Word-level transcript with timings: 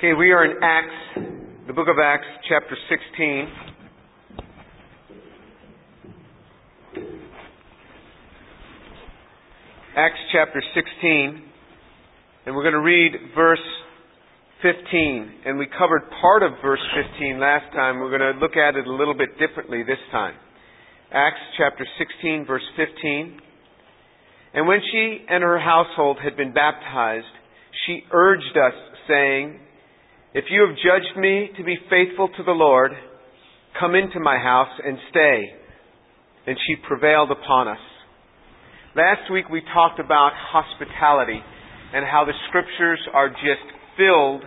Okay, 0.00 0.14
we 0.14 0.32
are 0.32 0.46
in 0.46 0.56
Acts, 0.62 1.28
the 1.66 1.74
book 1.74 1.86
of 1.86 1.96
Acts, 2.02 2.24
chapter 2.48 2.74
16. 2.88 3.48
Acts 9.94 10.16
chapter 10.32 10.62
16, 10.74 11.42
and 12.46 12.56
we're 12.56 12.62
going 12.62 12.72
to 12.72 12.80
read 12.80 13.12
verse 13.36 13.58
15. 14.62 15.34
And 15.44 15.58
we 15.58 15.66
covered 15.66 16.08
part 16.22 16.44
of 16.44 16.52
verse 16.62 16.80
15 17.20 17.38
last 17.38 17.70
time. 17.74 17.98
We're 17.98 18.16
going 18.16 18.34
to 18.34 18.40
look 18.40 18.56
at 18.56 18.76
it 18.76 18.86
a 18.86 18.90
little 18.90 19.12
bit 19.12 19.38
differently 19.38 19.82
this 19.82 20.00
time. 20.10 20.32
Acts 21.12 21.44
chapter 21.58 21.86
16, 21.98 22.46
verse 22.46 22.64
15. 22.74 23.38
And 24.54 24.66
when 24.66 24.80
she 24.90 25.26
and 25.28 25.42
her 25.42 25.58
household 25.58 26.16
had 26.24 26.38
been 26.38 26.54
baptized, 26.54 27.26
she 27.86 28.00
urged 28.10 28.56
us, 28.56 28.72
saying, 29.06 29.60
if 30.32 30.44
you 30.50 30.66
have 30.66 30.76
judged 30.76 31.18
me 31.18 31.50
to 31.56 31.64
be 31.64 31.76
faithful 31.90 32.28
to 32.36 32.42
the 32.44 32.52
Lord, 32.52 32.92
come 33.78 33.94
into 33.94 34.20
my 34.20 34.38
house 34.38 34.70
and 34.84 34.96
stay. 35.10 35.44
And 36.46 36.56
she 36.66 36.76
prevailed 36.86 37.30
upon 37.30 37.68
us. 37.68 37.82
Last 38.94 39.30
week 39.32 39.48
we 39.48 39.62
talked 39.74 39.98
about 40.00 40.32
hospitality 40.34 41.40
and 41.92 42.04
how 42.04 42.24
the 42.24 42.32
scriptures 42.48 43.00
are 43.12 43.28
just 43.28 43.66
filled 43.96 44.42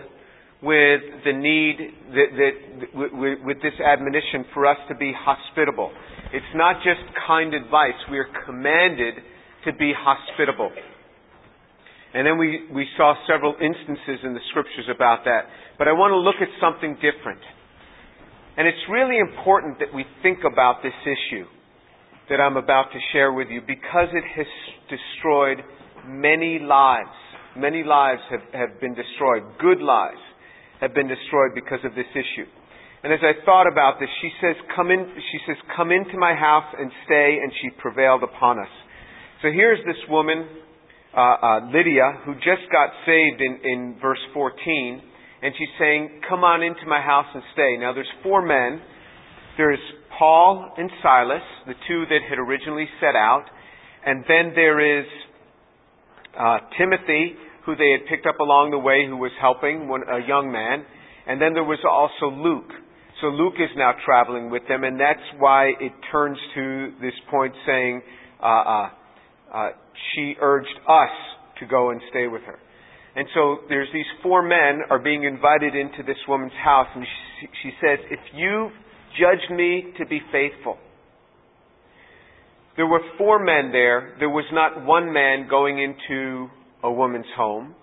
with 0.62 1.00
the 1.24 1.32
need 1.32 1.76
that, 2.12 2.28
that 2.32 2.94
with, 2.94 3.38
with 3.44 3.56
this 3.62 3.74
admonition 3.84 4.46
for 4.54 4.66
us 4.66 4.78
to 4.88 4.94
be 4.94 5.12
hospitable. 5.14 5.92
It's 6.32 6.54
not 6.54 6.76
just 6.76 7.00
kind 7.26 7.52
advice. 7.52 7.92
We 8.10 8.18
are 8.18 8.28
commanded 8.46 9.14
to 9.66 9.72
be 9.74 9.92
hospitable. 9.96 10.72
And 12.14 12.24
then 12.24 12.38
we, 12.38 12.70
we 12.72 12.86
saw 12.96 13.14
several 13.26 13.54
instances 13.58 14.22
in 14.22 14.34
the 14.34 14.44
scriptures 14.50 14.86
about 14.86 15.24
that. 15.24 15.50
But 15.78 15.88
I 15.88 15.92
want 15.92 16.14
to 16.14 16.20
look 16.22 16.38
at 16.38 16.48
something 16.62 16.94
different. 17.02 17.42
And 18.56 18.68
it's 18.68 18.86
really 18.88 19.18
important 19.18 19.82
that 19.82 19.90
we 19.90 20.06
think 20.22 20.46
about 20.46 20.78
this 20.82 20.94
issue 21.02 21.44
that 22.30 22.38
I'm 22.40 22.56
about 22.56 22.94
to 22.94 22.98
share 23.12 23.32
with 23.32 23.48
you 23.50 23.60
because 23.60 24.08
it 24.14 24.22
has 24.22 24.46
destroyed 24.86 25.58
many 26.06 26.62
lives. 26.62 27.10
Many 27.56 27.82
lives 27.82 28.22
have, 28.30 28.46
have 28.54 28.80
been 28.80 28.94
destroyed. 28.94 29.42
Good 29.58 29.82
lives 29.82 30.22
have 30.80 30.94
been 30.94 31.08
destroyed 31.08 31.50
because 31.54 31.82
of 31.84 31.98
this 31.98 32.08
issue. 32.14 32.46
And 33.02 33.12
as 33.12 33.20
I 33.20 33.44
thought 33.44 33.66
about 33.66 34.00
this, 34.00 34.08
she 34.22 34.30
says, 34.40 34.56
come 34.74 34.90
in, 34.90 35.02
she 35.02 35.38
says, 35.46 35.56
come 35.76 35.90
into 35.90 36.16
my 36.16 36.32
house 36.34 36.72
and 36.78 36.90
stay, 37.04 37.36
and 37.42 37.52
she 37.60 37.68
prevailed 37.76 38.22
upon 38.22 38.58
us. 38.58 38.72
So 39.42 39.52
here's 39.52 39.78
this 39.84 40.00
woman 40.08 40.48
uh, 41.16 41.20
uh, 41.20 41.60
Lydia, 41.72 42.20
who 42.24 42.34
just 42.34 42.66
got 42.72 42.90
saved 43.06 43.40
in, 43.40 43.60
in 43.62 43.96
verse 44.02 44.18
14, 44.32 45.02
and 45.42 45.54
she's 45.56 45.68
saying, 45.78 46.20
Come 46.28 46.42
on 46.42 46.62
into 46.62 46.86
my 46.86 47.00
house 47.00 47.26
and 47.34 47.42
stay. 47.52 47.76
Now, 47.78 47.92
there's 47.92 48.10
four 48.22 48.42
men. 48.42 48.80
There's 49.56 49.78
Paul 50.18 50.72
and 50.76 50.90
Silas, 51.02 51.42
the 51.66 51.74
two 51.86 52.04
that 52.08 52.20
had 52.28 52.38
originally 52.38 52.86
set 53.00 53.14
out, 53.14 53.44
and 54.04 54.24
then 54.26 54.52
there 54.54 55.00
is 55.00 55.06
uh, 56.38 56.58
Timothy, 56.78 57.34
who 57.66 57.76
they 57.76 57.90
had 57.92 58.08
picked 58.08 58.26
up 58.26 58.40
along 58.40 58.70
the 58.70 58.78
way, 58.78 59.06
who 59.06 59.16
was 59.16 59.32
helping 59.40 59.88
one, 59.88 60.02
a 60.02 60.26
young 60.26 60.50
man, 60.50 60.84
and 61.26 61.40
then 61.40 61.54
there 61.54 61.64
was 61.64 61.78
also 61.88 62.34
Luke. 62.34 62.70
So 63.20 63.28
Luke 63.28 63.54
is 63.58 63.70
now 63.76 63.92
traveling 64.04 64.50
with 64.50 64.62
them, 64.68 64.82
and 64.82 64.98
that's 64.98 65.22
why 65.38 65.68
it 65.80 65.92
turns 66.10 66.38
to 66.54 66.92
this 67.00 67.14
point 67.30 67.54
saying, 67.66 68.02
uh, 68.42 68.46
uh, 68.46 68.88
uh, 69.54 69.70
she 70.14 70.34
urged 70.40 70.76
us 70.88 71.14
to 71.60 71.66
go 71.66 71.90
and 71.90 72.00
stay 72.10 72.26
with 72.26 72.42
her. 72.42 72.58
And 73.16 73.28
so 73.32 73.58
there's 73.68 73.88
these 73.92 74.10
four 74.22 74.42
men 74.42 74.82
are 74.90 74.98
being 74.98 75.22
invited 75.22 75.76
into 75.76 76.02
this 76.04 76.18
woman's 76.26 76.52
house, 76.64 76.88
and 76.94 77.04
she, 77.40 77.46
she 77.62 77.70
says, 77.80 77.98
If 78.10 78.18
you 78.34 78.70
judge 79.20 79.56
me 79.56 79.92
to 79.98 80.06
be 80.06 80.20
faithful, 80.32 80.76
there 82.76 82.86
were 82.86 83.00
four 83.16 83.38
men 83.38 83.70
there. 83.70 84.16
There 84.18 84.28
was 84.30 84.46
not 84.52 84.84
one 84.84 85.12
man 85.12 85.46
going 85.48 85.78
into 85.78 86.48
a 86.82 86.90
woman's 86.90 87.30
home. 87.36 87.76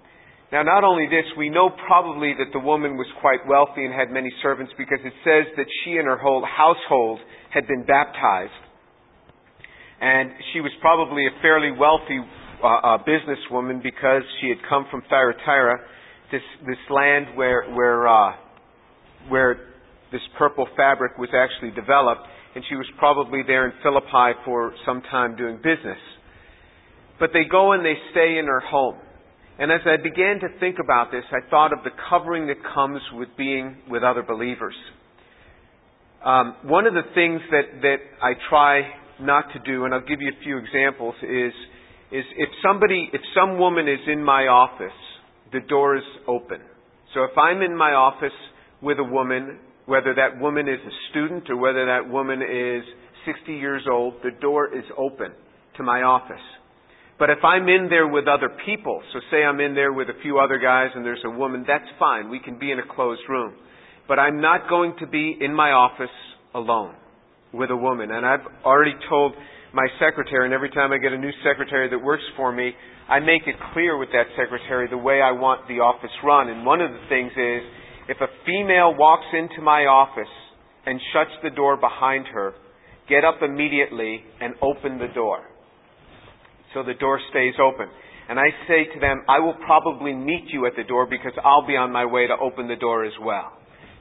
Now, 0.52 0.64
not 0.64 0.84
only 0.84 1.08
this, 1.08 1.24
we 1.38 1.48
know 1.48 1.70
probably 1.88 2.36
that 2.38 2.52
the 2.52 2.60
woman 2.60 2.98
was 2.98 3.08
quite 3.22 3.40
wealthy 3.48 3.86
and 3.86 3.94
had 3.94 4.12
many 4.12 4.30
servants 4.44 4.74
because 4.78 5.00
it 5.06 5.14
says 5.24 5.48
that 5.56 5.66
she 5.86 5.92
and 5.92 6.06
her 6.08 6.18
whole 6.18 6.44
household 6.44 7.20
had 7.54 7.66
been 7.68 7.86
baptized 7.86 8.52
and 10.02 10.32
she 10.52 10.62
was 10.62 10.72
probably 10.82 11.28
a 11.28 11.42
fairly 11.42 11.72
wealthy 11.72 12.20
uh, 12.64 12.68
uh, 12.68 12.98
businesswoman 13.06 13.82
because 13.84 14.24
she 14.42 14.50
had 14.50 14.58
come 14.68 14.86
from 14.90 15.04
Thyatira, 15.10 15.78
this 16.32 16.42
this 16.66 16.82
land 16.90 17.38
where 17.38 17.70
where 17.72 18.08
uh, 18.08 18.34
where 19.30 19.70
this 20.12 20.22
purple 20.38 20.68
fabric 20.76 21.18
was 21.18 21.30
actually 21.34 21.72
developed, 21.72 22.22
and 22.56 22.64
she 22.68 22.76
was 22.76 22.88
probably 22.98 23.42
there 23.46 23.66
in 23.66 23.74
Philippi 23.84 24.38
for 24.44 24.74
some 24.86 25.02
time 25.04 25.36
doing 25.38 25.58
business. 25.58 26.00
But 27.20 27.30
they 27.34 27.44
go 27.50 27.74
and 27.74 27.86
they 27.86 27.96
stay 28.12 28.40
in 28.40 28.46
her 28.46 28.60
home. 28.60 28.96
And 29.60 29.72
as 29.72 29.82
I 29.86 30.02
began 30.02 30.40
to 30.40 30.60
think 30.60 30.78
about 30.84 31.12
this, 31.12 31.24
I 31.32 31.48
thought 31.52 31.72
of 31.72 31.84
the 31.84 31.92
covering 32.10 32.48
that 32.48 32.58
comes 32.74 33.00
with 33.14 33.30
being 33.38 33.78
with 33.88 34.02
other 34.02 34.24
believers. 34.24 34.74
Um, 36.26 36.56
one 36.64 36.88
of 36.88 36.96
the 36.96 37.04
things 37.14 37.42
that, 37.52 37.82
that 37.82 37.98
I 38.22 38.34
try 38.50 38.82
not 39.22 39.46
to 39.54 39.60
do, 39.60 39.86
and 39.86 39.94
I'll 39.94 40.06
give 40.06 40.22
you 40.22 40.30
a 40.30 40.44
few 40.44 40.58
examples, 40.58 41.16
is, 41.24 41.54
is 42.12 42.26
if 42.38 42.50
somebody, 42.66 43.10
if 43.14 43.22
some 43.36 43.58
woman 43.58 43.88
is 43.88 44.00
in 44.08 44.24
my 44.24 44.44
office, 44.44 44.98
the 45.52 45.62
door 45.62 45.98
is 45.98 46.04
open. 46.28 46.60
So 47.14 47.24
if 47.24 47.38
I'm 47.38 47.62
in 47.62 47.76
my 47.76 47.92
office 47.92 48.36
with 48.82 48.98
a 49.00 49.04
woman, 49.04 49.60
whether 49.86 50.14
that 50.16 50.40
woman 50.40 50.68
is 50.68 50.80
a 50.80 50.96
student 51.10 51.50
or 51.50 51.58
whether 51.58 51.86
that 51.86 52.10
woman 52.10 52.42
is 52.42 52.84
60 53.26 53.54
years 53.54 53.84
old, 53.92 54.16
the 54.24 54.32
door 54.40 54.76
is 54.76 54.86
open 54.98 55.32
to 55.78 55.84
my 55.84 56.02
office. 56.02 56.42
But 57.20 57.30
if 57.30 57.44
I'm 57.44 57.68
in 57.68 57.88
there 57.90 58.08
with 58.08 58.28
other 58.28 58.50
people, 58.66 59.02
so 59.14 59.20
say 59.30 59.44
I'm 59.44 59.60
in 59.60 59.76
there 59.76 59.94
with 59.94 60.10
a 60.10 60.22
few 60.24 60.40
other 60.40 60.58
guys 60.58 60.90
and 60.96 61.06
there's 61.06 61.24
a 61.26 61.30
woman, 61.30 61.66
that's 61.68 61.86
fine. 62.00 62.30
We 62.30 62.40
can 62.40 62.58
be 62.58 62.72
in 62.72 62.80
a 62.80 62.96
closed 62.96 63.22
room. 63.30 63.54
But 64.08 64.18
I'm 64.18 64.42
not 64.42 64.68
going 64.70 64.96
to 65.00 65.08
be 65.08 65.38
in 65.40 65.54
my 65.54 65.72
office 65.72 66.10
alone 66.56 66.96
with 67.54 67.70
a 67.70 67.76
woman. 67.76 68.12
And 68.12 68.26
I've 68.26 68.46
already 68.66 68.96
told 69.10 69.34
my 69.74 69.88
secretary, 70.00 70.46
and 70.46 70.54
every 70.54 70.70
time 70.70 70.92
I 70.92 70.98
get 70.98 71.14
a 71.14 71.18
new 71.18 71.32
secretary 71.44 71.90
that 71.90 72.00
works 72.00 72.24
for 72.36 72.52
me, 72.52 72.72
I 73.08 73.20
make 73.20 73.44
it 73.48 73.56
clear 73.74 73.98
with 73.98 74.10
that 74.12 74.28
secretary 74.38 74.88
the 74.90 74.98
way 74.98 75.22
I 75.22 75.32
want 75.32 75.68
the 75.68 75.80
office 75.80 76.12
run. 76.24 76.50
And 76.50 76.66
one 76.66 76.82
of 76.82 76.92
the 76.92 77.04
things 77.10 77.32
is, 77.32 77.62
if 78.10 78.18
a 78.20 78.28
female 78.46 78.96
walks 78.96 79.28
into 79.34 79.62
my 79.62 79.84
office 79.86 80.32
and 80.86 81.00
shuts 81.14 81.32
the 81.44 81.50
door 81.52 81.78
behind 81.78 82.26
her, 82.34 82.54
get 83.08 83.24
up 83.24 83.42
immediately 83.42 84.24
and 84.40 84.56
open 84.62 84.98
the 84.98 85.14
door. 85.14 85.44
So 86.74 86.84
the 86.84 86.96
door 86.96 87.20
stays 87.30 87.54
open. 87.62 87.88
And 88.30 88.40
I 88.40 88.48
say 88.68 88.86
to 88.94 89.00
them, 89.00 89.24
I 89.28 89.40
will 89.40 89.56
probably 89.66 90.14
meet 90.14 90.46
you 90.48 90.66
at 90.66 90.74
the 90.78 90.84
door 90.84 91.06
because 91.06 91.34
I'll 91.44 91.68
be 91.68 91.76
on 91.76 91.92
my 91.92 92.06
way 92.06 92.28
to 92.28 92.36
open 92.42 92.68
the 92.68 92.78
door 92.78 93.04
as 93.04 93.14
well. 93.22 93.52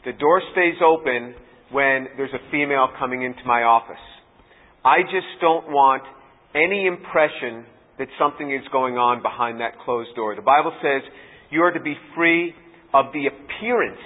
The 0.04 0.12
door 0.12 0.40
stays 0.52 0.78
open 0.84 1.34
when 1.70 2.08
there's 2.16 2.32
a 2.32 2.50
female 2.50 2.88
coming 2.98 3.22
into 3.22 3.40
my 3.46 3.62
office. 3.62 4.02
I 4.84 5.02
just 5.02 5.40
don't 5.40 5.68
want 5.68 6.02
any 6.54 6.86
impression 6.86 7.64
that 7.98 8.08
something 8.18 8.50
is 8.50 8.66
going 8.72 8.96
on 8.96 9.22
behind 9.22 9.60
that 9.60 9.78
closed 9.84 10.14
door. 10.16 10.34
The 10.34 10.42
Bible 10.42 10.72
says 10.82 11.02
you 11.50 11.62
are 11.62 11.70
to 11.70 11.80
be 11.80 11.94
free 12.16 12.54
of 12.94 13.06
the 13.12 13.26
appearance 13.26 14.00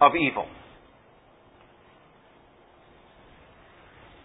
of 0.00 0.12
evil. 0.16 0.46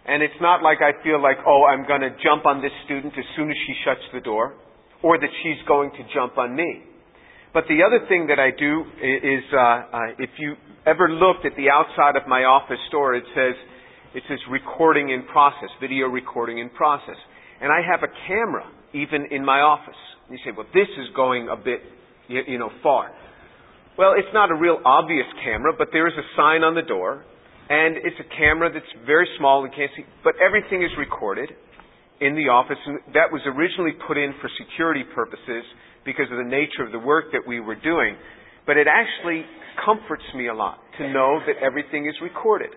And 0.05 0.22
it's 0.22 0.35
not 0.41 0.61
like 0.61 0.79
I 0.81 1.01
feel 1.03 1.22
like, 1.22 1.38
oh, 1.47 1.63
I'm 1.63 1.88
going 1.88 2.01
to 2.01 2.09
jump 2.23 2.45
on 2.45 2.61
this 2.61 2.73
student 2.85 3.13
as 3.17 3.23
soon 3.38 3.49
as 3.49 3.55
she 3.66 3.73
shuts 3.85 4.03
the 4.13 4.19
door, 4.19 4.53
or 5.01 5.17
that 5.17 5.29
she's 5.43 5.66
going 5.67 5.91
to 5.91 6.03
jump 6.13 6.38
on 6.38 6.55
me. 6.55 6.83
But 7.53 7.66
the 7.69 7.79
other 7.85 8.05
thing 8.09 8.28
that 8.28 8.40
I 8.40 8.52
do 8.52 8.84
is, 8.99 9.43
uh, 9.53 9.58
uh, 9.58 9.99
if 10.19 10.31
you 10.40 10.55
ever 10.85 11.09
looked 11.09 11.46
at 11.46 11.56
the 11.56 11.70
outside 11.70 12.16
of 12.16 12.28
my 12.28 12.44
office 12.44 12.82
door, 12.91 13.16
it 13.16 13.24
says, 13.35 13.56
it 14.16 14.24
says 14.28 14.40
recording 14.50 15.09
in 15.09 15.24
process, 15.32 15.70
video 15.82 16.08
recording 16.08 16.59
in 16.59 16.70
process. 16.70 17.18
And 17.62 17.72
I 17.72 17.80
have 17.85 18.03
a 18.03 18.12
camera 18.28 18.70
even 18.94 19.28
in 19.32 19.44
my 19.44 19.59
office. 19.59 19.97
And 20.28 20.38
you 20.38 20.44
say, 20.46 20.56
well, 20.56 20.68
this 20.74 20.90
is 21.00 21.08
going 21.16 21.50
a 21.50 21.56
bit, 21.56 21.82
you 22.28 22.59
know, 22.59 22.70
far. 22.82 23.12
Well, 23.97 24.14
it's 24.18 24.34
not 24.34 24.50
a 24.50 24.56
real 24.56 24.80
obvious 24.85 25.28
camera, 25.44 25.74
but 25.78 25.90
there 25.91 26.08
is 26.08 26.14
a 26.18 26.26
sign 26.35 26.64
on 26.64 26.74
the 26.74 26.82
door, 26.82 27.24
and 27.70 27.96
it's 27.97 28.18
a 28.20 28.28
camera 28.35 28.74
that's 28.74 28.90
very 29.06 29.28
small 29.38 29.64
and 29.64 29.74
can't 29.74 29.91
see, 29.96 30.03
but 30.24 30.34
everything 30.41 30.82
is 30.82 30.90
recorded 30.97 31.50
in 32.20 32.34
the 32.34 32.50
office, 32.50 32.78
and 32.85 33.00
that 33.14 33.30
was 33.32 33.41
originally 33.46 33.94
put 34.08 34.18
in 34.18 34.34
for 34.41 34.50
security 34.58 35.03
purposes 35.14 35.64
because 36.06 36.26
of 36.32 36.38
the 36.38 36.50
nature 36.50 36.82
of 36.82 36.91
the 36.91 37.00
work 37.00 37.32
that 37.32 37.46
we 37.46 37.59
were 37.59 37.76
doing. 37.76 38.18
But 38.65 38.77
it 38.77 38.87
actually 38.87 39.43
comforts 39.85 40.23
me 40.35 40.47
a 40.47 40.53
lot 40.53 40.79
to 40.97 41.11
know 41.11 41.39
that 41.45 41.57
everything 41.61 42.07
is 42.07 42.15
recorded. 42.21 42.69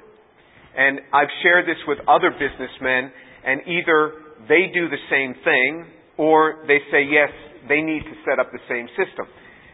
And 0.76 1.00
I've 1.12 1.32
shared 1.42 1.66
this 1.66 1.80
with 1.86 1.98
other 2.08 2.30
businessmen, 2.30 3.12
and 3.44 3.60
either 3.66 4.12
they 4.48 4.68
do 4.74 4.88
the 4.88 5.00
same 5.08 5.34
thing, 5.44 5.86
or 6.18 6.64
they 6.66 6.78
say, 6.90 7.04
yes, 7.04 7.30
they 7.68 7.80
need 7.80 8.02
to 8.04 8.14
set 8.28 8.38
up 8.38 8.52
the 8.52 8.62
same 8.68 8.88
system. 8.96 9.26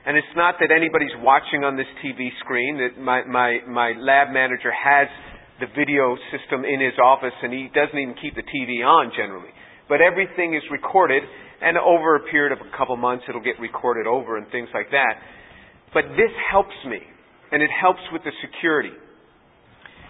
And 0.04 0.16
it's 0.16 0.34
not 0.34 0.56
that 0.58 0.74
anybody's 0.74 1.14
watching 1.22 1.62
on 1.62 1.76
this 1.76 1.86
TV 2.02 2.28
screen, 2.42 2.78
that 2.82 3.00
my, 3.00 3.22
my, 3.24 3.58
my 3.68 3.94
lab 3.98 4.34
manager 4.34 4.74
has 4.74 5.06
the 5.62 5.70
video 5.78 6.18
system 6.34 6.66
in 6.66 6.82
his 6.82 6.98
office 6.98 7.34
and 7.38 7.54
he 7.54 7.70
doesn't 7.70 7.94
even 7.94 8.18
keep 8.18 8.34
the 8.34 8.42
TV 8.42 8.82
on 8.82 9.14
generally. 9.14 9.54
But 9.86 10.02
everything 10.02 10.58
is 10.58 10.62
recorded 10.74 11.22
and 11.62 11.78
over 11.78 12.16
a 12.16 12.22
period 12.26 12.50
of 12.50 12.58
a 12.58 12.70
couple 12.76 12.96
months 12.96 13.24
it'll 13.28 13.46
get 13.46 13.62
recorded 13.62 14.10
over 14.10 14.36
and 14.36 14.50
things 14.50 14.66
like 14.74 14.90
that. 14.90 15.22
But 15.94 16.04
this 16.16 16.32
helps 16.50 16.76
me 16.86 17.00
and 17.52 17.62
it 17.62 17.70
helps 17.70 18.00
with 18.12 18.22
the 18.24 18.32
security. 18.40 18.96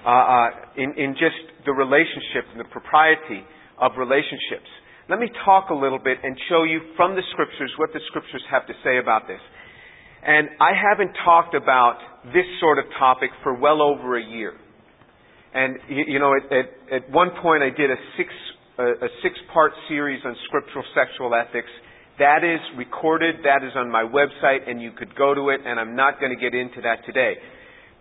Uh, 0.02 0.10
uh, 0.10 0.48
in, 0.74 0.90
in 0.98 1.14
just 1.14 1.38
the 1.64 1.70
relationship 1.70 2.42
and 2.50 2.58
the 2.58 2.66
propriety 2.74 3.38
of 3.78 3.92
relationships. 3.96 4.66
Let 5.08 5.20
me 5.20 5.30
talk 5.44 5.70
a 5.70 5.78
little 5.78 6.00
bit 6.02 6.18
and 6.24 6.34
show 6.48 6.64
you 6.64 6.80
from 6.96 7.14
the 7.14 7.22
scriptures 7.30 7.70
what 7.78 7.94
the 7.94 8.00
scriptures 8.10 8.42
have 8.50 8.66
to 8.66 8.74
say 8.82 8.98
about 8.98 9.28
this. 9.30 9.38
And 10.26 10.48
I 10.58 10.74
haven't 10.74 11.14
talked 11.24 11.54
about 11.54 11.98
this 12.34 12.46
sort 12.58 12.78
of 12.78 12.86
topic 12.98 13.30
for 13.44 13.54
well 13.54 13.80
over 13.80 14.18
a 14.18 14.24
year. 14.24 14.54
And 15.54 15.78
you, 15.88 16.18
know, 16.18 16.34
at, 16.34 16.50
at, 16.50 16.66
at, 16.90 17.10
one 17.12 17.30
point 17.40 17.62
I 17.62 17.70
did 17.70 17.90
a 17.90 17.98
six 18.16 18.30
a, 18.78 19.06
a 19.06 19.10
six 19.22 19.38
part 19.54 19.70
series 19.88 20.18
on 20.24 20.34
scriptural 20.50 20.84
sexual 20.98 21.30
ethics. 21.34 21.70
That 22.18 22.44
is 22.44 22.60
recorded. 22.76 23.36
That 23.44 23.64
is 23.64 23.72
on 23.74 23.90
my 23.90 24.02
website, 24.04 24.68
and 24.68 24.80
you 24.82 24.92
could 24.92 25.14
go 25.16 25.34
to 25.34 25.48
it. 25.48 25.60
And 25.64 25.80
I'm 25.80 25.96
not 25.96 26.20
going 26.20 26.34
to 26.34 26.40
get 26.40 26.54
into 26.54 26.82
that 26.82 27.06
today. 27.06 27.34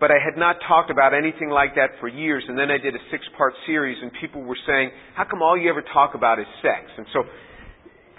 But 0.00 0.10
I 0.10 0.18
had 0.18 0.36
not 0.36 0.56
talked 0.66 0.90
about 0.90 1.14
anything 1.14 1.48
like 1.48 1.76
that 1.76 1.94
for 2.00 2.08
years, 2.08 2.42
and 2.48 2.58
then 2.58 2.70
I 2.70 2.76
did 2.76 2.94
a 2.94 3.02
six 3.10 3.22
part 3.38 3.54
series, 3.66 3.96
and 4.02 4.10
people 4.20 4.42
were 4.42 4.58
saying, 4.66 4.90
How 5.14 5.24
come 5.24 5.42
all 5.42 5.56
you 5.56 5.70
ever 5.70 5.82
talk 5.94 6.14
about 6.14 6.40
is 6.40 6.46
sex? 6.60 6.90
And 6.98 7.06
so, 7.12 7.22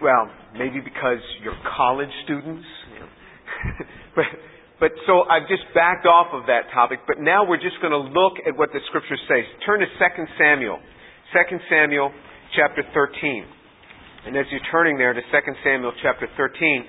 well, 0.01 0.31
maybe 0.57 0.79
because 0.79 1.19
you're 1.43 1.59
college 1.75 2.09
students. 2.23 2.63
but, 4.15 4.25
but 4.79 4.91
so 5.05 5.27
I've 5.27 5.47
just 5.51 5.63
backed 5.75 6.07
off 6.07 6.31
of 6.31 6.47
that 6.47 6.71
topic, 6.73 6.99
but 7.05 7.19
now 7.19 7.43
we're 7.43 7.59
just 7.59 7.75
going 7.81 7.91
to 7.91 8.03
look 8.15 8.39
at 8.47 8.57
what 8.57 8.71
the 8.71 8.79
scripture 8.87 9.19
says. 9.27 9.43
Turn 9.65 9.81
to 9.81 9.85
2 9.85 10.23
Samuel. 10.39 10.79
2 11.35 11.57
Samuel 11.69 12.11
chapter 12.55 12.83
13. 12.93 13.43
And 14.25 14.37
as 14.37 14.45
you're 14.51 14.63
turning 14.71 14.97
there 14.97 15.13
to 15.13 15.21
2 15.21 15.27
Samuel 15.63 15.91
chapter 16.01 16.27
13, 16.37 16.85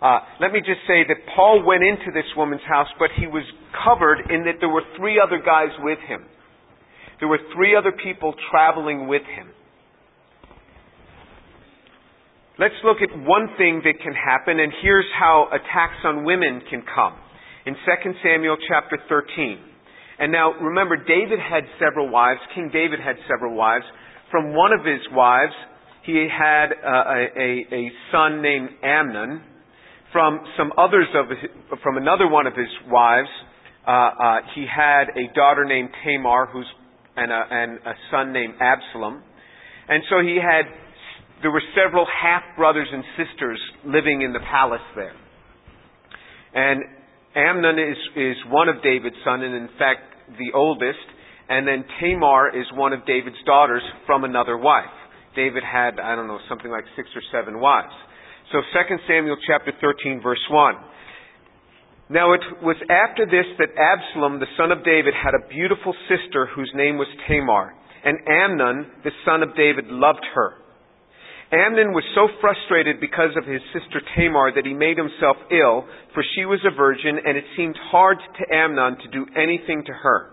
uh, 0.00 0.18
let 0.40 0.52
me 0.52 0.60
just 0.60 0.86
say 0.86 1.02
that 1.08 1.16
Paul 1.34 1.64
went 1.66 1.82
into 1.82 2.12
this 2.12 2.28
woman's 2.36 2.62
house, 2.68 2.86
but 2.98 3.10
he 3.18 3.26
was 3.26 3.42
covered 3.84 4.30
in 4.30 4.44
that 4.44 4.60
there 4.60 4.68
were 4.68 4.84
three 4.96 5.18
other 5.18 5.42
guys 5.42 5.72
with 5.80 5.98
him. 6.06 6.22
There 7.18 7.28
were 7.28 7.40
three 7.54 7.74
other 7.74 7.92
people 7.92 8.34
traveling 8.50 9.08
with 9.08 9.22
him. 9.22 9.48
Let's 12.58 12.76
look 12.84 12.98
at 13.02 13.12
one 13.12 13.48
thing 13.58 13.82
that 13.84 14.00
can 14.00 14.14
happen, 14.14 14.60
and 14.60 14.72
here's 14.80 15.08
how 15.18 15.48
attacks 15.52 16.00
on 16.04 16.24
women 16.24 16.62
can 16.70 16.82
come. 16.88 17.12
In 17.66 17.74
2 17.74 18.12
Samuel 18.22 18.56
chapter 18.68 18.96
13. 19.08 19.58
And 20.18 20.32
now, 20.32 20.52
remember, 20.52 20.96
David 20.96 21.40
had 21.40 21.64
several 21.80 22.08
wives. 22.08 22.40
King 22.54 22.70
David 22.72 23.00
had 23.00 23.16
several 23.28 23.54
wives. 23.54 23.84
From 24.30 24.54
one 24.54 24.72
of 24.72 24.86
his 24.86 25.00
wives, 25.12 25.52
he 26.06 26.28
had 26.30 26.66
uh, 26.72 27.02
a, 27.36 27.66
a, 27.74 27.90
son 28.12 28.40
named 28.40 28.70
Amnon. 28.82 29.42
From 30.12 30.40
some 30.56 30.72
others 30.78 31.08
of 31.14 31.28
his, 31.28 31.50
from 31.82 31.96
another 31.98 32.28
one 32.28 32.46
of 32.46 32.54
his 32.54 32.70
wives, 32.88 33.28
uh, 33.86 33.90
uh, 33.90 34.36
he 34.54 34.64
had 34.64 35.10
a 35.10 35.34
daughter 35.34 35.64
named 35.64 35.90
Tamar, 36.04 36.46
who's 36.46 36.66
and 37.16 37.32
a, 37.32 37.42
and 37.50 37.78
a 37.78 37.92
son 38.10 38.32
named 38.32 38.54
Absalom, 38.60 39.22
and 39.88 40.02
so 40.08 40.20
he 40.20 40.36
had 40.40 40.64
there 41.42 41.50
were 41.50 41.62
several 41.74 42.06
half 42.06 42.42
brothers 42.56 42.88
and 42.90 43.02
sisters 43.18 43.60
living 43.84 44.22
in 44.22 44.32
the 44.32 44.40
palace 44.50 44.80
there, 44.94 45.16
and 46.54 46.82
Amnon 47.34 47.78
is 47.78 47.98
is 48.16 48.36
one 48.48 48.68
of 48.68 48.82
David's 48.82 49.16
son, 49.24 49.42
and 49.42 49.54
in 49.54 49.68
fact 49.76 50.00
the 50.38 50.56
oldest, 50.56 51.06
and 51.48 51.66
then 51.66 51.84
Tamar 52.00 52.56
is 52.58 52.66
one 52.74 52.92
of 52.92 53.04
David's 53.06 53.42
daughters 53.44 53.82
from 54.06 54.24
another 54.24 54.56
wife. 54.56 54.84
David 55.36 55.62
had 55.62 56.00
I 56.00 56.16
don't 56.16 56.26
know 56.26 56.40
something 56.48 56.70
like 56.70 56.84
six 56.96 57.08
or 57.14 57.22
seven 57.30 57.60
wives. 57.60 57.94
So 58.50 58.58
2 58.72 58.96
Samuel 59.06 59.36
chapter 59.46 59.72
13 59.80 60.20
verse 60.22 60.42
1. 60.50 60.74
Now 62.08 62.32
it 62.34 62.40
was 62.62 62.76
after 62.86 63.26
this 63.26 63.46
that 63.58 63.74
Absalom, 63.74 64.38
the 64.38 64.50
son 64.56 64.70
of 64.70 64.84
David, 64.84 65.12
had 65.12 65.34
a 65.34 65.48
beautiful 65.48 65.92
sister 66.06 66.46
whose 66.54 66.70
name 66.74 66.98
was 66.98 67.08
Tamar, 67.26 67.74
and 68.04 68.18
Amnon, 68.30 68.86
the 69.02 69.10
son 69.26 69.42
of 69.42 69.56
David, 69.56 69.90
loved 69.90 70.24
her. 70.34 70.54
Amnon 71.50 71.90
was 71.94 72.02
so 72.14 72.26
frustrated 72.40 72.98
because 72.98 73.30
of 73.34 73.46
his 73.46 73.62
sister 73.74 74.02
Tamar 74.14 74.54
that 74.54 74.66
he 74.66 74.74
made 74.74 74.98
himself 74.98 75.36
ill, 75.50 75.86
for 76.14 76.22
she 76.34 76.44
was 76.44 76.58
a 76.66 76.74
virgin, 76.74 77.18
and 77.22 77.36
it 77.36 77.44
seemed 77.56 77.78
hard 77.90 78.18
to 78.18 78.54
Amnon 78.54 78.98
to 79.02 79.08
do 79.10 79.26
anything 79.34 79.82
to 79.86 79.92
her. 79.92 80.30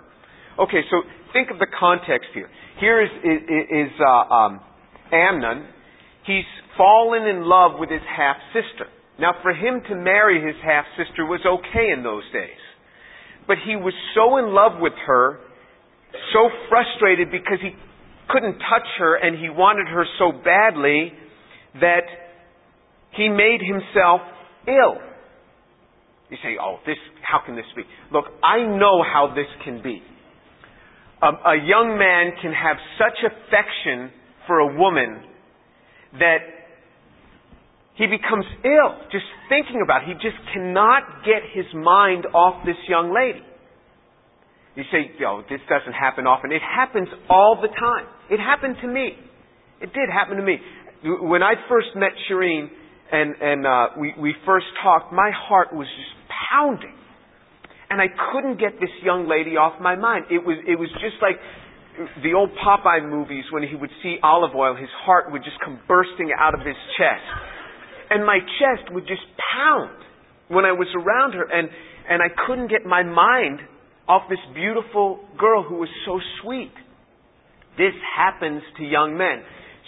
Okay, 0.57 0.81
so 0.89 1.01
think 1.33 1.49
of 1.49 1.57
the 1.57 1.69
context 1.79 2.29
here. 2.33 2.49
Here 2.79 3.01
is, 3.01 3.09
is, 3.25 3.41
is 3.89 3.93
uh, 3.97 4.33
um, 4.33 4.61
Amnon. 5.13 5.67
He's 6.25 6.49
fallen 6.77 7.27
in 7.27 7.43
love 7.43 7.79
with 7.79 7.89
his 7.89 8.01
half 8.01 8.37
sister. 8.51 8.89
Now, 9.19 9.33
for 9.43 9.53
him 9.53 9.81
to 9.89 9.95
marry 9.95 10.41
his 10.41 10.55
half 10.63 10.85
sister 10.97 11.25
was 11.25 11.41
okay 11.45 11.93
in 11.95 12.01
those 12.01 12.23
days. 12.33 12.57
But 13.45 13.57
he 13.65 13.75
was 13.75 13.93
so 14.15 14.37
in 14.37 14.53
love 14.53 14.81
with 14.81 14.93
her, 15.05 15.39
so 16.33 16.49
frustrated 16.69 17.29
because 17.29 17.59
he 17.61 17.75
couldn't 18.29 18.57
touch 18.57 18.87
her 18.97 19.15
and 19.15 19.37
he 19.37 19.49
wanted 19.49 19.87
her 19.87 20.05
so 20.17 20.31
badly 20.31 21.13
that 21.79 22.07
he 23.11 23.29
made 23.29 23.59
himself 23.61 24.21
ill. 24.67 24.97
You 26.29 26.37
say, 26.41 26.57
oh, 26.59 26.79
this, 26.85 26.97
how 27.21 27.45
can 27.45 27.55
this 27.55 27.69
be? 27.75 27.83
Look, 28.11 28.25
I 28.41 28.65
know 28.65 29.03
how 29.03 29.33
this 29.35 29.49
can 29.63 29.83
be. 29.83 30.01
Um, 31.21 31.37
a 31.45 31.55
young 31.55 31.97
man 31.99 32.33
can 32.41 32.51
have 32.51 32.77
such 32.97 33.19
affection 33.21 34.11
for 34.47 34.59
a 34.59 34.77
woman 34.77 35.23
that 36.19 36.37
he 37.95 38.07
becomes 38.07 38.45
ill 38.65 38.97
just 39.11 39.25
thinking 39.49 39.81
about 39.83 40.03
it. 40.03 40.09
He 40.09 40.13
just 40.13 40.37
cannot 40.53 41.23
get 41.25 41.45
his 41.53 41.65
mind 41.73 42.25
off 42.33 42.65
this 42.65 42.77
young 42.89 43.13
lady. 43.13 43.45
You 44.75 44.83
say, 44.91 45.13
oh, 45.25 45.43
this 45.49 45.61
doesn't 45.69 45.93
happen 45.93 46.25
often. 46.25 46.51
It 46.51 46.61
happens 46.61 47.07
all 47.29 47.59
the 47.61 47.67
time. 47.67 48.05
It 48.31 48.39
happened 48.39 48.77
to 48.81 48.87
me. 48.87 49.13
It 49.81 49.93
did 49.93 50.09
happen 50.11 50.37
to 50.37 50.43
me. 50.43 50.57
When 51.03 51.43
I 51.43 51.53
first 51.69 51.89
met 51.95 52.11
Shireen 52.29 52.69
and, 53.11 53.35
and 53.39 53.67
uh, 53.67 53.87
we, 53.99 54.13
we 54.19 54.33
first 54.45 54.65
talked, 54.81 55.13
my 55.13 55.29
heart 55.31 55.73
was 55.73 55.85
just 55.85 56.27
pounding. 56.49 56.95
And 57.91 58.01
I 58.01 58.07
couldn't 58.33 58.59
get 58.59 58.79
this 58.79 58.89
young 59.03 59.29
lady 59.29 59.57
off 59.57 59.79
my 59.79 59.95
mind. 59.95 60.25
It 60.31 60.43
was, 60.43 60.57
it 60.65 60.79
was 60.79 60.89
just 60.93 61.21
like 61.21 61.35
the 62.23 62.33
old 62.33 62.49
Popeye 62.57 63.07
movies 63.07 63.45
when 63.51 63.63
he 63.63 63.75
would 63.75 63.91
see 64.01 64.17
Olive 64.23 64.55
Oyl, 64.55 64.75
his 64.75 64.89
heart 65.05 65.31
would 65.31 65.43
just 65.43 65.59
come 65.63 65.79
bursting 65.87 66.31
out 66.37 66.53
of 66.53 66.65
his 66.65 66.77
chest 66.97 67.53
and 68.13 68.25
my 68.25 68.39
chest 68.61 68.93
would 68.93 69.07
just 69.07 69.25
pound 69.41 69.97
when 70.47 70.65
I 70.65 70.71
was 70.71 70.87
around 70.93 71.33
her, 71.33 71.49
and, 71.49 71.67
and 72.09 72.21
I 72.21 72.29
couldn't 72.45 72.69
get 72.69 72.85
my 72.85 73.01
mind 73.01 73.59
off 74.07 74.29
this 74.29 74.43
beautiful 74.53 75.19
girl 75.39 75.63
who 75.63 75.81
was 75.81 75.89
so 76.05 76.19
sweet. 76.41 76.73
This 77.77 77.95
happens 78.15 78.61
to 78.77 78.83
young 78.83 79.17
men. 79.17 79.41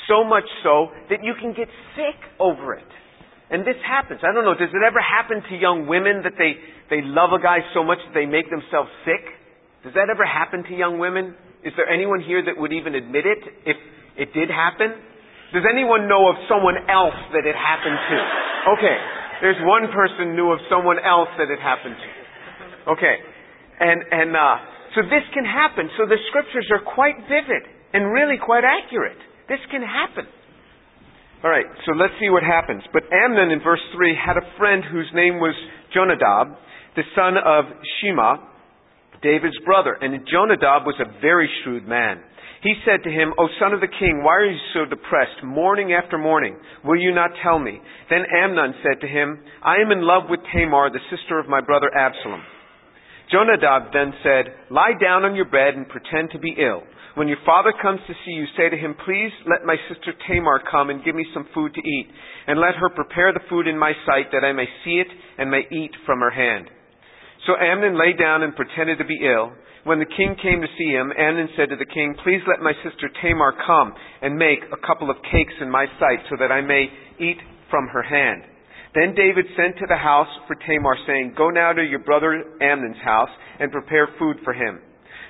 So 0.10 0.24
much 0.24 0.46
so 0.64 0.90
that 1.10 1.22
you 1.22 1.34
can 1.40 1.54
get 1.54 1.68
sick 1.94 2.18
over 2.40 2.74
it. 2.74 2.88
And 3.52 3.62
this 3.62 3.78
happens. 3.86 4.22
I 4.24 4.34
don't 4.34 4.46
know, 4.46 4.58
does 4.58 4.74
it 4.74 4.82
ever 4.82 5.02
happen 5.02 5.44
to 5.50 5.56
young 5.56 5.86
women 5.86 6.26
that 6.26 6.34
they, 6.38 6.58
they 6.90 7.06
love 7.06 7.30
a 7.30 7.42
guy 7.42 7.60
so 7.76 7.84
much 7.84 8.00
that 8.10 8.14
they 8.18 8.26
make 8.26 8.50
themselves 8.50 8.90
sick? 9.06 9.22
Does 9.84 9.94
that 9.94 10.10
ever 10.10 10.26
happen 10.26 10.64
to 10.66 10.74
young 10.74 10.98
women? 10.98 11.36
Is 11.66 11.74
there 11.74 11.90
anyone 11.90 12.22
here 12.22 12.46
that 12.46 12.54
would 12.54 12.72
even 12.72 12.94
admit 12.94 13.26
it 13.26 13.42
if 13.66 13.78
it 14.16 14.30
did 14.38 14.54
happen? 14.54 14.94
Does 15.52 15.66
anyone 15.66 16.06
know 16.06 16.30
of 16.30 16.38
someone 16.46 16.78
else 16.86 17.18
that 17.34 17.44
it 17.44 17.58
happened 17.58 17.98
to? 17.98 18.18
Okay. 18.78 18.98
There's 19.42 19.60
one 19.66 19.90
person 19.90 20.38
knew 20.38 20.54
of 20.54 20.62
someone 20.70 21.02
else 21.02 21.30
that 21.42 21.50
it 21.50 21.58
happened 21.60 21.98
to. 21.98 22.10
Okay. 22.94 23.16
And, 23.82 24.00
and, 24.14 24.32
uh, 24.38 24.56
so 24.94 25.04
this 25.04 25.26
can 25.34 25.44
happen. 25.44 25.92
So 26.00 26.08
the 26.08 26.22
scriptures 26.32 26.70
are 26.72 26.80
quite 26.80 27.20
vivid 27.28 27.68
and 27.92 28.14
really 28.14 28.40
quite 28.40 28.64
accurate. 28.64 29.20
This 29.50 29.60
can 29.70 29.84
happen. 29.84 30.30
All 31.44 31.52
right, 31.52 31.68
so 31.86 31.92
let's 31.94 32.16
see 32.20 32.30
what 32.30 32.42
happens. 32.42 32.82
But 32.94 33.04
Amnon 33.12 33.52
in 33.52 33.60
verse 33.62 33.84
3 33.94 34.16
had 34.16 34.38
a 34.38 34.46
friend 34.58 34.82
whose 34.82 35.12
name 35.14 35.38
was 35.38 35.54
Jonadab, 35.94 36.58
the 36.96 37.04
son 37.14 37.36
of 37.38 37.66
Shimeah, 38.00 38.55
David's 39.22 39.58
brother. 39.66 39.98
And 40.00 40.28
Jonadab 40.28 40.86
was 40.86 41.00
a 41.00 41.22
very 41.22 41.50
shrewd 41.64 41.88
man. 41.88 42.22
He 42.66 42.74
said 42.82 43.04
to 43.04 43.12
him, 43.14 43.34
O 43.38 43.48
son 43.60 43.74
of 43.74 43.82
the 43.82 43.94
king, 44.00 44.24
why 44.24 44.42
are 44.42 44.50
you 44.50 44.58
so 44.74 44.90
depressed, 44.90 45.44
morning 45.44 45.94
after 45.94 46.18
morning? 46.18 46.58
Will 46.84 47.00
you 47.00 47.14
not 47.14 47.30
tell 47.44 47.60
me? 47.60 47.80
Then 48.10 48.26
Amnon 48.26 48.74
said 48.82 49.02
to 49.02 49.08
him, 49.08 49.38
I 49.62 49.78
am 49.86 49.92
in 49.92 50.02
love 50.02 50.24
with 50.30 50.40
Tamar, 50.52 50.90
the 50.90 51.06
sister 51.14 51.38
of 51.38 51.48
my 51.48 51.62
brother 51.62 51.94
Absalom. 51.96 52.42
Jonadab 53.32 53.94
then 53.94 54.14
said, 54.24 54.54
Lie 54.72 54.98
down 55.02 55.26
on 55.26 55.36
your 55.36 55.46
bed 55.46 55.76
and 55.76 55.88
pretend 55.90 56.32
to 56.32 56.40
be 56.40 56.58
ill. 56.58 56.82
When 57.16 57.28
your 57.28 57.40
father 57.46 57.74
comes 57.82 58.02
to 58.08 58.14
see 58.26 58.32
you, 58.32 58.46
say 58.58 58.70
to 58.70 58.78
him, 58.78 58.96
Please 59.06 59.32
let 59.46 59.66
my 59.66 59.78
sister 59.88 60.14
Tamar 60.28 60.62
come 60.70 60.90
and 60.90 61.04
give 61.04 61.16
me 61.16 61.26
some 61.34 61.48
food 61.54 61.74
to 61.74 61.80
eat, 61.80 62.08
and 62.48 62.60
let 62.60 62.76
her 62.76 62.90
prepare 62.90 63.32
the 63.32 63.46
food 63.50 63.68
in 63.68 63.78
my 63.78 63.94
sight 64.06 64.34
that 64.34 64.44
I 64.44 64.52
may 64.52 64.66
see 64.84 65.00
it 65.00 65.08
and 65.38 65.50
may 65.50 65.64
eat 65.72 65.92
from 66.06 66.20
her 66.20 66.32
hand. 66.32 66.70
So 67.46 67.54
Amnon 67.54 67.98
lay 67.98 68.14
down 68.18 68.42
and 68.42 68.56
pretended 68.56 68.98
to 68.98 69.06
be 69.06 69.22
ill. 69.22 69.54
When 69.86 70.00
the 70.00 70.10
king 70.18 70.36
came 70.42 70.62
to 70.62 70.76
see 70.78 70.90
him, 70.90 71.14
Amnon 71.14 71.50
said 71.56 71.70
to 71.70 71.78
the 71.78 71.86
king, 71.86 72.18
Please 72.26 72.42
let 72.50 72.60
my 72.60 72.74
sister 72.82 73.06
Tamar 73.22 73.54
come 73.66 73.94
and 74.22 74.34
make 74.36 74.66
a 74.74 74.82
couple 74.82 75.12
of 75.12 75.18
cakes 75.30 75.54
in 75.62 75.70
my 75.70 75.86
sight 76.00 76.26
so 76.30 76.36
that 76.40 76.52
I 76.52 76.62
may 76.62 76.90
eat 77.22 77.38
from 77.70 77.88
her 77.94 78.02
hand. 78.02 78.50
Then 78.96 79.14
David 79.14 79.46
sent 79.54 79.78
to 79.78 79.86
the 79.88 80.00
house 80.00 80.32
for 80.48 80.56
Tamar, 80.66 80.98
saying, 81.06 81.36
Go 81.38 81.52
now 81.52 81.74
to 81.74 81.84
your 81.84 82.00
brother 82.00 82.34
Amnon's 82.62 83.04
house 83.04 83.30
and 83.60 83.72
prepare 83.72 84.10
food 84.18 84.38
for 84.44 84.54
him. 84.54 84.80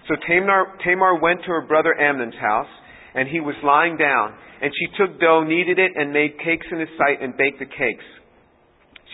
So 0.08 0.16
Tamar, 0.28 0.78
Tamar 0.86 1.20
went 1.20 1.42
to 1.42 1.52
her 1.52 1.68
brother 1.68 2.00
Amnon's 2.00 2.40
house, 2.40 2.70
and 3.16 3.28
he 3.28 3.42
was 3.42 3.56
lying 3.64 3.98
down. 3.98 4.38
And 4.62 4.72
she 4.72 4.96
took 4.96 5.20
dough, 5.20 5.44
kneaded 5.44 5.80
it, 5.80 5.92
and 5.96 6.14
made 6.14 6.38
cakes 6.40 6.68
in 6.72 6.80
his 6.80 6.90
sight, 6.96 7.22
and 7.22 7.36
baked 7.36 7.60
the 7.60 7.66
cakes. 7.66 8.06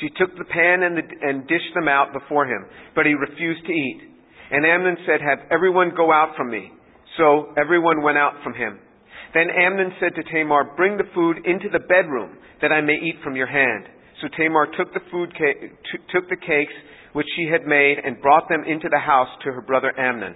She 0.01 0.09
took 0.17 0.35
the 0.35 0.49
pan 0.49 0.81
and, 0.83 0.97
the, 0.97 1.05
and 1.21 1.47
dished 1.47 1.73
them 1.75 1.87
out 1.87 2.11
before 2.11 2.45
him, 2.45 2.65
but 2.95 3.05
he 3.05 3.13
refused 3.13 3.65
to 3.65 3.71
eat. 3.71 4.01
And 4.51 4.65
Amnon 4.65 4.97
said, 5.05 5.21
Have 5.21 5.47
everyone 5.51 5.93
go 5.95 6.11
out 6.11 6.35
from 6.35 6.49
me. 6.49 6.71
So 7.17 7.53
everyone 7.55 8.01
went 8.01 8.17
out 8.17 8.41
from 8.43 8.53
him. 8.53 8.79
Then 9.33 9.47
Amnon 9.49 9.93
said 9.99 10.15
to 10.15 10.23
Tamar, 10.23 10.75
Bring 10.75 10.97
the 10.97 11.07
food 11.13 11.37
into 11.45 11.69
the 11.71 11.85
bedroom, 11.87 12.37
that 12.61 12.71
I 12.71 12.81
may 12.81 12.93
eat 12.93 13.15
from 13.23 13.35
your 13.35 13.47
hand. 13.47 13.85
So 14.21 14.27
Tamar 14.35 14.67
took 14.77 14.93
the 14.93 15.05
food 15.11 15.31
cake, 15.33 15.71
took 16.11 16.27
the 16.29 16.35
cakes 16.35 16.73
which 17.13 17.27
she 17.35 17.47
had 17.51 17.67
made 17.67 17.97
and 18.03 18.21
brought 18.21 18.49
them 18.49 18.63
into 18.67 18.89
the 18.89 18.99
house 18.99 19.29
to 19.43 19.51
her 19.51 19.61
brother 19.61 19.97
Amnon. 19.97 20.35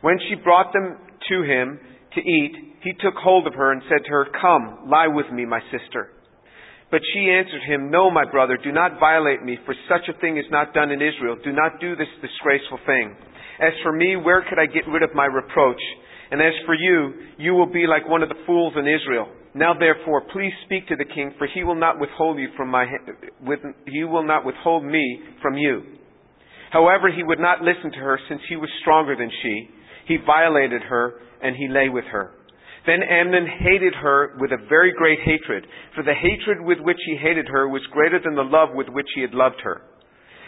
When 0.00 0.18
she 0.28 0.34
brought 0.36 0.72
them 0.72 0.98
to 1.28 1.42
him 1.42 1.78
to 2.14 2.20
eat, 2.20 2.52
he 2.82 2.92
took 3.00 3.14
hold 3.14 3.46
of 3.46 3.54
her 3.54 3.72
and 3.72 3.82
said 3.88 4.04
to 4.04 4.10
her, 4.10 4.26
Come, 4.40 4.88
lie 4.90 5.06
with 5.06 5.30
me, 5.32 5.44
my 5.44 5.60
sister. 5.70 6.10
But 6.92 7.00
she 7.14 7.32
answered 7.32 7.64
him, 7.66 7.90
No, 7.90 8.10
my 8.10 8.28
brother, 8.30 8.58
do 8.62 8.70
not 8.70 9.00
violate 9.00 9.42
me, 9.42 9.56
for 9.64 9.74
such 9.88 10.12
a 10.12 10.20
thing 10.20 10.36
is 10.36 10.44
not 10.50 10.74
done 10.74 10.90
in 10.90 11.00
Israel. 11.00 11.38
Do 11.42 11.50
not 11.50 11.80
do 11.80 11.96
this 11.96 12.12
disgraceful 12.20 12.78
thing. 12.84 13.16
As 13.58 13.72
for 13.82 13.92
me, 13.96 14.16
where 14.16 14.44
could 14.46 14.58
I 14.60 14.66
get 14.66 14.86
rid 14.86 15.02
of 15.02 15.14
my 15.14 15.24
reproach? 15.24 15.80
And 16.30 16.42
as 16.42 16.52
for 16.66 16.74
you, 16.74 17.32
you 17.38 17.54
will 17.54 17.72
be 17.72 17.86
like 17.86 18.06
one 18.06 18.22
of 18.22 18.28
the 18.28 18.44
fools 18.44 18.74
in 18.76 18.86
Israel. 18.86 19.26
Now 19.54 19.72
therefore, 19.72 20.22
please 20.32 20.52
speak 20.66 20.86
to 20.88 20.96
the 20.96 21.04
king, 21.04 21.32
for 21.38 21.46
he 21.46 21.64
will 21.64 21.80
not 21.80 21.98
withhold 21.98 22.38
you 22.38 22.48
from 22.58 22.68
my, 22.68 22.84
with, 23.40 23.60
he 23.86 24.04
will 24.04 24.26
not 24.26 24.44
withhold 24.44 24.84
me 24.84 25.20
from 25.40 25.56
you. 25.56 25.82
However, 26.72 27.10
he 27.14 27.22
would 27.22 27.40
not 27.40 27.62
listen 27.62 27.90
to 27.92 27.98
her 27.98 28.18
since 28.28 28.40
he 28.48 28.56
was 28.56 28.68
stronger 28.82 29.16
than 29.16 29.30
she. 29.42 29.68
He 30.08 30.16
violated 30.26 30.82
her 30.82 31.14
and 31.42 31.56
he 31.56 31.68
lay 31.68 31.88
with 31.88 32.04
her. 32.04 32.32
Then 32.86 33.02
Amnon 33.02 33.46
hated 33.46 33.94
her 33.94 34.36
with 34.40 34.50
a 34.50 34.66
very 34.68 34.92
great 34.92 35.20
hatred, 35.20 35.66
for 35.94 36.02
the 36.02 36.14
hatred 36.14 36.60
with 36.60 36.78
which 36.80 36.98
he 37.06 37.16
hated 37.16 37.46
her 37.48 37.68
was 37.68 37.82
greater 37.92 38.18
than 38.18 38.34
the 38.34 38.42
love 38.42 38.70
with 38.74 38.88
which 38.88 39.06
he 39.14 39.22
had 39.22 39.34
loved 39.34 39.60
her. 39.62 39.82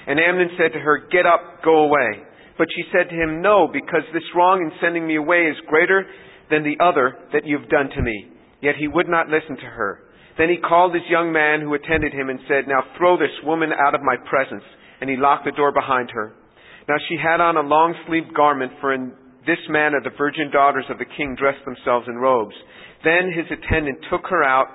And 0.06 0.18
Amnon 0.18 0.50
said 0.58 0.72
to 0.72 0.80
her, 0.80 1.06
Get 1.12 1.26
up, 1.26 1.62
go 1.64 1.84
away. 1.84 2.26
But 2.58 2.68
she 2.74 2.82
said 2.92 3.08
to 3.08 3.14
him, 3.14 3.40
No, 3.40 3.68
because 3.72 4.02
this 4.12 4.26
wrong 4.34 4.60
in 4.60 4.72
sending 4.80 5.06
me 5.06 5.16
away 5.16 5.46
is 5.46 5.56
greater 5.68 6.06
than 6.50 6.62
the 6.62 6.82
other 6.82 7.16
that 7.32 7.46
you've 7.46 7.68
done 7.68 7.88
to 7.90 8.02
me. 8.02 8.30
Yet 8.60 8.74
he 8.78 8.88
would 8.88 9.08
not 9.08 9.28
listen 9.28 9.56
to 9.56 9.70
her. 9.70 10.00
Then 10.36 10.48
he 10.48 10.56
called 10.56 10.94
his 10.94 11.06
young 11.08 11.32
man 11.32 11.60
who 11.60 11.74
attended 11.74 12.12
him 12.12 12.28
and 12.28 12.40
said, 12.48 12.66
Now 12.66 12.82
throw 12.98 13.16
this 13.16 13.34
woman 13.44 13.70
out 13.72 13.94
of 13.94 14.02
my 14.02 14.16
presence. 14.28 14.64
And 15.00 15.08
he 15.08 15.16
locked 15.16 15.44
the 15.44 15.52
door 15.52 15.72
behind 15.72 16.10
her. 16.10 16.34
Now 16.88 16.96
she 17.08 17.16
had 17.16 17.40
on 17.40 17.56
a 17.56 17.66
long 17.66 17.94
sleeved 18.06 18.34
garment, 18.34 18.72
for 18.80 18.92
in 18.92 19.12
this 19.46 19.58
manner 19.68 20.00
the 20.02 20.16
virgin 20.16 20.50
daughters 20.50 20.84
of 20.90 20.98
the 20.98 21.04
king 21.16 21.36
dressed 21.38 21.64
themselves 21.64 22.06
in 22.08 22.16
robes. 22.16 22.54
Then 23.04 23.32
his 23.32 23.46
attendant 23.50 23.98
took 24.10 24.22
her 24.28 24.42
out, 24.42 24.68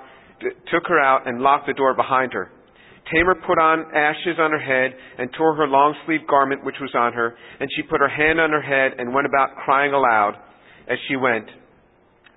took 0.70 0.86
her 0.86 1.00
out 1.00 1.26
and 1.26 1.40
locked 1.40 1.66
the 1.66 1.74
door 1.74 1.94
behind 1.94 2.32
her. 2.32 2.50
Tamar 3.12 3.34
put 3.46 3.58
on 3.58 3.90
ashes 3.94 4.38
on 4.38 4.52
her 4.52 4.60
head 4.60 4.94
and 5.18 5.30
tore 5.36 5.56
her 5.56 5.66
long 5.66 5.94
sleeved 6.06 6.26
garment 6.28 6.64
which 6.64 6.78
was 6.80 6.94
on 6.94 7.12
her, 7.12 7.34
and 7.58 7.68
she 7.74 7.82
put 7.82 8.00
her 8.00 8.08
hand 8.08 8.40
on 8.40 8.50
her 8.50 8.62
head 8.62 8.98
and 8.98 9.12
went 9.12 9.26
about 9.26 9.56
crying 9.64 9.92
aloud 9.92 10.34
as 10.88 10.98
she 11.08 11.16
went. 11.16 11.46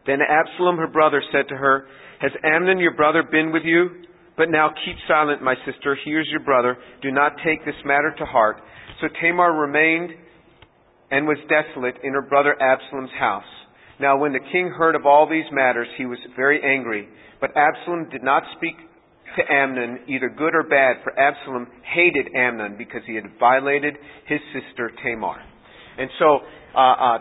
Then 0.05 0.19
Absalom, 0.21 0.77
her 0.77 0.87
brother, 0.87 1.21
said 1.31 1.47
to 1.49 1.55
her, 1.55 1.85
Has 2.19 2.31
Amnon, 2.43 2.79
your 2.79 2.95
brother, 2.95 3.23
been 3.23 3.51
with 3.51 3.63
you? 3.63 4.03
But 4.35 4.49
now 4.49 4.69
keep 4.85 4.95
silent, 5.07 5.43
my 5.43 5.55
sister. 5.65 5.95
He 6.03 6.11
is 6.11 6.25
your 6.31 6.43
brother. 6.43 6.77
Do 7.01 7.11
not 7.11 7.33
take 7.45 7.63
this 7.65 7.77
matter 7.85 8.13
to 8.17 8.25
heart. 8.25 8.57
So 8.99 9.07
Tamar 9.21 9.53
remained 9.53 10.11
and 11.13 11.27
was 11.27 11.38
desolate 11.46 11.93
in 12.03 12.13
her 12.13 12.24
brother 12.24 12.60
Absalom's 12.60 13.13
house. 13.20 13.46
Now 14.00 14.17
when 14.17 14.34
the 14.34 14.39
king 14.51 14.74
heard 14.75 14.96
of 14.96 15.05
all 15.05 15.29
these 15.29 15.46
matters, 15.51 15.88
he 15.96 16.08
was 16.08 16.17
very 16.36 16.60
angry. 16.65 17.08
But 17.39 17.51
Absalom 17.55 18.10
did 18.10 18.24
not 18.24 18.41
speak 18.58 18.74
to 19.38 19.53
Amnon, 19.53 20.00
either 20.08 20.29
good 20.29 20.55
or 20.55 20.63
bad, 20.63 21.03
for 21.03 21.13
Absalom 21.20 21.67
hated 21.84 22.34
Amnon 22.36 22.77
because 22.79 23.01
he 23.05 23.13
had 23.13 23.25
violated 23.39 23.93
his 24.25 24.39
sister 24.58 24.91
Tamar. 25.03 25.38
And 26.00 26.10
so, 26.17 26.39
uh, 26.75 26.79
uh, 26.79 27.17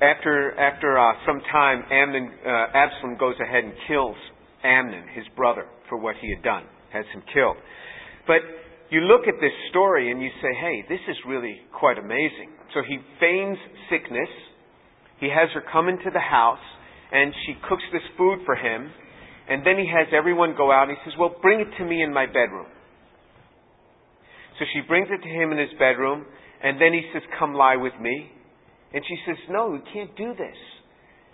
after 0.00 0.58
after 0.58 0.98
uh, 0.98 1.12
some 1.26 1.42
time, 1.52 1.84
Amnon, 1.92 2.30
uh, 2.46 2.66
Absalom 2.74 3.18
goes 3.18 3.34
ahead 3.38 3.64
and 3.64 3.74
kills 3.86 4.16
Amnon, 4.64 5.04
his 5.14 5.24
brother, 5.36 5.66
for 5.90 5.98
what 5.98 6.16
he 6.22 6.34
had 6.34 6.42
done, 6.42 6.64
has 6.90 7.04
him 7.12 7.22
killed. 7.34 7.56
But 8.26 8.40
you 8.90 9.00
look 9.00 9.26
at 9.26 9.40
this 9.40 9.52
story 9.70 10.10
and 10.10 10.20
you 10.20 10.30
say, 10.42 10.52
"Hey, 10.54 10.84
this 10.88 11.00
is 11.08 11.16
really 11.26 11.60
quite 11.72 11.98
amazing." 11.98 12.50
So 12.72 12.82
he 12.82 12.98
feigns 13.18 13.58
sickness. 13.88 14.28
He 15.18 15.28
has 15.28 15.50
her 15.54 15.62
come 15.72 15.88
into 15.88 16.10
the 16.10 16.20
house, 16.20 16.64
and 17.12 17.34
she 17.46 17.54
cooks 17.68 17.84
this 17.92 18.06
food 18.16 18.40
for 18.44 18.54
him. 18.54 18.92
And 19.48 19.64
then 19.64 19.78
he 19.78 19.86
has 19.86 20.08
everyone 20.12 20.54
go 20.56 20.72
out. 20.72 20.88
And 20.88 20.96
he 20.96 21.04
says, 21.04 21.18
"Well, 21.18 21.36
bring 21.40 21.60
it 21.60 21.76
to 21.78 21.84
me 21.84 22.02
in 22.02 22.12
my 22.12 22.26
bedroom." 22.26 22.66
So 24.58 24.64
she 24.72 24.80
brings 24.82 25.08
it 25.10 25.22
to 25.22 25.28
him 25.28 25.52
in 25.52 25.58
his 25.58 25.72
bedroom, 25.78 26.26
and 26.62 26.80
then 26.80 26.92
he 26.92 27.02
says, 27.12 27.22
"Come 27.38 27.54
lie 27.54 27.76
with 27.76 27.98
me." 28.00 28.30
And 28.94 29.02
she 29.08 29.18
says, 29.26 29.36
No, 29.50 29.70
we 29.70 29.80
can't 29.92 30.16
do 30.16 30.32
this. 30.38 30.56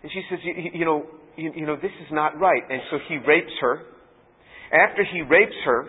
And 0.02 0.10
she 0.10 0.22
says, 0.30 0.38
You, 0.42 0.80
you 0.80 0.84
know, 0.84 1.04
you, 1.36 1.52
you 1.54 1.66
know, 1.66 1.76
this 1.76 1.92
is 2.00 2.08
not 2.10 2.40
right. 2.40 2.62
And 2.68 2.80
so 2.90 2.96
he 3.06 3.18
rapes 3.28 3.52
her. 3.60 3.82
After 4.72 5.04
he 5.04 5.20
rapes 5.20 5.54
her, 5.66 5.84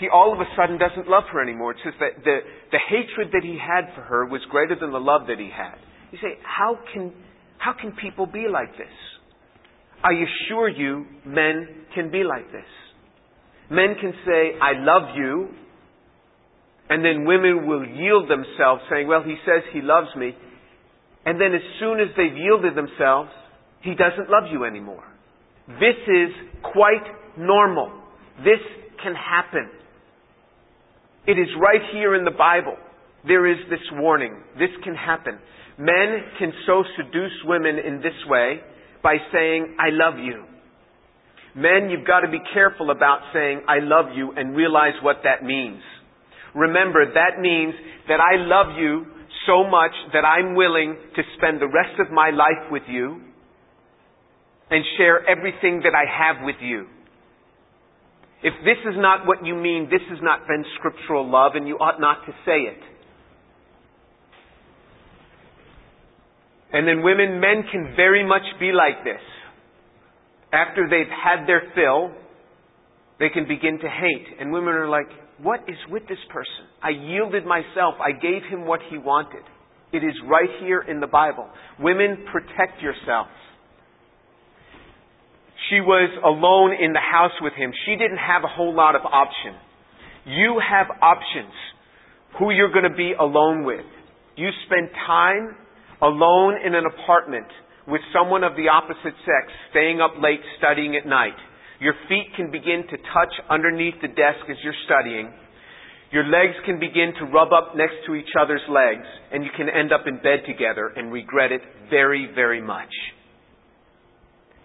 he 0.00 0.08
all 0.08 0.32
of 0.32 0.40
a 0.40 0.48
sudden 0.56 0.78
doesn't 0.78 1.08
love 1.08 1.24
her 1.32 1.42
anymore. 1.42 1.72
It 1.72 1.78
says 1.84 1.94
that 2.00 2.24
the, 2.24 2.38
the 2.72 2.78
hatred 2.88 3.32
that 3.32 3.42
he 3.42 3.58
had 3.58 3.94
for 3.94 4.02
her 4.02 4.26
was 4.26 4.40
greater 4.50 4.76
than 4.78 4.92
the 4.92 4.98
love 4.98 5.22
that 5.28 5.38
he 5.38 5.50
had. 5.54 5.76
You 6.10 6.18
say, 6.18 6.38
how 6.42 6.78
can, 6.92 7.12
how 7.58 7.74
can 7.78 7.92
people 7.92 8.26
be 8.26 8.46
like 8.50 8.72
this? 8.76 8.92
I 10.02 10.10
assure 10.12 10.68
you, 10.68 11.06
men 11.24 11.86
can 11.94 12.10
be 12.10 12.24
like 12.24 12.50
this. 12.52 12.66
Men 13.70 13.96
can 14.00 14.12
say, 14.26 14.58
I 14.60 14.72
love 14.78 15.16
you, 15.16 15.48
and 16.90 17.04
then 17.04 17.24
women 17.24 17.66
will 17.66 17.86
yield 17.86 18.28
themselves 18.28 18.82
saying, 18.90 19.08
well, 19.08 19.22
he 19.22 19.36
says 19.46 19.62
he 19.72 19.80
loves 19.80 20.08
me, 20.16 20.36
and 21.24 21.40
then 21.40 21.54
as 21.54 21.62
soon 21.80 22.00
as 22.00 22.08
they've 22.16 22.36
yielded 22.36 22.76
themselves, 22.76 23.30
he 23.80 23.94
doesn't 23.94 24.28
love 24.28 24.44
you 24.52 24.64
anymore. 24.64 25.04
This 25.66 25.96
is 26.06 26.30
quite 26.62 27.38
normal. 27.38 27.90
This 28.38 28.60
can 29.02 29.14
happen. 29.14 29.70
It 31.26 31.38
is 31.38 31.48
right 31.58 31.80
here 31.92 32.14
in 32.14 32.24
the 32.24 32.30
Bible. 32.30 32.76
There 33.26 33.50
is 33.50 33.58
this 33.70 33.80
warning. 33.92 34.36
This 34.58 34.68
can 34.82 34.94
happen. 34.94 35.38
Men 35.78 36.20
can 36.38 36.52
so 36.66 36.84
seduce 36.96 37.32
women 37.44 37.78
in 37.78 37.96
this 37.96 38.18
way 38.26 38.60
by 39.02 39.16
saying, 39.32 39.76
I 39.80 39.88
love 39.90 40.18
you. 40.18 40.44
Men, 41.54 41.88
you've 41.88 42.06
got 42.06 42.20
to 42.20 42.30
be 42.30 42.40
careful 42.52 42.90
about 42.90 43.20
saying, 43.32 43.62
I 43.68 43.78
love 43.80 44.06
you 44.14 44.32
and 44.36 44.54
realize 44.54 44.94
what 45.02 45.18
that 45.24 45.44
means. 45.44 45.80
Remember, 46.54 47.06
that 47.06 47.40
means 47.40 47.74
that 48.08 48.20
I 48.20 48.36
love 48.36 48.76
you 48.78 49.06
so 49.46 49.64
much 49.68 49.92
that 50.12 50.24
I'm 50.24 50.54
willing 50.54 50.96
to 51.16 51.22
spend 51.36 51.60
the 51.60 51.66
rest 51.66 51.98
of 52.00 52.12
my 52.12 52.30
life 52.30 52.70
with 52.70 52.82
you 52.88 53.20
and 54.70 54.84
share 54.98 55.26
everything 55.28 55.82
that 55.84 55.94
I 55.94 56.04
have 56.04 56.44
with 56.44 56.56
you. 56.60 56.86
If 58.44 58.52
this 58.62 58.76
is 58.84 58.94
not 58.96 59.26
what 59.26 59.44
you 59.44 59.54
mean, 59.54 59.88
this 59.90 60.02
has 60.10 60.18
not 60.20 60.46
been 60.46 60.64
scriptural 60.78 61.28
love, 61.28 61.52
and 61.54 61.66
you 61.66 61.76
ought 61.76 61.98
not 61.98 62.26
to 62.26 62.32
say 62.44 62.68
it. 62.68 62.82
And 66.70 66.86
then 66.86 67.02
women, 67.02 67.40
men 67.40 67.64
can 67.72 67.94
very 67.96 68.26
much 68.26 68.42
be 68.60 68.70
like 68.72 69.02
this. 69.02 69.22
After 70.52 70.86
they've 70.90 71.08
had 71.08 71.46
their 71.46 71.62
fill, 71.74 72.10
they 73.18 73.30
can 73.30 73.48
begin 73.48 73.78
to 73.78 73.88
hate. 73.88 74.38
And 74.38 74.52
women 74.52 74.74
are 74.74 74.90
like, 74.90 75.08
what 75.40 75.60
is 75.66 75.78
with 75.88 76.02
this 76.08 76.18
person? 76.28 76.68
I 76.82 76.90
yielded 76.90 77.46
myself. 77.46 77.94
I 77.98 78.12
gave 78.12 78.42
him 78.50 78.66
what 78.66 78.80
he 78.90 78.98
wanted. 78.98 79.42
It 79.92 80.04
is 80.04 80.14
right 80.28 80.50
here 80.60 80.82
in 80.82 81.00
the 81.00 81.06
Bible. 81.06 81.48
Women, 81.80 82.26
protect 82.30 82.82
yourselves. 82.82 83.30
She 85.70 85.80
was 85.80 86.10
alone 86.24 86.76
in 86.76 86.92
the 86.92 87.00
house 87.00 87.32
with 87.40 87.54
him. 87.54 87.72
She 87.86 87.96
didn't 87.96 88.18
have 88.18 88.44
a 88.44 88.48
whole 88.48 88.74
lot 88.74 88.96
of 88.96 89.02
option. 89.02 89.54
You 90.26 90.60
have 90.60 90.86
options 91.00 91.52
who 92.38 92.50
you're 92.50 92.72
going 92.72 92.88
to 92.88 92.96
be 92.96 93.12
alone 93.18 93.64
with. 93.64 93.86
You 94.36 94.48
spend 94.66 94.90
time 95.06 95.56
alone 96.02 96.58
in 96.64 96.74
an 96.74 96.84
apartment 96.86 97.46
with 97.86 98.00
someone 98.12 98.44
of 98.44 98.56
the 98.56 98.68
opposite 98.68 99.14
sex, 99.24 99.44
staying 99.70 100.00
up 100.00 100.12
late 100.20 100.40
studying 100.58 100.96
at 100.96 101.06
night. 101.06 101.36
Your 101.80 101.94
feet 102.08 102.28
can 102.36 102.50
begin 102.50 102.84
to 102.90 102.96
touch 103.12 103.32
underneath 103.50 103.94
the 104.00 104.08
desk 104.08 104.48
as 104.48 104.56
you're 104.64 104.80
studying. 104.86 105.32
Your 106.12 106.24
legs 106.24 106.54
can 106.64 106.78
begin 106.78 107.12
to 107.18 107.26
rub 107.26 107.52
up 107.52 107.76
next 107.76 108.06
to 108.06 108.14
each 108.14 108.32
other's 108.40 108.64
legs, 108.68 109.06
and 109.32 109.44
you 109.44 109.50
can 109.56 109.68
end 109.68 109.92
up 109.92 110.06
in 110.06 110.16
bed 110.16 110.46
together 110.46 110.92
and 110.96 111.12
regret 111.12 111.52
it 111.52 111.60
very, 111.90 112.28
very 112.34 112.62
much. 112.62 112.92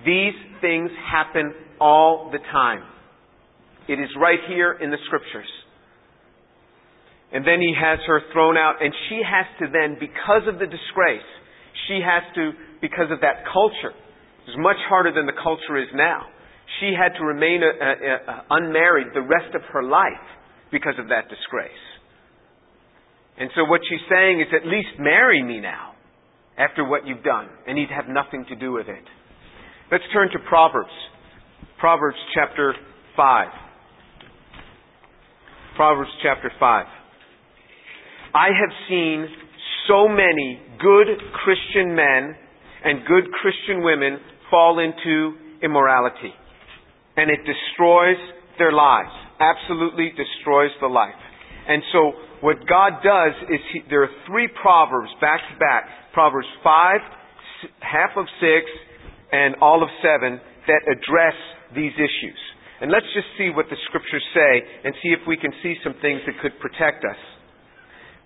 These 0.05 0.35
things 0.61 0.89
happen 1.11 1.53
all 1.79 2.29
the 2.31 2.39
time. 2.51 2.83
It 3.87 3.99
is 3.99 4.09
right 4.19 4.39
here 4.47 4.73
in 4.73 4.91
the 4.91 4.97
scriptures. 5.07 5.49
And 7.31 7.45
then 7.45 7.59
he 7.61 7.73
has 7.77 7.99
her 8.07 8.21
thrown 8.33 8.57
out, 8.57 8.81
and 8.81 8.93
she 9.09 9.21
has 9.21 9.45
to 9.59 9.65
then, 9.71 9.97
because 9.99 10.47
of 10.47 10.57
the 10.57 10.65
disgrace, 10.65 11.29
she 11.87 12.01
has 12.01 12.23
to, 12.35 12.51
because 12.81 13.11
of 13.11 13.21
that 13.21 13.45
culture, 13.51 13.93
it's 14.47 14.57
much 14.57 14.81
harder 14.89 15.13
than 15.13 15.25
the 15.25 15.37
culture 15.43 15.77
is 15.77 15.89
now. 15.93 16.25
She 16.79 16.93
had 16.97 17.17
to 17.17 17.25
remain 17.25 17.61
a, 17.61 17.69
a, 17.69 17.91
a, 17.91 18.45
unmarried 18.49 19.07
the 19.13 19.21
rest 19.21 19.53
of 19.53 19.61
her 19.73 19.83
life 19.83 20.25
because 20.71 20.95
of 20.97 21.09
that 21.09 21.29
disgrace. 21.29 21.83
And 23.37 23.49
so 23.55 23.65
what 23.65 23.81
she's 23.89 24.05
saying 24.09 24.41
is, 24.41 24.47
at 24.53 24.65
least 24.65 24.97
marry 24.97 25.43
me 25.43 25.59
now 25.59 25.93
after 26.57 26.83
what 26.83 27.05
you've 27.05 27.23
done, 27.23 27.47
and 27.67 27.77
he'd 27.77 27.93
have 27.93 28.05
nothing 28.07 28.45
to 28.49 28.55
do 28.55 28.71
with 28.71 28.87
it. 28.87 29.05
Let's 29.91 30.03
turn 30.13 30.29
to 30.33 30.39
Proverbs. 30.47 30.93
Proverbs 31.79 32.17
chapter 32.35 32.75
5. 33.17 33.47
Proverbs 35.75 36.11
chapter 36.21 36.51
5. 36.59 36.85
I 38.35 38.47
have 38.53 38.69
seen 38.87 39.25
so 39.87 40.07
many 40.07 40.61
good 40.79 41.07
Christian 41.43 41.95
men 41.95 42.35
and 42.85 42.99
good 43.07 43.31
Christian 43.41 43.81
women 43.83 44.19
fall 44.51 44.77
into 44.77 45.33
immorality. 45.63 46.35
And 47.17 47.31
it 47.31 47.39
destroys 47.39 48.21
their 48.59 48.71
lives. 48.71 49.09
Absolutely 49.39 50.11
destroys 50.11 50.69
the 50.81 50.87
life. 50.87 51.17
And 51.67 51.81
so 51.91 52.11
what 52.41 52.57
God 52.69 53.01
does 53.03 53.33
is 53.49 53.59
he, 53.73 53.81
there 53.89 54.03
are 54.03 54.13
three 54.27 54.49
proverbs 54.61 55.09
back 55.19 55.39
to 55.51 55.57
back. 55.57 56.13
Proverbs 56.13 56.47
5, 56.63 56.99
half 57.81 58.11
of 58.17 58.25
6, 58.39 58.45
and 59.31 59.55
all 59.61 59.83
of 59.83 59.89
7 60.01 60.39
that 60.67 60.81
address 60.89 61.37
these 61.75 61.93
issues. 61.95 62.39
And 62.81 62.91
let's 62.91 63.07
just 63.13 63.27
see 63.37 63.49
what 63.49 63.67
the 63.69 63.77
scriptures 63.89 64.23
say 64.33 64.63
and 64.85 64.95
see 65.03 65.11
if 65.11 65.19
we 65.27 65.35
can 65.35 65.51
see 65.61 65.75
some 65.83 65.95
things 66.01 66.21
that 66.25 66.39
could 66.41 66.55
protect 66.59 67.03
us. 67.03 67.19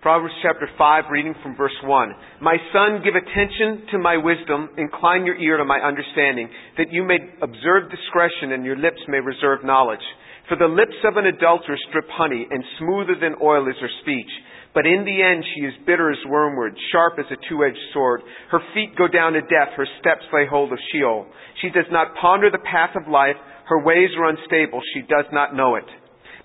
Proverbs 0.04 0.36
chapter 0.44 0.68
5, 0.78 1.04
reading 1.10 1.34
from 1.42 1.56
verse 1.56 1.76
1. 1.82 2.14
My 2.42 2.58
son, 2.74 3.02
give 3.08 3.16
attention 3.16 3.88
to 3.92 3.98
my 3.98 4.18
wisdom, 4.18 4.70
incline 4.78 5.26
your 5.26 5.38
ear 5.38 5.58
to 5.58 5.66
my 5.66 5.80
understanding, 5.80 6.50
that 6.78 6.92
you 6.92 7.04
may 7.08 7.20
observe 7.42 7.90
discretion 7.90 8.52
and 8.52 8.66
your 8.66 8.76
lips 8.76 9.00
may 9.08 9.20
reserve 9.20 9.64
knowledge. 9.64 10.04
For 10.50 10.58
the 10.58 10.68
lips 10.68 10.98
of 11.08 11.16
an 11.16 11.26
adulteress 11.26 11.80
strip 11.90 12.08
honey, 12.12 12.46
and 12.50 12.64
smoother 12.80 13.16
than 13.20 13.40
oil 13.42 13.68
is 13.70 13.80
her 13.80 13.90
speech. 14.02 14.30
But 14.74 14.86
in 14.86 15.06
the 15.06 15.22
end 15.22 15.46
she 15.56 15.62
is 15.62 15.86
bitter 15.86 16.12
as 16.12 16.18
wormwood, 16.28 16.76
sharp 16.92 17.16
as 17.20 17.30
a 17.32 17.40
two-edged 17.48 17.94
sword. 17.94 18.22
Her 18.50 18.60
feet 18.74 18.98
go 18.98 19.08
down 19.08 19.34
to 19.34 19.42
death, 19.42 19.72
her 19.78 19.88
steps 20.02 20.26
lay 20.34 20.46
hold 20.50 20.74
of 20.74 20.80
Sheol. 20.92 21.28
She 21.62 21.70
does 21.70 21.88
not 21.92 22.16
ponder 22.20 22.50
the 22.50 22.66
path 22.66 22.92
of 22.96 23.08
life, 23.08 23.38
her 23.68 23.84
ways 23.86 24.10
are 24.18 24.30
unstable, 24.30 24.82
she 24.94 25.02
does 25.02 25.26
not 25.32 25.56
know 25.56 25.76
it. 25.76 25.86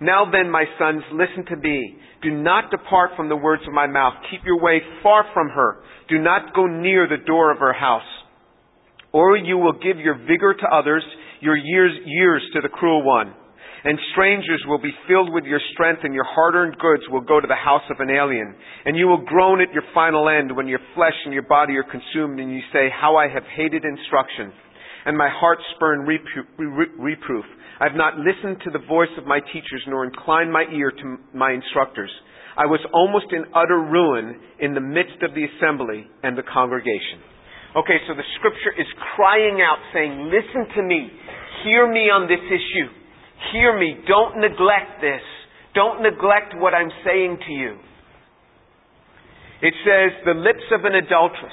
Now 0.00 0.30
then, 0.30 0.50
my 0.50 0.64
sons, 0.78 1.02
listen 1.10 1.44
to 1.46 1.56
me. 1.56 1.96
Do 2.22 2.30
not 2.30 2.70
depart 2.70 3.12
from 3.16 3.28
the 3.28 3.36
words 3.36 3.62
of 3.66 3.72
my 3.72 3.86
mouth. 3.86 4.14
Keep 4.30 4.42
your 4.44 4.60
way 4.60 4.80
far 5.02 5.24
from 5.34 5.48
her. 5.48 5.82
Do 6.08 6.18
not 6.18 6.54
go 6.54 6.66
near 6.66 7.08
the 7.08 7.24
door 7.24 7.50
of 7.50 7.58
her 7.58 7.72
house. 7.72 8.06
Or 9.12 9.36
you 9.36 9.58
will 9.58 9.72
give 9.72 9.98
your 9.98 10.14
vigor 10.14 10.54
to 10.54 10.66
others, 10.72 11.02
your 11.40 11.56
years, 11.56 11.92
years 12.04 12.42
to 12.54 12.60
the 12.60 12.68
cruel 12.68 13.02
one. 13.02 13.34
And 13.84 13.98
strangers 14.12 14.62
will 14.66 14.80
be 14.80 14.90
filled 15.06 15.32
with 15.32 15.44
your 15.44 15.60
strength, 15.72 16.02
and 16.02 16.12
your 16.12 16.26
hard 16.26 16.54
earned 16.54 16.78
goods 16.78 17.02
will 17.10 17.20
go 17.20 17.40
to 17.40 17.46
the 17.46 17.54
house 17.54 17.86
of 17.90 18.00
an 18.00 18.10
alien. 18.10 18.54
And 18.84 18.96
you 18.96 19.06
will 19.06 19.22
groan 19.24 19.60
at 19.60 19.72
your 19.72 19.84
final 19.94 20.28
end 20.28 20.54
when 20.54 20.66
your 20.66 20.80
flesh 20.94 21.14
and 21.24 21.32
your 21.32 21.46
body 21.46 21.76
are 21.76 21.86
consumed, 21.86 22.40
and 22.40 22.52
you 22.52 22.60
say, 22.72 22.88
How 22.90 23.16
I 23.16 23.28
have 23.28 23.44
hated 23.54 23.84
instruction, 23.84 24.52
and 25.06 25.16
my 25.16 25.28
heart 25.30 25.58
spurned 25.76 26.08
reproof. 26.08 27.44
I 27.80 27.84
have 27.86 27.96
not 27.96 28.18
listened 28.18 28.58
to 28.64 28.70
the 28.70 28.84
voice 28.86 29.14
of 29.16 29.26
my 29.26 29.38
teachers, 29.38 29.82
nor 29.86 30.04
inclined 30.04 30.52
my 30.52 30.64
ear 30.74 30.90
to 30.90 31.16
my 31.32 31.52
instructors. 31.52 32.10
I 32.58 32.66
was 32.66 32.82
almost 32.92 33.30
in 33.30 33.46
utter 33.54 33.78
ruin 33.78 34.34
in 34.58 34.74
the 34.74 34.82
midst 34.82 35.22
of 35.22 35.30
the 35.30 35.46
assembly 35.46 36.10
and 36.26 36.36
the 36.36 36.42
congregation. 36.42 37.22
Okay, 37.78 38.02
so 38.10 38.18
the 38.18 38.26
scripture 38.34 38.74
is 38.74 38.90
crying 39.14 39.62
out, 39.62 39.78
saying, 39.94 40.26
Listen 40.26 40.66
to 40.74 40.82
me. 40.82 41.06
Hear 41.62 41.86
me 41.86 42.10
on 42.10 42.26
this 42.26 42.42
issue. 42.42 42.90
Hear 43.52 43.78
me. 43.78 43.96
Don't 44.06 44.40
neglect 44.40 45.00
this. 45.00 45.22
Don't 45.74 46.02
neglect 46.02 46.54
what 46.56 46.74
I'm 46.74 46.90
saying 47.04 47.38
to 47.46 47.52
you. 47.52 47.76
It 49.62 49.74
says, 49.84 50.10
The 50.24 50.34
lips 50.34 50.64
of 50.72 50.84
an 50.84 50.94
adulteress 50.94 51.52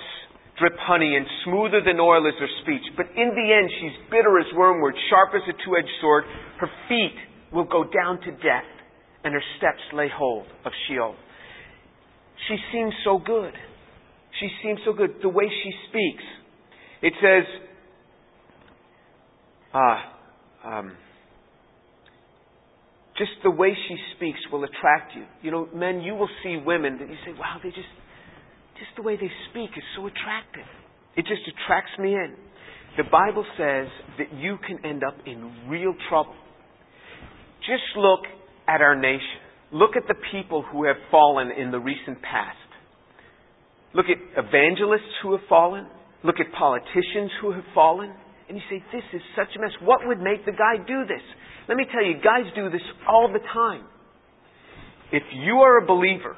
drip 0.59 0.75
honey, 0.79 1.15
and 1.15 1.25
smoother 1.43 1.81
than 1.85 1.99
oil 1.99 2.25
is 2.27 2.33
her 2.39 2.51
speech. 2.63 2.83
But 2.95 3.07
in 3.15 3.29
the 3.35 3.47
end, 3.51 3.69
she's 3.79 3.97
bitter 4.09 4.39
as 4.39 4.47
wormwood, 4.55 4.93
sharp 5.09 5.31
as 5.35 5.43
a 5.47 5.55
two 5.65 5.75
edged 5.77 5.91
sword. 6.01 6.23
Her 6.59 6.69
feet 6.87 7.15
will 7.51 7.65
go 7.65 7.83
down 7.83 8.21
to 8.21 8.31
death, 8.39 8.67
and 9.23 9.33
her 9.33 9.43
steps 9.57 9.83
lay 9.93 10.07
hold 10.13 10.45
of 10.65 10.71
Sheol. 10.87 11.15
She 12.47 12.57
seems 12.71 12.93
so 13.03 13.19
good. 13.19 13.53
She 14.39 14.49
seems 14.63 14.79
so 14.85 14.93
good. 14.93 15.15
The 15.21 15.29
way 15.29 15.45
she 15.47 15.71
speaks. 15.89 16.23
It 17.01 17.13
says, 17.21 17.43
ah, 19.73 19.99
um, 20.63 20.91
just 23.17 23.31
the 23.43 23.51
way 23.51 23.71
she 23.87 23.95
speaks 24.15 24.39
will 24.51 24.63
attract 24.63 25.15
you. 25.15 25.23
You 25.41 25.51
know, 25.51 25.69
men, 25.73 26.01
you 26.01 26.15
will 26.15 26.29
see 26.43 26.57
women 26.63 26.97
that 26.99 27.07
you 27.07 27.15
say, 27.25 27.31
wow, 27.37 27.57
they 27.63 27.69
just, 27.69 27.93
just 28.77 28.91
the 28.97 29.03
way 29.03 29.15
they 29.15 29.31
speak 29.49 29.71
is 29.75 29.83
so 29.95 30.07
attractive. 30.07 30.67
It 31.15 31.25
just 31.25 31.41
attracts 31.47 31.91
me 31.97 32.13
in. 32.13 32.35
The 32.97 33.03
Bible 33.03 33.45
says 33.57 33.87
that 34.17 34.37
you 34.37 34.57
can 34.65 34.85
end 34.85 35.03
up 35.03 35.15
in 35.25 35.67
real 35.69 35.93
trouble. 36.09 36.35
Just 37.61 37.83
look 37.97 38.21
at 38.67 38.81
our 38.81 38.95
nation. 38.95 39.41
Look 39.71 39.95
at 39.95 40.03
the 40.07 40.15
people 40.31 40.63
who 40.71 40.85
have 40.85 40.97
fallen 41.09 41.51
in 41.51 41.71
the 41.71 41.79
recent 41.79 42.21
past. 42.21 42.57
Look 43.93 44.05
at 44.07 44.45
evangelists 44.45 45.23
who 45.23 45.31
have 45.31 45.41
fallen. 45.47 45.87
Look 46.23 46.35
at 46.39 46.51
politicians 46.57 47.31
who 47.41 47.51
have 47.51 47.63
fallen. 47.73 48.13
And 48.47 48.57
you 48.57 48.63
say, 48.69 48.83
this 48.93 49.03
is 49.13 49.21
such 49.35 49.49
a 49.57 49.59
mess. 49.59 49.71
What 49.81 50.05
would 50.05 50.19
make 50.19 50.45
the 50.45 50.51
guy 50.51 50.77
do 50.77 51.05
this? 51.05 51.23
Let 51.67 51.77
me 51.77 51.85
tell 51.91 52.03
you, 52.05 52.15
guys 52.21 52.45
do 52.55 52.69
this 52.69 52.81
all 53.09 53.27
the 53.31 53.39
time. 53.39 53.85
If 55.11 55.23
you 55.33 55.65
are 55.65 55.83
a 55.83 55.85
believer, 55.85 56.35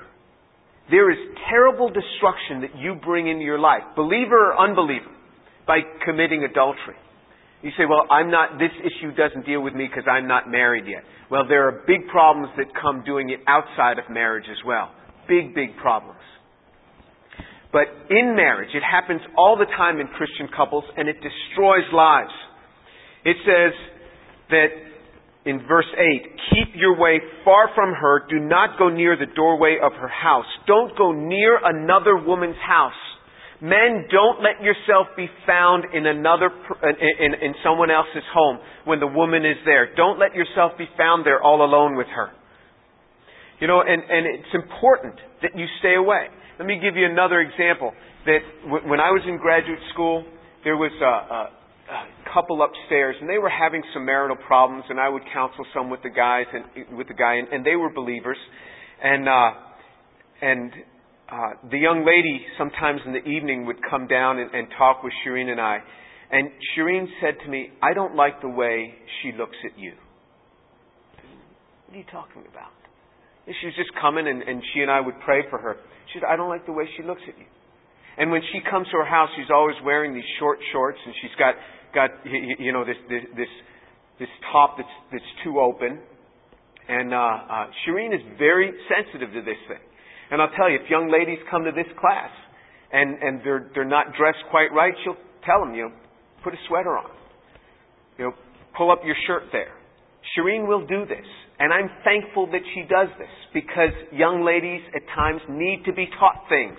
there 0.89 1.11
is 1.11 1.17
terrible 1.49 1.89
destruction 1.89 2.61
that 2.61 2.79
you 2.79 2.95
bring 2.95 3.27
into 3.27 3.43
your 3.43 3.59
life, 3.59 3.83
believer 3.95 4.53
or 4.53 4.59
unbeliever, 4.59 5.11
by 5.67 5.79
committing 6.05 6.43
adultery. 6.43 6.95
You 7.61 7.71
say, 7.77 7.83
well, 7.89 8.05
I'm 8.09 8.31
not, 8.31 8.59
this 8.59 8.71
issue 8.79 9.11
doesn't 9.15 9.45
deal 9.45 9.61
with 9.61 9.73
me 9.73 9.87
because 9.89 10.07
I'm 10.09 10.27
not 10.27 10.49
married 10.49 10.85
yet. 10.87 11.03
Well, 11.29 11.47
there 11.47 11.67
are 11.67 11.83
big 11.87 12.07
problems 12.07 12.49
that 12.57 12.67
come 12.79 13.03
doing 13.03 13.29
it 13.29 13.39
outside 13.47 13.99
of 13.99 14.09
marriage 14.09 14.45
as 14.49 14.63
well. 14.65 14.91
Big, 15.27 15.53
big 15.53 15.75
problems. 15.75 16.16
But 17.77 17.93
in 18.09 18.33
marriage, 18.35 18.73
it 18.73 18.81
happens 18.81 19.21
all 19.37 19.55
the 19.55 19.69
time 19.77 19.99
in 19.99 20.07
Christian 20.17 20.49
couples 20.49 20.83
and 20.97 21.07
it 21.07 21.17
destroys 21.21 21.85
lives. 21.93 22.33
It 23.23 23.37
says 23.45 23.73
that 24.49 24.69
in 25.45 25.61
verse 25.67 25.85
8, 25.93 26.25
keep 26.49 26.73
your 26.73 26.97
way 26.97 27.21
far 27.45 27.69
from 27.75 27.93
her. 27.93 28.25
Do 28.31 28.39
not 28.39 28.79
go 28.79 28.89
near 28.89 29.15
the 29.15 29.29
doorway 29.29 29.77
of 29.77 29.91
her 29.93 30.07
house. 30.07 30.49
Don't 30.65 30.97
go 30.97 31.11
near 31.11 31.59
another 31.63 32.17
woman's 32.17 32.57
house. 32.65 32.97
Men, 33.61 34.09
don't 34.09 34.41
let 34.41 34.57
yourself 34.65 35.13
be 35.15 35.27
found 35.45 35.85
in 35.93 36.07
another, 36.07 36.49
in, 36.81 37.33
in 37.35 37.53
someone 37.63 37.91
else's 37.91 38.25
home 38.33 38.57
when 38.85 38.99
the 38.99 39.07
woman 39.07 39.45
is 39.45 39.57
there. 39.65 39.93
Don't 39.95 40.17
let 40.17 40.33
yourself 40.33 40.71
be 40.79 40.89
found 40.97 41.27
there 41.27 41.43
all 41.43 41.63
alone 41.63 41.95
with 41.95 42.07
her. 42.07 42.31
You 43.61 43.67
know, 43.67 43.81
and, 43.81 44.01
and 44.01 44.25
it's 44.25 44.53
important 44.55 45.13
that 45.43 45.51
you 45.55 45.65
stay 45.79 45.93
away. 45.93 46.25
Let 46.57 46.67
me 46.67 46.79
give 46.81 46.95
you 46.95 47.05
another 47.05 47.39
example. 47.39 47.93
That 48.25 48.39
when 48.89 48.99
I 48.99 49.11
was 49.11 49.21
in 49.27 49.37
graduate 49.37 49.79
school, 49.93 50.25
there 50.63 50.75
was 50.75 50.91
a, 51.01 51.05
a 51.05 52.07
couple 52.33 52.61
upstairs, 52.63 53.15
and 53.21 53.29
they 53.29 53.37
were 53.37 53.49
having 53.49 53.83
some 53.93 54.05
marital 54.05 54.35
problems, 54.47 54.83
and 54.89 54.99
I 54.99 55.07
would 55.07 55.21
counsel 55.33 55.65
some 55.73 55.89
with 55.89 56.01
the 56.03 56.09
guys 56.09 56.45
and 56.51 56.97
with 56.97 57.07
the 57.07 57.13
guy, 57.13 57.35
and, 57.35 57.47
and 57.49 57.65
they 57.65 57.75
were 57.75 57.91
believers, 57.93 58.37
and 59.03 59.29
uh, 59.29 59.51
and 60.41 60.71
uh, 61.29 61.69
the 61.71 61.77
young 61.77 62.05
lady 62.05 62.45
sometimes 62.57 63.01
in 63.05 63.13
the 63.13 63.23
evening 63.23 63.65
would 63.65 63.77
come 63.89 64.07
down 64.07 64.39
and, 64.39 64.53
and 64.53 64.67
talk 64.77 65.03
with 65.03 65.13
Shireen 65.25 65.49
and 65.49 65.61
I, 65.61 65.77
and 66.31 66.49
Shireen 66.75 67.05
said 67.21 67.35
to 67.45 67.49
me, 67.49 67.69
"I 67.81 67.93
don't 67.93 68.15
like 68.15 68.41
the 68.41 68.49
way 68.49 68.93
she 69.21 69.31
looks 69.37 69.57
at 69.63 69.77
you." 69.77 69.93
What 71.85 71.95
are 71.95 71.99
you 71.99 72.05
talking 72.11 72.43
about? 72.51 72.76
She 73.47 73.65
was 73.67 73.75
just 73.75 73.91
coming 73.99 74.27
and, 74.27 74.43
and 74.43 74.61
she 74.73 74.81
and 74.81 74.91
I 74.91 74.99
would 74.99 75.15
pray 75.23 75.47
for 75.49 75.57
her. 75.57 75.77
She 76.11 76.19
said, 76.19 76.27
I 76.27 76.35
don't 76.35 76.49
like 76.49 76.65
the 76.65 76.75
way 76.75 76.83
she 76.97 77.03
looks 77.03 77.21
at 77.27 77.37
you. 77.39 77.47
And 78.17 78.31
when 78.31 78.41
she 78.51 78.59
comes 78.69 78.87
to 78.91 78.97
our 78.97 79.05
house, 79.05 79.29
she's 79.37 79.51
always 79.53 79.75
wearing 79.85 80.13
these 80.13 80.27
short 80.39 80.59
shorts 80.73 80.97
and 81.05 81.13
she's 81.21 81.35
got, 81.39 81.55
got, 81.93 82.09
you 82.25 82.73
know, 82.73 82.83
this, 82.83 82.97
this, 83.07 83.23
this, 83.37 83.51
this 84.19 84.29
top 84.51 84.75
that's, 84.77 84.95
that's 85.11 85.31
too 85.43 85.59
open. 85.59 85.99
And, 86.89 87.13
uh, 87.13 87.17
uh, 87.17 87.65
Shireen 87.85 88.13
is 88.13 88.21
very 88.37 88.73
sensitive 88.89 89.31
to 89.33 89.41
this 89.41 89.59
thing. 89.67 89.83
And 90.31 90.41
I'll 90.41 90.51
tell 90.57 90.69
you, 90.69 90.79
if 90.83 90.89
young 90.89 91.11
ladies 91.11 91.39
come 91.49 91.63
to 91.63 91.71
this 91.71 91.87
class 91.99 92.31
and, 92.91 93.21
and 93.21 93.39
they're, 93.45 93.69
they're 93.73 93.85
not 93.85 94.07
dressed 94.17 94.43
quite 94.49 94.73
right, 94.73 94.93
she'll 95.03 95.19
tell 95.45 95.63
them, 95.63 95.73
you 95.73 95.83
know, 95.87 95.95
put 96.43 96.53
a 96.53 96.57
sweater 96.67 96.97
on. 96.97 97.11
You 98.17 98.25
know, 98.25 98.33
pull 98.75 98.91
up 98.91 99.01
your 99.05 99.15
shirt 99.27 99.43
there. 99.51 99.76
Shireen 100.35 100.67
will 100.67 100.85
do 100.85 101.05
this. 101.05 101.25
And 101.59 101.73
I'm 101.73 101.89
thankful 102.03 102.47
that 102.51 102.61
she 102.73 102.81
does 102.85 103.09
this 103.17 103.33
because 103.53 103.93
young 104.13 104.45
ladies 104.45 104.81
at 104.95 105.01
times 105.15 105.41
need 105.49 105.83
to 105.85 105.93
be 105.93 106.05
taught 106.19 106.45
things. 106.49 106.77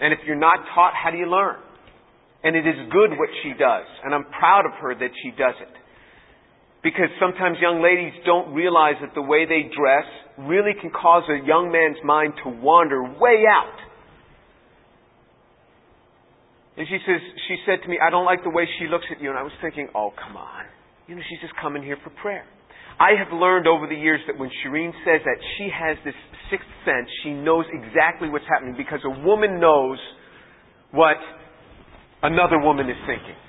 And 0.00 0.12
if 0.12 0.18
you're 0.26 0.40
not 0.40 0.58
taught, 0.74 0.92
how 0.94 1.10
do 1.10 1.18
you 1.18 1.30
learn? 1.30 1.56
And 2.42 2.56
it 2.56 2.66
is 2.66 2.74
good 2.90 3.10
what 3.14 3.28
she 3.42 3.50
does. 3.50 3.86
And 4.02 4.14
I'm 4.14 4.24
proud 4.38 4.66
of 4.66 4.72
her 4.80 4.94
that 4.94 5.12
she 5.22 5.30
does 5.30 5.54
it. 5.60 5.74
Because 6.82 7.12
sometimes 7.20 7.58
young 7.60 7.84
ladies 7.84 8.16
don't 8.24 8.54
realize 8.54 8.96
that 9.02 9.14
the 9.14 9.22
way 9.22 9.44
they 9.44 9.68
dress 9.68 10.08
really 10.48 10.72
can 10.80 10.90
cause 10.90 11.22
a 11.28 11.46
young 11.46 11.70
man's 11.70 12.00
mind 12.02 12.32
to 12.42 12.48
wander 12.48 13.02
way 13.04 13.44
out. 13.44 13.78
And 16.78 16.88
she 16.88 16.96
says, 17.04 17.20
she 17.46 17.56
said 17.66 17.84
to 17.84 17.88
me, 17.88 17.98
I 18.00 18.08
don't 18.08 18.24
like 18.24 18.42
the 18.42 18.50
way 18.50 18.64
she 18.80 18.88
looks 18.88 19.04
at 19.14 19.20
you. 19.20 19.28
And 19.28 19.38
I 19.38 19.42
was 19.42 19.52
thinking, 19.60 19.88
oh, 19.94 20.12
come 20.16 20.38
on. 20.38 20.64
You 21.06 21.14
know, 21.14 21.22
she's 21.28 21.40
just 21.40 21.52
coming 21.60 21.82
here 21.82 21.98
for 22.02 22.08
prayer. 22.22 22.46
I 23.00 23.16
have 23.16 23.32
learned 23.32 23.66
over 23.66 23.86
the 23.88 23.96
years 23.96 24.20
that 24.28 24.38
when 24.38 24.50
Shireen 24.60 24.92
says 25.08 25.24
that, 25.24 25.38
she 25.56 25.72
has 25.72 25.96
this 26.04 26.14
sixth 26.52 26.68
sense. 26.84 27.08
She 27.24 27.32
knows 27.32 27.64
exactly 27.72 28.28
what's 28.28 28.44
happening 28.44 28.74
because 28.76 29.00
a 29.08 29.24
woman 29.24 29.58
knows 29.58 29.96
what 30.92 31.16
another 32.22 32.60
woman 32.60 32.90
is 32.90 33.00
thinking. 33.06 33.40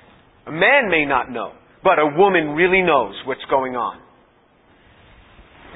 A 0.46 0.52
man 0.52 0.88
may 0.88 1.04
not 1.04 1.30
know, 1.30 1.52
but 1.84 1.98
a 1.98 2.16
woman 2.16 2.56
really 2.56 2.80
knows 2.80 3.12
what's 3.26 3.44
going 3.50 3.76
on. 3.76 4.00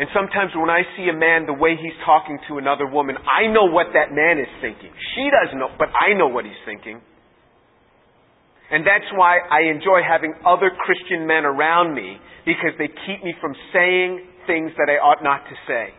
And 0.00 0.08
sometimes 0.12 0.52
when 0.56 0.68
I 0.68 0.80
see 0.96 1.08
a 1.08 1.16
man 1.16 1.44
the 1.44 1.56
way 1.56 1.76
he's 1.76 1.96
talking 2.04 2.38
to 2.48 2.56
another 2.56 2.86
woman, 2.86 3.16
I 3.24 3.52
know 3.52 3.64
what 3.68 3.92
that 3.92 4.08
man 4.12 4.38
is 4.40 4.48
thinking. 4.60 4.92
She 5.14 5.28
doesn't 5.28 5.58
know, 5.58 5.68
but 5.78 5.88
I 5.92 6.16
know 6.16 6.28
what 6.28 6.44
he's 6.44 6.60
thinking. 6.64 7.00
And 8.70 8.82
that's 8.82 9.06
why 9.14 9.38
I 9.38 9.70
enjoy 9.70 10.02
having 10.02 10.34
other 10.44 10.70
Christian 10.74 11.26
men 11.26 11.44
around 11.44 11.94
me 11.94 12.18
because 12.44 12.74
they 12.78 12.88
keep 13.06 13.22
me 13.22 13.34
from 13.40 13.54
saying 13.72 14.26
things 14.46 14.72
that 14.78 14.90
I 14.90 14.98
ought 14.98 15.22
not 15.22 15.46
to 15.46 15.56
say. 15.66 15.94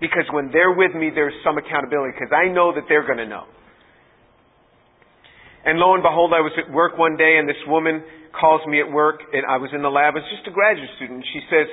Because 0.00 0.26
when 0.32 0.50
they're 0.52 0.72
with 0.74 0.92
me, 0.92 1.10
there's 1.14 1.36
some 1.44 1.56
accountability 1.56 2.12
because 2.18 2.34
I 2.34 2.52
know 2.52 2.74
that 2.74 2.84
they're 2.88 3.06
going 3.06 3.22
to 3.22 3.28
know. 3.28 3.44
And 5.64 5.78
lo 5.78 5.94
and 5.94 6.02
behold, 6.02 6.34
I 6.34 6.42
was 6.42 6.52
at 6.58 6.72
work 6.72 6.98
one 6.98 7.16
day 7.16 7.38
and 7.38 7.48
this 7.48 7.60
woman 7.68 8.02
calls 8.34 8.60
me 8.66 8.80
at 8.80 8.90
work 8.90 9.20
and 9.32 9.44
I 9.46 9.56
was 9.56 9.70
in 9.72 9.80
the 9.80 9.92
lab. 9.92 10.16
It's 10.16 10.26
just 10.34 10.48
a 10.48 10.50
graduate 10.50 10.90
student. 10.96 11.24
She 11.32 11.40
says, 11.48 11.66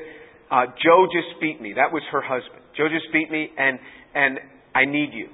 uh, 0.51 0.65
Joe 0.77 1.07
just 1.09 1.41
beat 1.41 1.59
me. 1.59 1.73
That 1.73 1.91
was 1.91 2.03
her 2.11 2.21
husband. 2.21 2.61
Joe 2.77 2.87
just 2.87 3.11
beat 3.11 3.31
me 3.31 3.49
and, 3.57 3.79
and 4.13 4.39
I 4.75 4.85
need 4.85 5.09
you. 5.11 5.33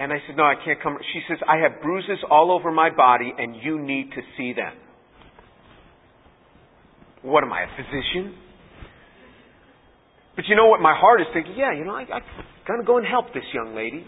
And 0.00 0.12
I 0.12 0.16
said, 0.26 0.36
No, 0.36 0.44
I 0.44 0.54
can't 0.64 0.82
come. 0.82 0.96
She 1.12 1.20
says, 1.28 1.36
I 1.46 1.58
have 1.58 1.82
bruises 1.82 2.18
all 2.30 2.50
over 2.50 2.72
my 2.72 2.88
body 2.88 3.32
and 3.36 3.54
you 3.62 3.78
need 3.78 4.10
to 4.16 4.22
see 4.36 4.54
them. 4.54 4.72
What 7.22 7.44
am 7.44 7.52
I, 7.52 7.64
a 7.64 7.70
physician? 7.76 8.34
But 10.36 10.48
you 10.48 10.56
know 10.56 10.68
what? 10.68 10.80
My 10.80 10.96
heart 10.96 11.20
is 11.20 11.26
thinking, 11.34 11.52
yeah, 11.52 11.76
you 11.76 11.84
know, 11.84 11.92
I, 11.92 12.08
I'm 12.08 12.24
going 12.66 12.80
to 12.80 12.86
go 12.86 12.96
and 12.96 13.06
help 13.06 13.34
this 13.34 13.44
young 13.52 13.76
lady. 13.76 14.06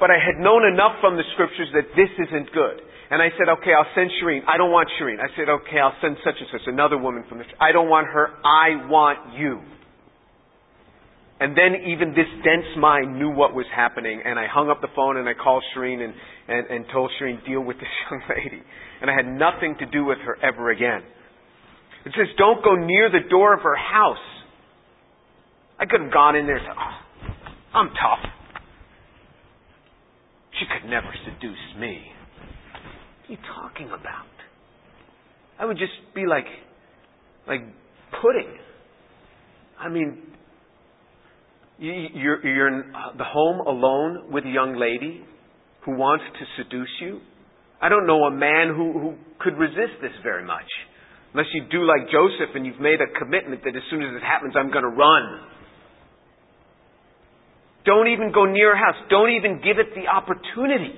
But 0.00 0.08
I 0.08 0.16
had 0.16 0.40
known 0.40 0.64
enough 0.64 0.96
from 1.04 1.20
the 1.20 1.22
scriptures 1.34 1.68
that 1.74 1.92
this 1.92 2.08
isn't 2.16 2.48
good. 2.56 2.80
And 3.12 3.20
I 3.20 3.28
said, 3.36 3.52
okay, 3.60 3.76
I'll 3.76 3.92
send 3.94 4.08
Shireen. 4.16 4.40
I 4.48 4.56
don't 4.56 4.72
want 4.72 4.88
Shireen. 4.96 5.20
I 5.20 5.28
said, 5.36 5.52
okay, 5.52 5.78
I'll 5.84 5.92
send 6.00 6.16
such 6.24 6.40
and 6.40 6.48
such, 6.48 6.64
another 6.64 6.96
woman 6.96 7.24
from 7.28 7.38
the 7.38 7.44
I 7.60 7.72
don't 7.72 7.90
want 7.90 8.08
her. 8.08 8.32
I 8.40 8.88
want 8.88 9.36
you. 9.36 9.60
And 11.42 11.58
then 11.58 11.90
even 11.90 12.10
this 12.10 12.30
dense 12.44 12.70
mind 12.78 13.18
knew 13.18 13.28
what 13.28 13.52
was 13.52 13.66
happening, 13.74 14.22
and 14.24 14.38
I 14.38 14.46
hung 14.46 14.70
up 14.70 14.80
the 14.80 14.94
phone 14.94 15.16
and 15.16 15.28
I 15.28 15.34
called 15.34 15.64
Shireen 15.74 15.98
and, 15.98 16.14
and, 16.46 16.70
and 16.70 16.84
told 16.92 17.10
Shireen, 17.18 17.44
deal 17.44 17.60
with 17.60 17.78
this 17.78 17.88
young 18.10 18.22
lady. 18.30 18.62
And 19.00 19.10
I 19.10 19.14
had 19.16 19.26
nothing 19.26 19.74
to 19.80 19.86
do 19.86 20.04
with 20.04 20.18
her 20.24 20.38
ever 20.40 20.70
again. 20.70 21.02
It 22.06 22.12
says, 22.16 22.28
don't 22.38 22.62
go 22.62 22.76
near 22.76 23.10
the 23.10 23.28
door 23.28 23.54
of 23.54 23.60
her 23.62 23.74
house. 23.74 24.22
I 25.80 25.86
could 25.86 26.02
have 26.02 26.12
gone 26.12 26.36
in 26.36 26.46
there 26.46 26.58
and 26.58 26.64
said, 26.64 26.76
oh, 26.78 27.76
I'm 27.76 27.88
tough. 27.88 28.30
She 30.60 30.66
could 30.70 30.88
never 30.88 31.12
seduce 31.24 31.80
me. 31.80 32.06
What 32.70 33.28
are 33.28 33.32
you 33.32 33.38
talking 33.52 33.86
about? 33.88 34.30
I 35.58 35.64
would 35.64 35.76
just 35.76 36.14
be 36.14 36.24
like, 36.24 36.46
like 37.48 37.62
pudding. 38.22 38.58
I 39.80 39.88
mean, 39.88 40.22
you're, 41.82 42.46
you're 42.46 42.68
in 42.68 42.92
the 43.18 43.24
home 43.24 43.66
alone 43.66 44.30
with 44.30 44.44
a 44.44 44.50
young 44.50 44.78
lady 44.78 45.24
who 45.84 45.96
wants 45.96 46.24
to 46.38 46.62
seduce 46.62 46.94
you. 47.00 47.20
I 47.80 47.88
don't 47.88 48.06
know 48.06 48.22
a 48.24 48.30
man 48.30 48.70
who, 48.70 48.92
who 48.92 49.14
could 49.40 49.58
resist 49.58 49.98
this 50.00 50.14
very 50.22 50.46
much. 50.46 50.70
Unless 51.34 51.48
you 51.54 51.66
do 51.70 51.82
like 51.82 52.06
Joseph 52.06 52.54
and 52.54 52.64
you've 52.64 52.78
made 52.78 53.00
a 53.02 53.10
commitment 53.18 53.64
that 53.64 53.74
as 53.74 53.82
soon 53.90 54.02
as 54.02 54.14
it 54.14 54.22
happens, 54.22 54.54
I'm 54.54 54.70
going 54.70 54.84
to 54.84 54.94
run. 54.94 55.42
Don't 57.84 58.06
even 58.06 58.30
go 58.30 58.44
near 58.46 58.74
a 58.74 58.78
house. 58.78 58.94
Don't 59.10 59.34
even 59.34 59.58
give 59.58 59.82
it 59.82 59.90
the 59.98 60.06
opportunity. 60.06 60.94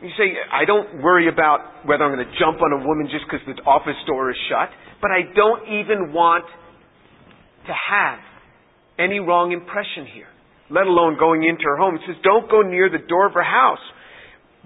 You 0.00 0.08
say, 0.16 0.32
I 0.52 0.64
don't 0.64 1.02
worry 1.02 1.28
about 1.28 1.84
whether 1.84 2.04
I'm 2.04 2.16
going 2.16 2.24
to 2.24 2.32
jump 2.40 2.62
on 2.62 2.72
a 2.72 2.86
woman 2.86 3.08
just 3.12 3.24
because 3.28 3.44
the 3.44 3.60
office 3.68 3.98
door 4.06 4.30
is 4.30 4.36
shut, 4.48 4.70
but 5.02 5.10
I 5.10 5.28
don't 5.34 5.68
even 5.68 6.12
want 6.16 6.44
to 7.66 7.72
have 7.72 8.20
any 8.98 9.20
wrong 9.20 9.52
impression 9.52 10.08
here, 10.12 10.28
let 10.70 10.86
alone 10.86 11.16
going 11.18 11.44
into 11.44 11.64
her 11.64 11.76
home. 11.76 11.96
It 11.96 12.02
says, 12.06 12.16
don't 12.24 12.50
go 12.50 12.62
near 12.62 12.88
the 12.88 13.04
door 13.06 13.26
of 13.26 13.34
her 13.34 13.44
house. 13.44 13.82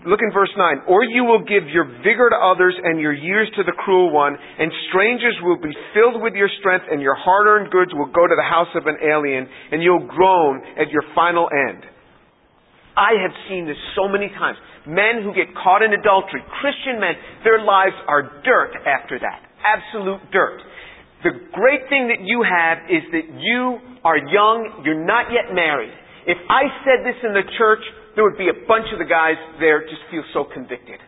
Look 0.06 0.24
in 0.24 0.32
verse 0.32 0.52
9. 0.56 0.88
Or 0.88 1.04
you 1.04 1.28
will 1.28 1.44
give 1.44 1.68
your 1.68 1.84
vigor 2.00 2.32
to 2.32 2.38
others 2.40 2.72
and 2.72 2.96
your 2.96 3.12
years 3.12 3.52
to 3.56 3.62
the 3.68 3.76
cruel 3.76 4.08
one, 4.08 4.32
and 4.32 4.72
strangers 4.88 5.36
will 5.44 5.60
be 5.60 5.76
filled 5.92 6.22
with 6.24 6.32
your 6.32 6.48
strength, 6.60 6.88
and 6.88 7.02
your 7.04 7.14
hard 7.14 7.46
earned 7.46 7.68
goods 7.68 7.92
will 7.92 8.08
go 8.08 8.24
to 8.24 8.36
the 8.36 8.48
house 8.48 8.72
of 8.74 8.88
an 8.88 8.96
alien, 9.04 9.44
and 9.44 9.82
you'll 9.82 10.08
groan 10.08 10.64
at 10.80 10.88
your 10.88 11.04
final 11.14 11.50
end. 11.52 11.84
I 12.96 13.12
have 13.20 13.34
seen 13.48 13.68
this 13.68 13.76
so 13.92 14.08
many 14.08 14.28
times. 14.32 14.56
Men 14.88 15.20
who 15.20 15.36
get 15.36 15.52
caught 15.52 15.84
in 15.84 15.92
adultery, 15.92 16.40
Christian 16.64 16.96
men, 16.96 17.12
their 17.44 17.60
lives 17.60 17.96
are 18.08 18.40
dirt 18.40 18.72
after 18.88 19.20
that. 19.20 19.44
Absolute 19.60 20.24
dirt. 20.32 20.64
The 21.22 21.36
great 21.52 21.84
thing 21.92 22.08
that 22.08 22.24
you 22.24 22.40
have 22.40 22.88
is 22.88 23.04
that 23.12 23.28
you 23.28 23.78
are 24.04 24.16
young, 24.16 24.82
you're 24.84 25.04
not 25.04 25.32
yet 25.32 25.54
married. 25.54 25.92
If 26.26 26.38
I 26.48 26.68
said 26.84 27.04
this 27.04 27.16
in 27.24 27.32
the 27.32 27.44
church, 27.58 27.82
there 28.14 28.24
would 28.24 28.38
be 28.38 28.48
a 28.48 28.66
bunch 28.66 28.86
of 28.92 28.98
the 28.98 29.08
guys 29.08 29.36
there 29.58 29.82
just 29.82 30.02
feel 30.10 30.24
so 30.32 30.44
convicted. 30.44 31.00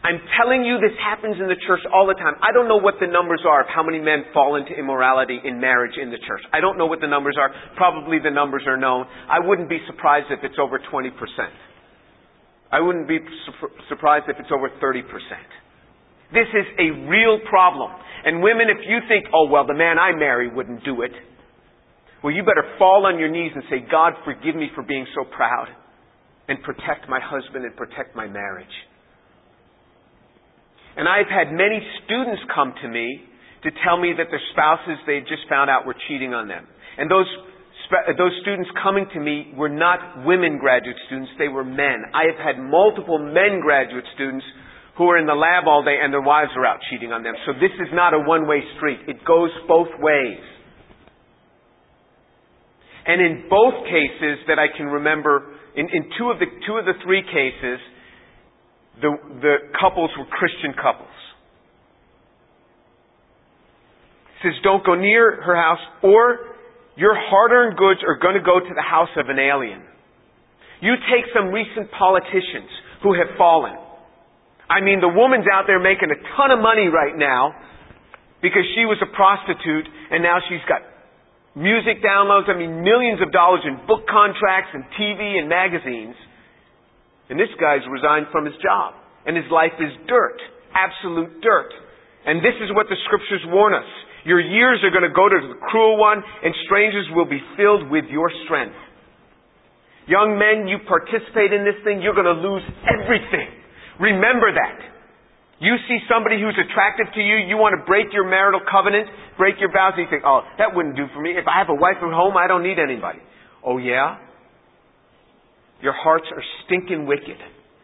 I'm 0.00 0.16
telling 0.40 0.64
you 0.64 0.80
this 0.80 0.96
happens 0.96 1.36
in 1.36 1.44
the 1.44 1.60
church 1.68 1.84
all 1.92 2.08
the 2.08 2.16
time. 2.16 2.32
I 2.40 2.56
don't 2.56 2.68
know 2.68 2.80
what 2.80 2.96
the 3.00 3.06
numbers 3.06 3.44
are 3.44 3.60
of 3.60 3.68
how 3.68 3.84
many 3.84 4.00
men 4.00 4.24
fall 4.32 4.56
into 4.56 4.72
immorality 4.72 5.36
in 5.44 5.60
marriage 5.60 6.00
in 6.00 6.10
the 6.10 6.16
church. 6.24 6.40
I 6.52 6.60
don't 6.60 6.78
know 6.78 6.86
what 6.86 7.04
the 7.04 7.06
numbers 7.06 7.36
are. 7.36 7.52
Probably 7.76 8.16
the 8.16 8.32
numbers 8.32 8.64
are 8.66 8.78
known. 8.78 9.04
I 9.28 9.44
wouldn't 9.44 9.68
be 9.68 9.78
surprised 9.86 10.32
if 10.32 10.40
it's 10.42 10.56
over 10.58 10.80
20%. 10.80 11.12
I 12.72 12.80
wouldn't 12.80 13.08
be 13.08 13.18
su- 13.18 13.68
surprised 13.90 14.24
if 14.28 14.36
it's 14.40 14.48
over 14.50 14.70
30%. 14.80 15.04
This 16.32 16.46
is 16.54 16.66
a 16.78 17.08
real 17.08 17.40
problem. 17.48 17.90
And 18.24 18.42
women, 18.42 18.68
if 18.70 18.78
you 18.86 18.98
think, 19.08 19.26
oh, 19.34 19.48
well, 19.50 19.66
the 19.66 19.74
man 19.74 19.98
I 19.98 20.12
marry 20.12 20.52
wouldn't 20.52 20.84
do 20.84 21.02
it, 21.02 21.12
well, 22.22 22.32
you 22.32 22.42
better 22.42 22.76
fall 22.78 23.06
on 23.06 23.18
your 23.18 23.30
knees 23.30 23.52
and 23.54 23.64
say, 23.70 23.80
God, 23.90 24.12
forgive 24.24 24.54
me 24.54 24.68
for 24.74 24.82
being 24.82 25.06
so 25.14 25.24
proud 25.24 25.68
and 26.48 26.62
protect 26.62 27.08
my 27.08 27.18
husband 27.22 27.64
and 27.64 27.74
protect 27.76 28.14
my 28.14 28.26
marriage. 28.26 28.74
And 30.96 31.08
I've 31.08 31.30
had 31.30 31.52
many 31.52 31.80
students 32.04 32.42
come 32.54 32.74
to 32.82 32.88
me 32.88 33.24
to 33.62 33.70
tell 33.84 33.96
me 33.96 34.12
that 34.16 34.28
their 34.30 34.42
spouses 34.52 34.98
they 35.06 35.20
just 35.20 35.48
found 35.48 35.70
out 35.70 35.86
were 35.86 35.96
cheating 36.08 36.34
on 36.34 36.48
them. 36.48 36.66
And 36.98 37.10
those 37.10 37.28
those 38.18 38.30
students 38.42 38.70
coming 38.82 39.06
to 39.14 39.20
me 39.20 39.52
were 39.56 39.68
not 39.68 40.24
women 40.24 40.58
graduate 40.58 40.96
students, 41.06 41.30
they 41.38 41.48
were 41.48 41.64
men. 41.64 42.06
I 42.14 42.30
have 42.30 42.38
had 42.38 42.62
multiple 42.62 43.18
men 43.18 43.60
graduate 43.60 44.04
students 44.14 44.44
who 45.00 45.08
are 45.08 45.16
in 45.16 45.24
the 45.24 45.32
lab 45.32 45.64
all 45.64 45.80
day 45.80 45.96
and 45.96 46.12
their 46.12 46.20
wives 46.20 46.52
are 46.60 46.66
out 46.68 46.76
cheating 46.92 47.08
on 47.08 47.24
them. 47.24 47.32
So 47.48 47.56
this 47.56 47.72
is 47.80 47.88
not 47.96 48.12
a 48.12 48.20
one-way 48.20 48.60
street. 48.76 49.00
It 49.08 49.24
goes 49.24 49.48
both 49.64 49.88
ways. 49.96 50.44
And 53.08 53.16
in 53.16 53.48
both 53.48 53.80
cases 53.88 54.44
that 54.44 54.60
I 54.60 54.68
can 54.76 54.92
remember, 54.92 55.56
in, 55.74 55.88
in 55.88 56.12
two 56.20 56.28
of 56.28 56.36
the 56.36 56.44
two 56.68 56.76
of 56.76 56.84
the 56.84 56.92
three 57.02 57.24
cases, 57.24 57.80
the 59.00 59.16
the 59.40 59.54
couples 59.80 60.10
were 60.20 60.28
Christian 60.28 60.76
couples. 60.76 61.08
says 64.42 64.52
don't 64.62 64.84
go 64.84 64.94
near 64.94 65.40
her 65.40 65.56
house 65.56 65.80
or 66.02 66.40
your 66.96 67.16
hard-earned 67.16 67.78
goods 67.78 68.00
are 68.06 68.18
going 68.20 68.34
to 68.34 68.44
go 68.44 68.60
to 68.60 68.74
the 68.76 68.84
house 68.84 69.08
of 69.16 69.30
an 69.30 69.38
alien. 69.38 69.80
You 70.82 70.92
take 71.08 71.24
some 71.32 71.48
recent 71.48 71.90
politicians 71.90 72.68
who 73.02 73.14
have 73.14 73.36
fallen. 73.38 73.89
I 74.70 74.78
mean, 74.78 75.02
the 75.02 75.10
woman's 75.10 75.50
out 75.50 75.66
there 75.66 75.82
making 75.82 76.14
a 76.14 76.18
ton 76.38 76.54
of 76.54 76.62
money 76.62 76.86
right 76.86 77.18
now 77.18 77.58
because 78.38 78.62
she 78.78 78.86
was 78.86 79.02
a 79.02 79.10
prostitute 79.10 79.90
and 80.14 80.22
now 80.22 80.38
she's 80.46 80.62
got 80.70 80.86
music 81.58 81.98
downloads, 81.98 82.46
I 82.46 82.54
mean, 82.54 82.86
millions 82.86 83.18
of 83.18 83.34
dollars 83.34 83.66
in 83.66 83.82
book 83.90 84.06
contracts 84.06 84.70
and 84.70 84.86
TV 84.94 85.42
and 85.42 85.50
magazines. 85.50 86.14
And 87.26 87.34
this 87.34 87.50
guy's 87.58 87.82
resigned 87.90 88.30
from 88.30 88.46
his 88.46 88.54
job 88.62 88.94
and 89.26 89.34
his 89.34 89.50
life 89.50 89.74
is 89.82 89.90
dirt, 90.06 90.38
absolute 90.70 91.42
dirt. 91.42 91.74
And 92.22 92.38
this 92.38 92.54
is 92.62 92.70
what 92.70 92.86
the 92.86 92.96
scriptures 93.10 93.42
warn 93.50 93.74
us. 93.74 93.90
Your 94.22 94.38
years 94.38 94.86
are 94.86 94.94
going 94.94 95.06
to 95.08 95.10
go 95.10 95.26
to 95.26 95.38
the 95.50 95.58
cruel 95.66 95.98
one 95.98 96.22
and 96.22 96.54
strangers 96.70 97.10
will 97.10 97.26
be 97.26 97.42
filled 97.58 97.90
with 97.90 98.06
your 98.06 98.30
strength. 98.46 98.78
Young 100.06 100.38
men, 100.38 100.70
you 100.70 100.78
participate 100.86 101.50
in 101.50 101.66
this 101.66 101.78
thing, 101.82 101.98
you're 102.02 102.14
going 102.14 102.30
to 102.30 102.38
lose 102.38 102.62
everything. 102.86 103.59
Remember 104.00 104.48
that. 104.56 104.80
You 105.60 105.76
see 105.86 106.00
somebody 106.08 106.40
who's 106.40 106.56
attractive 106.56 107.12
to 107.12 107.20
you, 107.20 107.36
you 107.44 107.60
want 107.60 107.76
to 107.76 107.84
break 107.84 108.08
your 108.16 108.24
marital 108.24 108.64
covenant, 108.64 109.12
break 109.36 109.60
your 109.60 109.68
vows, 109.68 109.92
and 109.92 110.08
you 110.08 110.10
think, 110.10 110.24
oh, 110.24 110.40
that 110.56 110.72
wouldn't 110.72 110.96
do 110.96 111.04
for 111.12 111.20
me. 111.20 111.36
If 111.36 111.44
I 111.44 111.60
have 111.60 111.68
a 111.68 111.76
wife 111.76 112.00
at 112.00 112.08
home, 112.08 112.32
I 112.40 112.48
don't 112.48 112.64
need 112.64 112.80
anybody. 112.80 113.20
Oh 113.60 113.76
yeah? 113.76 114.16
Your 115.84 115.92
hearts 115.92 116.24
are 116.32 116.42
stinking 116.64 117.04
wicked. 117.04 117.36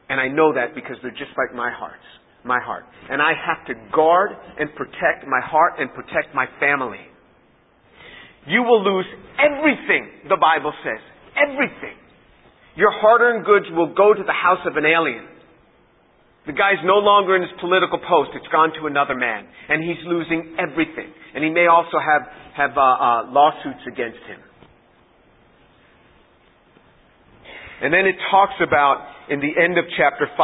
And 0.08 0.20
I 0.20 0.28
know 0.28 0.54
that 0.56 0.74
because 0.74 0.96
they're 1.02 1.10
just 1.10 1.36
like 1.36 1.52
my 1.54 1.68
hearts. 1.68 2.04
My 2.44 2.60
heart. 2.64 2.84
And 3.10 3.20
I 3.20 3.36
have 3.36 3.66
to 3.68 3.74
guard 3.92 4.30
and 4.56 4.72
protect 4.72 5.28
my 5.28 5.44
heart 5.44 5.74
and 5.78 5.92
protect 5.92 6.32
my 6.32 6.46
family. 6.60 7.04
You 8.46 8.62
will 8.62 8.80
lose 8.80 9.06
everything, 9.36 10.30
the 10.30 10.38
Bible 10.40 10.72
says. 10.80 11.02
Everything. 11.36 11.98
Your 12.76 12.92
hard-earned 12.92 13.44
goods 13.44 13.66
will 13.76 13.92
go 13.92 14.14
to 14.14 14.22
the 14.22 14.32
house 14.32 14.64
of 14.64 14.76
an 14.76 14.86
alien. 14.86 15.35
The 16.46 16.54
guy's 16.54 16.78
no 16.86 17.02
longer 17.02 17.34
in 17.34 17.42
his 17.42 17.50
political 17.58 17.98
post. 17.98 18.30
It's 18.38 18.46
gone 18.54 18.70
to 18.78 18.86
another 18.86 19.18
man. 19.18 19.46
And 19.68 19.82
he's 19.82 19.98
losing 20.06 20.54
everything. 20.62 21.10
And 21.34 21.42
he 21.42 21.50
may 21.50 21.66
also 21.66 21.98
have, 21.98 22.22
have 22.54 22.78
uh, 22.78 22.80
uh, 22.80 23.34
lawsuits 23.34 23.82
against 23.90 24.22
him. 24.30 24.38
And 27.82 27.92
then 27.92 28.06
it 28.06 28.16
talks 28.30 28.56
about, 28.62 29.04
in 29.28 29.42
the 29.42 29.52
end 29.52 29.76
of 29.76 29.84
chapter 29.98 30.30
5, 30.30 30.38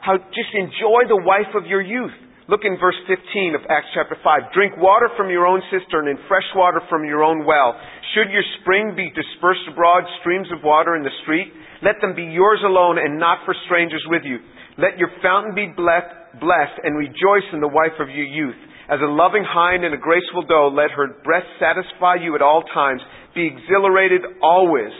how 0.00 0.16
just 0.30 0.52
enjoy 0.54 1.10
the 1.10 1.20
wife 1.20 1.52
of 1.58 1.66
your 1.66 1.82
youth. 1.82 2.14
Look 2.48 2.64
in 2.64 2.80
verse 2.80 2.96
15 3.04 3.60
of 3.60 3.62
Acts 3.68 3.92
chapter 3.92 4.16
5. 4.16 4.56
Drink 4.56 4.72
water 4.80 5.12
from 5.18 5.28
your 5.28 5.44
own 5.44 5.60
cistern 5.68 6.08
and 6.08 6.16
fresh 6.32 6.48
water 6.56 6.80
from 6.88 7.04
your 7.04 7.20
own 7.20 7.44
well. 7.44 7.76
Should 8.16 8.32
your 8.32 8.46
spring 8.62 8.96
be 8.96 9.12
dispersed 9.12 9.68
abroad, 9.68 10.08
streams 10.24 10.48
of 10.48 10.64
water 10.64 10.96
in 10.96 11.04
the 11.04 11.12
street, 11.28 11.52
let 11.84 12.00
them 12.00 12.16
be 12.16 12.24
yours 12.24 12.64
alone 12.64 12.96
and 12.96 13.20
not 13.20 13.44
for 13.44 13.52
strangers 13.68 14.00
with 14.08 14.24
you. 14.24 14.40
Let 14.78 14.96
your 14.96 15.10
fountain 15.20 15.54
be 15.54 15.66
blessed 15.74 16.76
and 16.84 16.96
rejoice 16.96 17.50
in 17.52 17.60
the 17.60 17.68
wife 17.68 17.98
of 17.98 18.08
your 18.08 18.26
youth. 18.26 18.56
As 18.88 19.00
a 19.02 19.10
loving 19.10 19.44
hind 19.44 19.84
and 19.84 19.92
a 19.92 19.98
graceful 19.98 20.46
doe, 20.46 20.70
let 20.72 20.94
her 20.94 21.18
breast 21.24 21.50
satisfy 21.58 22.22
you 22.22 22.34
at 22.34 22.42
all 22.42 22.62
times. 22.72 23.02
Be 23.34 23.50
exhilarated 23.50 24.22
always 24.40 24.94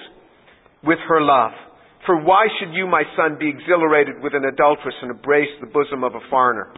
with 0.82 0.98
her 1.08 1.22
love. 1.22 1.52
For 2.04 2.20
why 2.20 2.48
should 2.58 2.74
you, 2.74 2.86
my 2.86 3.04
son, 3.16 3.38
be 3.38 3.48
exhilarated 3.48 4.20
with 4.22 4.34
an 4.34 4.44
adulteress 4.44 4.94
and 5.00 5.10
embrace 5.12 5.48
the 5.60 5.70
bosom 5.70 6.04
of 6.04 6.14
a 6.14 6.26
foreigner? 6.28 6.74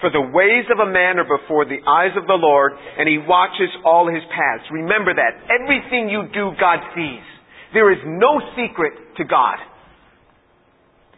For 0.00 0.10
the 0.14 0.22
ways 0.22 0.70
of 0.70 0.78
a 0.78 0.90
man 0.90 1.18
are 1.18 1.26
before 1.26 1.66
the 1.66 1.82
eyes 1.82 2.14
of 2.14 2.30
the 2.30 2.38
Lord, 2.38 2.72
and 2.72 3.08
he 3.08 3.18
watches 3.18 3.74
all 3.84 4.06
his 4.06 4.22
paths. 4.30 4.70
Remember 4.70 5.10
that. 5.12 5.34
Everything 5.50 6.08
you 6.08 6.30
do, 6.32 6.54
God 6.60 6.78
sees. 6.94 7.26
There 7.74 7.90
is 7.90 7.98
no 8.06 8.38
secret 8.54 9.18
to 9.18 9.24
God. 9.24 9.58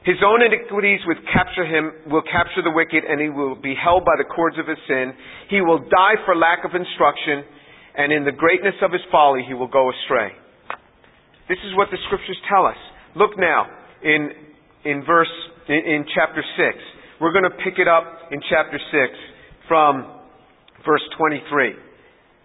His 0.05 0.17
own 0.25 0.41
iniquities 0.41 1.01
will 1.05 1.21
capture 1.29 1.69
him, 1.69 1.93
will 2.09 2.25
capture 2.25 2.65
the 2.65 2.73
wicked, 2.73 3.05
and 3.05 3.21
he 3.21 3.29
will 3.29 3.55
be 3.55 3.77
held 3.77 4.05
by 4.05 4.17
the 4.17 4.25
cords 4.25 4.57
of 4.57 4.65
his 4.65 4.81
sin. 4.89 5.13
He 5.53 5.61
will 5.61 5.79
die 5.79 6.17
for 6.25 6.35
lack 6.35 6.65
of 6.65 6.73
instruction, 6.73 7.45
and 7.97 8.09
in 8.13 8.25
the 8.25 8.33
greatness 8.33 8.81
of 8.81 8.93
his 8.93 9.05
folly 9.13 9.45
he 9.47 9.53
will 9.53 9.69
go 9.69 9.93
astray. 9.93 10.33
This 11.53 11.61
is 11.69 11.77
what 11.77 11.93
the 11.93 11.99
scriptures 12.07 12.39
tell 12.49 12.65
us. 12.65 12.81
Look 13.13 13.37
now 13.37 13.69
in, 14.01 14.31
in 14.89 15.05
verse, 15.05 15.33
in, 15.69 15.85
in 15.85 16.05
chapter 16.15 16.41
6. 16.41 17.21
We're 17.21 17.37
going 17.37 17.45
to 17.45 17.57
pick 17.61 17.77
it 17.77 17.89
up 17.89 18.33
in 18.33 18.41
chapter 18.49 18.81
6 18.81 19.69
from 19.69 20.09
verse 20.87 21.05
23. 21.19 21.77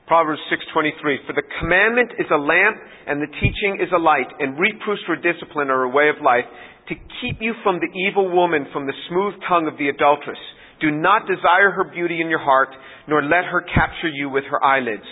Proverbs 0.07 0.41
6:23 0.53 1.25
For 1.25 1.33
the 1.33 1.41
commandment 1.59 2.13
is 2.19 2.27
a 2.29 2.37
lamp 2.37 2.77
and 3.07 3.21
the 3.21 3.31
teaching 3.41 3.81
is 3.81 3.89
a 3.89 3.97
light 3.97 4.29
and 4.37 4.53
reproofs 4.59 5.01
for 5.07 5.15
discipline 5.15 5.69
are 5.69 5.81
a 5.83 5.89
way 5.89 6.09
of 6.09 6.21
life 6.21 6.45
to 6.87 6.95
keep 7.21 7.37
you 7.39 7.53
from 7.63 7.79
the 7.79 7.91
evil 8.07 8.29
woman 8.29 8.67
from 8.71 8.85
the 8.85 8.99
smooth 9.09 9.33
tongue 9.47 9.67
of 9.67 9.77
the 9.77 9.89
adulteress 9.89 10.41
do 10.81 10.91
not 10.91 11.27
desire 11.27 11.71
her 11.71 11.85
beauty 11.85 12.21
in 12.21 12.29
your 12.29 12.43
heart 12.43 12.69
nor 13.07 13.21
let 13.21 13.45
her 13.45 13.61
capture 13.61 14.11
you 14.11 14.29
with 14.29 14.43
her 14.49 14.63
eyelids 14.63 15.07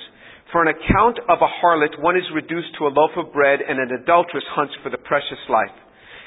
for 0.52 0.62
an 0.62 0.74
account 0.74 1.18
of 1.30 1.40
a 1.42 1.50
harlot 1.62 2.00
one 2.02 2.18
is 2.18 2.28
reduced 2.34 2.74
to 2.78 2.86
a 2.86 2.94
loaf 2.94 3.12
of 3.18 3.34
bread 3.34 3.60
and 3.62 3.80
an 3.80 3.98
adulteress 4.02 4.46
hunts 4.52 4.74
for 4.84 4.90
the 4.90 4.98
precious 4.98 5.42
life 5.50 5.74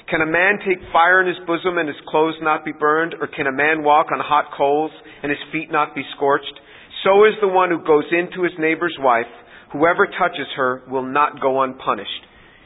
can 0.09 0.23
a 0.23 0.27
man 0.27 0.63
take 0.63 0.79
fire 0.93 1.21
in 1.21 1.27
his 1.27 1.43
bosom 1.47 1.79
and 1.79 1.89
his 1.89 1.99
clothes 2.07 2.39
not 2.41 2.65
be 2.65 2.71
burned? 2.71 3.15
Or 3.21 3.27
can 3.27 3.49
a 3.49 3.53
man 3.53 3.83
walk 3.83 4.07
on 4.13 4.21
hot 4.21 4.55
coals 4.57 4.93
and 5.23 5.31
his 5.31 5.43
feet 5.51 5.71
not 5.73 5.97
be 5.97 6.03
scorched? 6.15 6.55
So 7.03 7.25
is 7.25 7.35
the 7.41 7.49
one 7.49 7.71
who 7.71 7.83
goes 7.83 8.07
into 8.13 8.43
his 8.43 8.55
neighbor's 8.59 8.97
wife. 9.01 9.31
Whoever 9.73 10.07
touches 10.07 10.47
her 10.57 10.83
will 10.89 11.03
not 11.03 11.41
go 11.41 11.63
unpunished. 11.63 12.23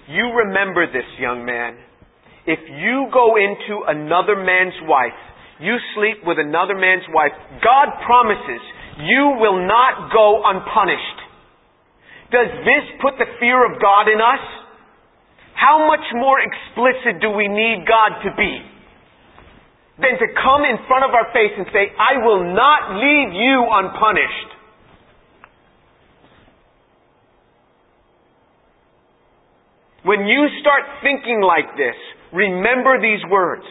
You 0.08 0.28
remember 0.44 0.86
this, 0.86 1.08
young 1.18 1.44
man. 1.46 1.78
If 2.50 2.66
you 2.66 3.06
go 3.14 3.38
into 3.38 3.86
another 3.86 4.34
man's 4.34 4.74
wife, 4.90 5.14
you 5.62 5.78
sleep 5.94 6.26
with 6.26 6.34
another 6.42 6.74
man's 6.74 7.06
wife, 7.14 7.30
God 7.62 7.94
promises 8.02 8.58
you 8.98 9.38
will 9.38 9.62
not 9.70 10.10
go 10.10 10.42
unpunished. 10.42 11.18
Does 12.34 12.50
this 12.66 12.84
put 12.98 13.14
the 13.22 13.30
fear 13.38 13.54
of 13.62 13.78
God 13.78 14.10
in 14.10 14.18
us? 14.18 14.42
How 15.54 15.86
much 15.86 16.02
more 16.18 16.42
explicit 16.42 17.22
do 17.22 17.30
we 17.30 17.46
need 17.46 17.86
God 17.86 18.18
to 18.26 18.30
be 18.34 18.52
than 20.02 20.18
to 20.18 20.26
come 20.42 20.66
in 20.66 20.74
front 20.90 21.06
of 21.06 21.14
our 21.14 21.30
face 21.30 21.54
and 21.54 21.70
say, 21.70 21.86
I 21.86 22.18
will 22.24 22.50
not 22.50 22.98
leave 22.98 23.30
you 23.30 23.56
unpunished? 23.62 24.50
When 30.02 30.26
you 30.26 30.48
start 30.62 30.82
thinking 31.04 31.42
like 31.44 31.76
this, 31.76 31.94
remember 32.32 33.00
these 33.00 33.22
words. 33.30 33.64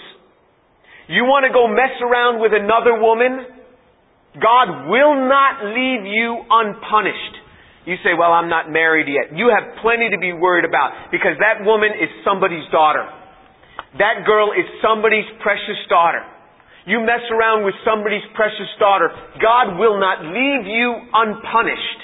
You 1.07 1.25
want 1.25 1.49
to 1.49 1.53
go 1.53 1.65
mess 1.65 1.95
around 2.01 2.37
with 2.37 2.53
another 2.53 3.01
woman? 3.01 3.45
God 4.37 4.85
will 4.85 5.25
not 5.25 5.73
leave 5.73 6.05
you 6.05 6.37
unpunished. 6.45 7.35
You 7.89 7.97
say, 8.05 8.13
well, 8.13 8.29
I'm 8.29 8.49
not 8.49 8.69
married 8.69 9.09
yet. 9.09 9.33
You 9.33 9.49
have 9.49 9.81
plenty 9.81 10.13
to 10.13 10.19
be 10.21 10.33
worried 10.33 10.69
about 10.69 11.09
because 11.09 11.33
that 11.41 11.65
woman 11.65 11.89
is 11.97 12.13
somebody's 12.21 12.67
daughter. 12.69 13.01
That 13.97 14.21
girl 14.29 14.53
is 14.53 14.69
somebody's 14.85 15.25
precious 15.41 15.81
daughter. 15.89 16.21
You 16.85 17.01
mess 17.01 17.25
around 17.33 17.65
with 17.65 17.73
somebody's 17.81 18.25
precious 18.37 18.69
daughter, 18.77 19.09
God 19.41 19.81
will 19.81 19.99
not 19.99 20.21
leave 20.21 20.69
you 20.69 20.93
unpunished. 21.13 21.99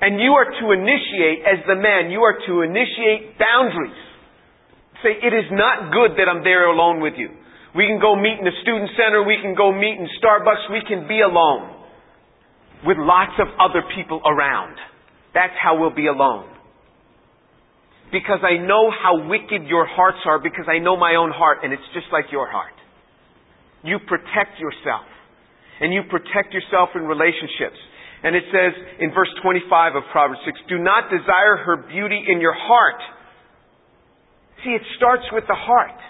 And 0.00 0.18
you 0.18 0.34
are 0.34 0.50
to 0.50 0.64
initiate, 0.74 1.46
as 1.46 1.62
the 1.66 1.78
man, 1.78 2.10
you 2.10 2.20
are 2.26 2.38
to 2.46 2.62
initiate 2.62 3.38
boundaries. 3.38 3.94
Say, 5.02 5.16
it 5.18 5.34
is 5.34 5.50
not 5.50 5.92
good 5.92 6.16
that 6.18 6.28
I'm 6.28 6.44
there 6.44 6.70
alone 6.70 7.00
with 7.00 7.14
you. 7.16 7.28
We 7.74 7.86
can 7.90 7.98
go 7.98 8.14
meet 8.14 8.38
in 8.38 8.46
the 8.46 8.54
student 8.62 8.90
center, 8.94 9.26
we 9.26 9.36
can 9.42 9.54
go 9.54 9.74
meet 9.74 9.98
in 9.98 10.06
Starbucks, 10.22 10.70
we 10.70 10.82
can 10.86 11.08
be 11.08 11.20
alone 11.20 11.74
with 12.86 12.96
lots 13.00 13.34
of 13.40 13.48
other 13.58 13.82
people 13.96 14.22
around. 14.22 14.76
That's 15.34 15.54
how 15.58 15.80
we'll 15.80 15.94
be 15.94 16.06
alone. 16.06 16.46
Because 18.12 18.38
I 18.46 18.62
know 18.62 18.94
how 18.94 19.26
wicked 19.26 19.66
your 19.66 19.86
hearts 19.90 20.22
are 20.24 20.38
because 20.38 20.70
I 20.70 20.78
know 20.78 20.96
my 20.96 21.16
own 21.16 21.32
heart 21.34 21.64
and 21.64 21.72
it's 21.72 21.88
just 21.92 22.06
like 22.12 22.30
your 22.30 22.46
heart. 22.46 22.76
You 23.82 23.98
protect 24.06 24.60
yourself. 24.62 25.10
And 25.80 25.92
you 25.92 26.06
protect 26.06 26.54
yourself 26.54 26.94
in 26.94 27.02
relationships. 27.02 27.76
And 28.22 28.36
it 28.36 28.44
says 28.54 28.72
in 29.00 29.10
verse 29.10 29.28
25 29.42 29.96
of 29.96 30.02
Proverbs 30.12 30.40
6, 30.46 30.56
do 30.70 30.78
not 30.78 31.10
desire 31.10 31.58
her 31.66 31.76
beauty 31.90 32.22
in 32.30 32.40
your 32.40 32.54
heart. 32.54 33.02
See, 34.64 34.70
it 34.70 34.82
starts 34.96 35.24
with 35.32 35.44
the 35.46 35.54
heart. 35.54 36.00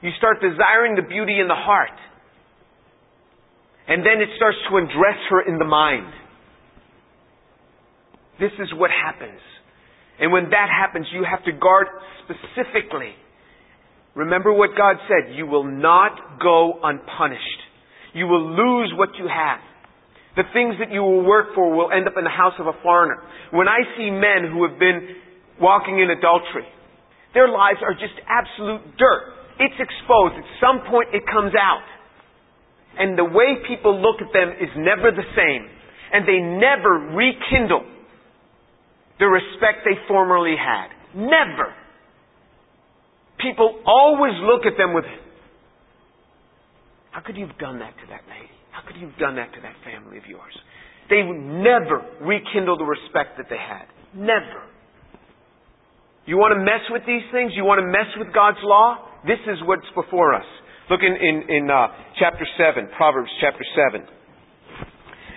You 0.00 0.10
start 0.18 0.38
desiring 0.40 0.94
the 0.94 1.02
beauty 1.02 1.40
in 1.40 1.48
the 1.48 1.58
heart. 1.58 1.90
And 3.88 4.02
then 4.02 4.22
it 4.22 4.28
starts 4.36 4.58
to 4.70 4.76
undress 4.76 5.18
her 5.30 5.42
in 5.46 5.58
the 5.58 5.64
mind. 5.64 6.12
This 8.38 8.52
is 8.60 8.68
what 8.74 8.90
happens. 8.90 9.40
And 10.20 10.32
when 10.32 10.50
that 10.50 10.68
happens, 10.70 11.06
you 11.12 11.24
have 11.28 11.44
to 11.44 11.52
guard 11.52 11.86
specifically. 12.24 13.14
Remember 14.14 14.52
what 14.52 14.70
God 14.76 14.96
said. 15.08 15.34
You 15.34 15.46
will 15.46 15.64
not 15.64 16.40
go 16.40 16.78
unpunished. 16.82 17.60
You 18.14 18.26
will 18.26 18.48
lose 18.48 18.92
what 18.96 19.10
you 19.18 19.28
have. 19.28 19.60
The 20.36 20.44
things 20.52 20.76
that 20.80 20.92
you 20.92 21.00
will 21.00 21.24
work 21.24 21.54
for 21.54 21.74
will 21.74 21.90
end 21.92 22.06
up 22.06 22.14
in 22.16 22.24
the 22.24 22.30
house 22.30 22.54
of 22.58 22.66
a 22.66 22.72
foreigner. 22.82 23.22
When 23.52 23.68
I 23.68 23.80
see 23.96 24.10
men 24.10 24.52
who 24.52 24.68
have 24.68 24.78
been 24.78 25.16
walking 25.60 26.00
in 26.00 26.10
adultery, 26.10 26.68
their 27.36 27.52
lives 27.52 27.84
are 27.84 27.92
just 27.92 28.16
absolute 28.24 28.96
dirt. 28.96 29.36
It's 29.60 29.76
exposed. 29.76 30.40
At 30.40 30.48
some 30.56 30.88
point 30.88 31.12
it 31.12 31.20
comes 31.28 31.52
out. 31.52 31.84
And 32.96 33.12
the 33.12 33.28
way 33.28 33.60
people 33.68 33.92
look 34.00 34.24
at 34.24 34.32
them 34.32 34.56
is 34.56 34.72
never 34.80 35.12
the 35.12 35.28
same. 35.36 35.68
And 36.16 36.24
they 36.24 36.40
never 36.40 37.12
rekindle 37.12 37.84
the 39.20 39.28
respect 39.28 39.84
they 39.84 40.00
formerly 40.08 40.56
had. 40.56 40.88
Never. 41.12 41.76
People 43.36 43.80
always 43.84 44.32
look 44.40 44.64
at 44.64 44.78
them 44.78 44.94
with, 44.94 45.04
how 47.10 47.20
could 47.20 47.36
you 47.36 47.46
have 47.46 47.58
done 47.58 47.78
that 47.80 47.92
to 48.00 48.06
that 48.08 48.24
lady? 48.28 48.48
How 48.72 48.80
could 48.86 48.96
you 48.96 49.08
have 49.08 49.18
done 49.18 49.36
that 49.36 49.52
to 49.52 49.60
that 49.60 49.76
family 49.84 50.16
of 50.16 50.24
yours? 50.24 50.52
They 51.08 51.22
would 51.22 51.40
never 51.40 52.00
rekindle 52.20 52.78
the 52.78 52.84
respect 52.84 53.36
that 53.36 53.46
they 53.48 53.60
had. 53.60 53.86
Never. 54.14 54.64
You 56.26 56.36
want 56.36 56.58
to 56.58 56.60
mess 56.60 56.82
with 56.90 57.06
these 57.06 57.22
things? 57.30 57.54
You 57.54 57.62
want 57.62 57.78
to 57.78 57.86
mess 57.86 58.10
with 58.18 58.34
God's 58.34 58.58
law? 58.66 58.98
This 59.22 59.38
is 59.46 59.62
what's 59.62 59.86
before 59.94 60.34
us. 60.34 60.46
Look 60.90 61.02
in, 61.06 61.14
in, 61.14 61.46
in 61.46 61.64
uh, 61.70 61.86
chapter 62.18 62.42
7, 62.58 62.90
Proverbs 62.98 63.30
chapter 63.38 63.62
7. 63.94 64.02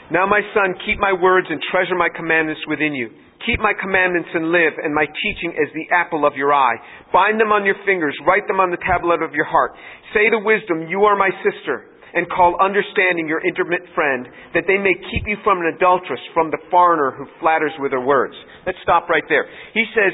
Now, 0.09 0.25
my 0.25 0.41
son, 0.57 0.73
keep 0.85 0.97
my 0.97 1.13
words 1.13 1.45
and 1.49 1.61
treasure 1.69 1.93
my 1.93 2.09
commandments 2.09 2.61
within 2.65 2.97
you. 2.97 3.13
Keep 3.45 3.61
my 3.61 3.73
commandments 3.77 4.29
and 4.33 4.49
live, 4.49 4.73
and 4.81 4.93
my 4.93 5.05
teaching 5.05 5.53
as 5.57 5.69
the 5.77 5.85
apple 5.93 6.25
of 6.25 6.33
your 6.33 6.53
eye. 6.53 6.75
Bind 7.13 7.39
them 7.39 7.53
on 7.53 7.65
your 7.65 7.77
fingers, 7.85 8.17
write 8.25 8.45
them 8.49 8.59
on 8.59 8.69
the 8.69 8.81
tablet 8.81 9.21
of 9.21 9.33
your 9.37 9.45
heart. 9.45 9.77
Say 10.13 10.29
to 10.33 10.41
wisdom, 10.41 10.89
You 10.89 11.05
are 11.05 11.15
my 11.15 11.29
sister 11.45 11.85
and 12.13 12.25
call 12.29 12.57
understanding 12.57 13.29
your 13.29 13.41
intimate 13.45 13.85
friend, 13.93 14.25
that 14.57 14.65
they 14.65 14.81
may 14.81 14.97
keep 15.13 15.29
you 15.29 15.37
from 15.45 15.61
an 15.61 15.69
adulteress, 15.77 16.19
from 16.33 16.49
the 16.49 16.57
foreigner 16.73 17.13
who 17.13 17.29
flatters 17.39 17.73
with 17.77 17.93
her 17.93 18.01
words. 18.01 18.33
Let's 18.65 18.81
stop 18.81 19.09
right 19.09 19.23
there. 19.29 19.45
He 19.77 19.85
says, 19.93 20.13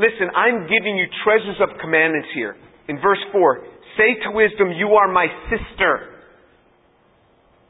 listen, 0.00 0.32
I'm 0.34 0.66
giving 0.66 0.96
you 0.96 1.06
treasures 1.22 1.60
of 1.60 1.78
commandments 1.80 2.28
here. 2.34 2.56
In 2.88 2.96
verse 2.96 3.20
4, 3.30 3.60
say 3.96 4.16
to 4.24 4.32
wisdom, 4.32 4.72
you 4.74 4.96
are 4.96 5.12
my 5.12 5.26
sister. 5.52 6.16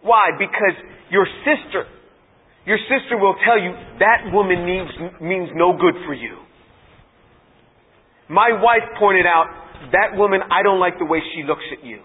Why? 0.02 0.30
Because 0.38 0.78
your 1.10 1.26
sister, 1.44 1.84
your 2.64 2.78
sister 2.88 3.18
will 3.18 3.34
tell 3.44 3.58
you 3.60 3.74
that 3.98 4.32
woman 4.32 4.64
means, 4.64 4.88
means 5.20 5.50
no 5.54 5.76
good 5.76 5.94
for 6.06 6.14
you. 6.14 6.38
My 8.28 8.54
wife 8.62 8.86
pointed 8.98 9.26
out, 9.26 9.46
that 9.92 10.16
woman, 10.16 10.40
I 10.52 10.62
don't 10.62 10.78
like 10.78 10.98
the 10.98 11.04
way 11.04 11.18
she 11.34 11.42
looks 11.42 11.64
at 11.76 11.84
you. 11.84 11.98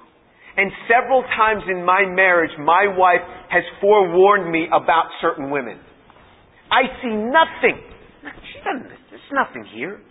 And 0.57 0.71
several 0.87 1.21
times 1.21 1.63
in 1.69 1.83
my 1.85 2.05
marriage, 2.07 2.51
my 2.57 2.87
wife 2.87 3.21
has 3.49 3.63
forewarned 3.81 4.49
me 4.49 4.67
about 4.67 5.05
certain 5.21 5.51
women. 5.51 5.77
I 6.71 6.83
see 7.01 7.11
nothing. 7.11 7.83
She 8.23 8.59
doesn't, 8.63 8.89
there's 9.11 9.31
nothing 9.31 9.65
here. 9.75 10.01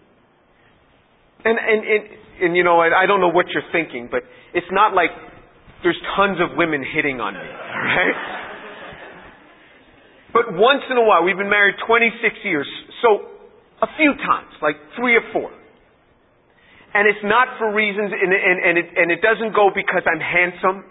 And, 1.44 1.59
and, 1.61 1.80
and, 1.85 2.02
and 2.40 2.57
you 2.57 2.64
know, 2.64 2.80
I, 2.80 3.04
I 3.04 3.07
don't 3.07 3.20
know 3.20 3.30
what 3.30 3.46
you're 3.52 3.68
thinking, 3.70 4.09
but 4.11 4.22
it's 4.54 4.70
not 4.72 4.94
like 4.94 5.11
there's 5.83 6.00
tons 6.16 6.38
of 6.40 6.57
women 6.57 6.83
hitting 6.83 7.20
on 7.20 7.35
me, 7.35 7.44
alright? 7.44 8.16
But 10.33 10.57
once 10.57 10.83
in 10.90 10.96
a 10.96 11.04
while, 11.04 11.22
we've 11.22 11.37
been 11.37 11.52
married 11.52 11.76
26 11.87 12.35
years, 12.42 12.66
so 13.04 13.28
a 13.83 13.87
few 14.00 14.16
times, 14.18 14.50
like 14.62 14.74
three 14.96 15.14
or 15.14 15.22
four, 15.33 15.52
and 16.94 17.07
it's 17.07 17.22
not 17.22 17.59
for 17.59 17.74
reasons, 17.74 18.11
and, 18.11 18.33
and, 18.33 18.59
and, 18.64 18.74
it, 18.78 18.87
and 18.96 19.11
it 19.12 19.20
doesn't 19.20 19.54
go 19.54 19.70
because 19.74 20.02
I'm 20.07 20.22
handsome. 20.22 20.87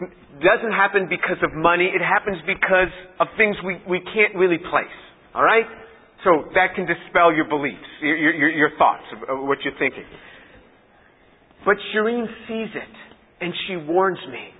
It 0.00 0.42
doesn't 0.42 0.72
happen 0.72 1.06
because 1.10 1.38
of 1.42 1.52
money. 1.52 1.90
It 1.90 2.00
happens 2.00 2.38
because 2.46 2.94
of 3.20 3.26
things 3.36 3.54
we, 3.66 3.78
we 3.90 4.00
can't 4.00 4.34
really 4.34 4.58
place. 4.58 4.96
All 5.34 5.42
right? 5.42 5.66
So 6.24 6.46
that 6.54 6.74
can 6.74 6.86
dispel 6.86 7.34
your 7.34 7.48
beliefs, 7.48 7.82
your, 8.00 8.16
your, 8.16 8.50
your 8.50 8.70
thoughts 8.78 9.02
what 9.28 9.58
you're 9.64 9.78
thinking. 9.78 10.06
But 11.64 11.76
Shireen 11.90 12.26
sees 12.46 12.70
it, 12.74 12.94
and 13.40 13.52
she 13.66 13.76
warns 13.76 14.22
me. 14.30 14.54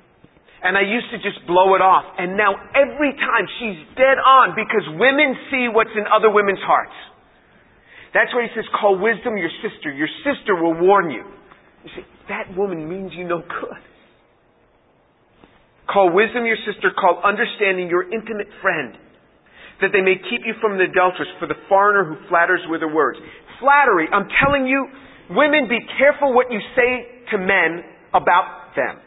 And 0.63 0.79
I 0.79 0.83
used 0.83 1.11
to 1.11 1.19
just 1.19 1.43
blow 1.47 1.75
it 1.75 1.83
off. 1.83 2.07
And 2.19 2.37
now 2.37 2.55
every 2.55 3.11
time 3.19 3.45
she's 3.59 3.79
dead 3.99 4.19
on 4.23 4.55
because 4.55 4.87
women 4.95 5.35
see 5.51 5.67
what's 5.67 5.91
in 5.95 6.07
other 6.07 6.31
women's 6.31 6.63
hearts. 6.63 6.95
That's 8.15 8.31
why 8.35 8.47
he 8.47 8.51
says, 8.55 8.67
call 8.79 8.95
wisdom 8.99 9.37
your 9.37 9.51
sister. 9.59 9.91
Your 9.91 10.11
sister 10.23 10.55
will 10.55 10.79
warn 10.79 11.11
you. 11.11 11.25
You 11.83 11.91
say, 11.97 12.07
that 12.29 12.55
woman 12.57 12.89
means 12.89 13.11
you 13.15 13.27
no 13.27 13.39
good. 13.43 13.83
Call 15.91 16.15
wisdom 16.15 16.47
your 16.47 16.61
sister, 16.65 16.95
call 16.95 17.21
understanding 17.25 17.89
your 17.89 18.05
intimate 18.05 18.49
friend, 18.63 18.95
that 19.83 19.91
they 19.93 20.01
may 20.01 20.17
keep 20.17 20.47
you 20.47 20.55
from 20.63 20.79
the 20.79 20.87
adulteress, 20.87 21.29
for 21.39 21.47
the 21.47 21.59
foreigner 21.69 22.07
who 22.07 22.17
flatters 22.29 22.63
with 22.71 22.81
her 22.81 22.93
words. 22.93 23.19
Flattery, 23.59 24.07
I'm 24.11 24.31
telling 24.43 24.67
you, 24.67 24.87
women, 25.31 25.69
be 25.69 25.79
careful 25.99 26.33
what 26.33 26.51
you 26.51 26.59
say 26.75 27.27
to 27.35 27.39
men 27.39 27.85
about 28.15 28.75
them. 28.75 29.03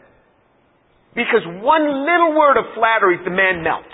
Because 1.16 1.42
one 1.64 1.88
little 2.04 2.36
word 2.36 2.60
of 2.60 2.76
flattery, 2.76 3.16
the 3.24 3.32
man 3.32 3.64
melts. 3.64 3.88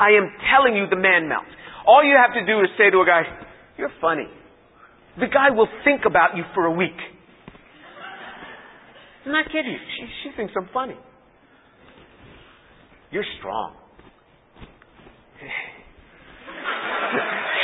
I 0.00 0.16
am 0.16 0.32
telling 0.52 0.76
you, 0.76 0.88
the 0.88 0.96
man 0.96 1.28
melts. 1.28 1.52
All 1.86 2.02
you 2.02 2.16
have 2.16 2.34
to 2.34 2.44
do 2.44 2.60
is 2.60 2.68
say 2.76 2.90
to 2.90 3.00
a 3.00 3.06
guy, 3.06 3.22
you're 3.76 3.92
funny. 4.00 4.26
The 5.20 5.28
guy 5.28 5.50
will 5.50 5.68
think 5.84 6.02
about 6.06 6.36
you 6.36 6.44
for 6.54 6.64
a 6.66 6.72
week. 6.72 6.96
I'm 9.24 9.32
not 9.32 9.46
kidding. 9.46 9.76
She, 9.96 10.06
she 10.22 10.36
thinks 10.36 10.52
I'm 10.56 10.68
funny. 10.72 10.96
You're 13.10 13.24
strong. 13.38 13.74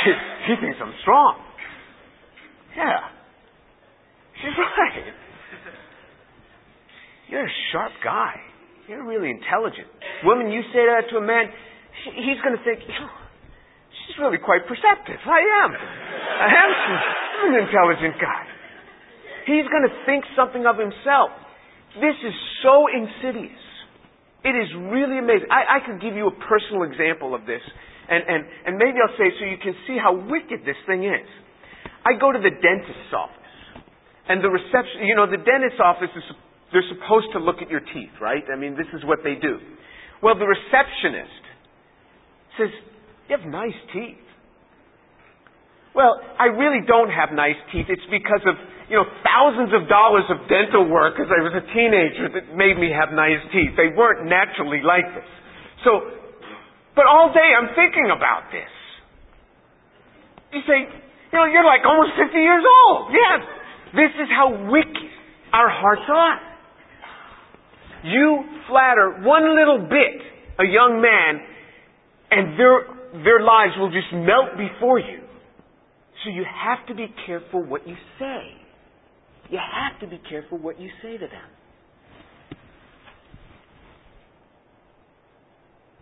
She, 0.03 0.53
thinks 0.61 0.77
I'm 0.81 0.93
strong. 1.01 1.37
Yeah. 2.75 2.99
She's 4.41 4.57
right. 4.77 5.13
You're 7.29 7.45
a 7.45 7.55
sharp 7.71 7.93
guy. 8.03 8.35
You're 8.87 9.05
really 9.07 9.29
intelligent. 9.31 9.87
Woman, 10.25 10.51
you 10.51 10.61
say 10.73 10.83
that 10.85 11.09
to 11.11 11.17
a 11.17 11.21
man, 11.23 11.47
he's 12.15 12.39
going 12.43 12.57
to 12.57 12.63
think, 12.63 12.83
she's 12.83 14.17
really 14.19 14.37
quite 14.37 14.67
perceptive. 14.67 15.19
I 15.23 15.41
am. 15.63 15.71
I 15.71 16.51
am 16.51 16.71
an 17.47 17.55
intelligent 17.63 18.19
guy. 18.19 18.43
He's 19.47 19.67
going 19.71 19.87
to 19.87 19.95
think 20.05 20.25
something 20.35 20.65
of 20.67 20.77
himself. 20.77 21.31
This 21.95 22.15
is 22.27 22.35
so 22.63 22.87
insidious. 22.91 23.62
It 24.43 24.55
is 24.59 24.67
really 24.91 25.19
amazing. 25.19 25.47
I, 25.47 25.79
I 25.79 25.85
could 25.85 26.03
give 26.03 26.15
you 26.15 26.27
a 26.27 26.35
personal 26.47 26.83
example 26.83 27.31
of 27.33 27.47
this, 27.47 27.63
and, 28.09 28.23
and, 28.27 28.41
and 28.67 28.73
maybe 28.75 28.99
I'll 28.99 29.15
say 29.15 29.31
so 29.39 29.45
you 29.47 29.57
can 29.57 29.75
see 29.87 29.95
how 29.95 30.11
wicked 30.11 30.67
this 30.67 30.75
thing 30.85 31.07
is. 31.07 31.27
I 32.03 32.19
go 32.19 32.31
to 32.31 32.39
the 32.39 32.51
dentist's 32.51 33.15
office, 33.15 33.55
and 34.27 34.43
the 34.43 34.51
reception, 34.51 35.07
you 35.07 35.15
know, 35.15 35.27
the 35.31 35.39
dentist's 35.39 35.79
office 35.79 36.11
is, 36.11 36.23
they're 36.75 36.91
supposed 36.91 37.31
to 37.33 37.39
look 37.39 37.63
at 37.63 37.71
your 37.71 37.79
teeth, 37.79 38.11
right? 38.19 38.43
I 38.51 38.59
mean, 38.59 38.75
this 38.75 38.89
is 38.91 39.05
what 39.07 39.19
they 39.23 39.35
do. 39.39 39.59
Well, 40.19 40.35
the 40.35 40.47
receptionist 40.47 41.43
says, 42.59 42.71
you 43.29 43.37
have 43.37 43.47
nice 43.47 43.77
teeth. 43.93 44.22
Well, 45.93 46.17
I 46.41 46.49
really 46.49 46.81
don't 46.85 47.09
have 47.13 47.29
nice 47.31 47.57
teeth. 47.69 47.85
It's 47.85 48.05
because 48.09 48.41
of, 48.49 48.57
you 48.89 48.97
know, 48.97 49.05
thousands 49.21 49.69
of 49.77 49.85
dollars 49.85 50.25
of 50.33 50.49
dental 50.49 50.89
work 50.89 51.21
as 51.21 51.29
I 51.29 51.39
was 51.45 51.53
a 51.53 51.65
teenager 51.69 52.33
that 52.33 52.57
made 52.57 52.81
me 52.81 52.89
have 52.89 53.13
nice 53.13 53.41
teeth. 53.53 53.77
They 53.77 53.93
weren't 53.93 54.25
naturally 54.25 54.81
like 54.81 55.05
this. 55.13 55.29
So, 55.85 56.01
but 56.97 57.05
all 57.05 57.29
day 57.29 57.45
I'm 57.53 57.69
thinking 57.77 58.09
about 58.09 58.49
this. 58.49 58.73
You 60.53 60.61
say, 60.65 60.79
you 60.85 61.35
know, 61.37 61.45
you're 61.45 61.65
like 61.65 61.85
almost 61.85 62.17
50 62.17 62.37
years 62.37 62.65
old. 62.65 63.13
Yes. 63.13 63.41
This 63.93 64.13
is 64.17 64.29
how 64.33 64.49
wicked 64.69 65.11
our 65.53 65.69
hearts 65.69 66.09
are. 66.09 66.39
You 68.03 68.43
flatter 68.67 69.21
one 69.21 69.53
little 69.53 69.85
bit 69.85 70.33
a 70.59 70.65
young 70.65 71.01
man 71.01 71.41
and 72.31 72.59
their 72.59 72.85
their 73.23 73.41
lives 73.41 73.73
will 73.77 73.91
just 73.91 74.09
melt 74.13 74.57
before 74.57 74.99
you. 74.99 75.22
So 76.23 76.29
you 76.29 76.45
have 76.45 76.85
to 76.87 76.95
be 76.95 77.07
careful 77.25 77.63
what 77.63 77.87
you 77.87 77.95
say. 78.19 78.43
You 79.49 79.59
have 79.59 79.99
to 79.99 80.07
be 80.07 80.21
careful 80.29 80.57
what 80.57 80.79
you 80.79 80.89
say 81.01 81.13
to 81.17 81.27
them. 81.27 81.49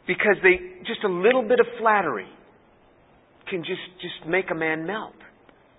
Because 0.05 0.35
they, 0.43 0.85
just 0.85 1.03
a 1.03 1.09
little 1.09 1.41
bit 1.41 1.59
of 1.59 1.65
flattery 1.79 2.27
can 3.49 3.63
just, 3.63 3.81
just 4.01 4.29
make 4.29 4.51
a 4.51 4.55
man 4.55 4.85
melt. 4.85 5.15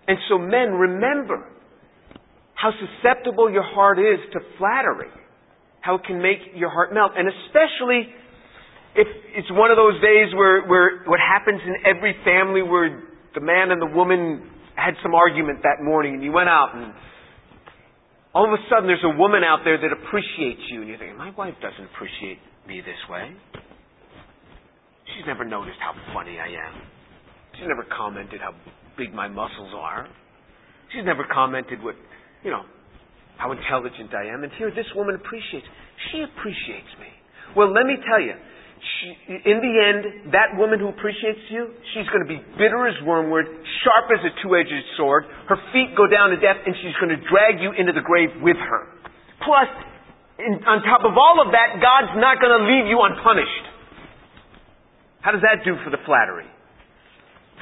And 0.08 0.18
so 0.28 0.38
men, 0.38 0.72
remember 0.72 1.44
how 2.54 2.70
susceptible 2.70 3.50
your 3.50 3.62
heart 3.62 3.98
is 3.98 4.18
to 4.32 4.40
flattery. 4.58 5.10
How 5.80 5.96
it 5.96 6.04
can 6.04 6.22
make 6.22 6.38
your 6.54 6.70
heart 6.70 6.92
melt. 6.92 7.12
And 7.16 7.28
especially 7.28 8.06
if 8.94 9.06
it's 9.34 9.50
one 9.50 9.70
of 9.70 9.76
those 9.76 10.00
days 10.02 10.34
where, 10.34 10.66
where 10.66 11.02
what 11.06 11.18
happens 11.20 11.60
in 11.64 11.74
every 11.86 12.14
family 12.24 12.62
where 12.62 13.11
the 13.34 13.40
man 13.40 13.70
and 13.70 13.80
the 13.80 13.94
woman 13.94 14.48
had 14.74 14.94
some 15.02 15.14
argument 15.14 15.60
that 15.62 15.82
morning 15.82 16.14
and 16.14 16.22
you 16.22 16.32
went 16.32 16.48
out 16.48 16.74
and 16.74 16.92
all 18.34 18.48
of 18.48 18.52
a 18.52 18.62
sudden 18.72 18.86
there's 18.86 19.04
a 19.04 19.16
woman 19.16 19.44
out 19.44 19.60
there 19.64 19.76
that 19.76 19.92
appreciates 19.92 20.64
you 20.70 20.80
and 20.80 20.88
you 20.88 20.96
think, 20.98 21.16
my 21.16 21.30
wife 21.36 21.54
doesn't 21.60 21.84
appreciate 21.94 22.38
me 22.66 22.80
this 22.80 22.98
way. 23.10 23.28
She's 25.12 25.26
never 25.26 25.44
noticed 25.44 25.76
how 25.80 25.92
funny 26.14 26.38
I 26.40 26.48
am. 26.48 26.74
She's 27.58 27.68
never 27.68 27.84
commented 27.84 28.40
how 28.40 28.56
big 28.96 29.12
my 29.12 29.28
muscles 29.28 29.72
are. 29.76 30.08
She's 30.92 31.04
never 31.04 31.24
commented 31.28 31.82
what, 31.82 31.94
you 32.44 32.50
know, 32.50 32.64
how 33.36 33.52
intelligent 33.52 34.14
I 34.14 34.32
am. 34.32 34.44
And 34.44 34.52
here, 34.56 34.70
this 34.70 34.88
woman 34.96 35.14
appreciates. 35.16 35.66
She 36.10 36.24
appreciates 36.24 36.92
me. 37.00 37.12
Well, 37.56 37.72
let 37.72 37.84
me 37.84 37.96
tell 38.08 38.20
you, 38.20 38.32
she, 38.82 39.14
in 39.30 39.58
the 39.62 39.74
end, 39.78 40.34
that 40.34 40.58
woman 40.58 40.82
who 40.82 40.90
appreciates 40.90 41.46
you, 41.54 41.70
she's 41.94 42.06
going 42.10 42.26
to 42.26 42.30
be 42.30 42.42
bitter 42.58 42.86
as 42.90 42.98
wormwood, 43.06 43.46
sharp 43.86 44.10
as 44.10 44.22
a 44.26 44.32
two-edged 44.42 44.84
sword. 44.98 45.30
Her 45.46 45.58
feet 45.70 45.94
go 45.94 46.10
down 46.10 46.34
to 46.34 46.38
death, 46.42 46.58
and 46.66 46.74
she's 46.82 46.96
going 46.98 47.14
to 47.14 47.20
drag 47.30 47.62
you 47.62 47.70
into 47.70 47.94
the 47.94 48.02
grave 48.02 48.34
with 48.42 48.58
her. 48.58 48.82
Plus, 49.46 49.70
in, 50.42 50.66
on 50.66 50.82
top 50.82 51.06
of 51.06 51.14
all 51.14 51.38
of 51.46 51.54
that, 51.54 51.78
God's 51.78 52.18
not 52.18 52.42
going 52.42 52.54
to 52.58 52.62
leave 52.66 52.90
you 52.90 52.98
unpunished. 52.98 53.66
How 55.22 55.30
does 55.30 55.46
that 55.46 55.62
do 55.62 55.78
for 55.86 55.90
the 55.94 56.02
flattery? 56.02 56.50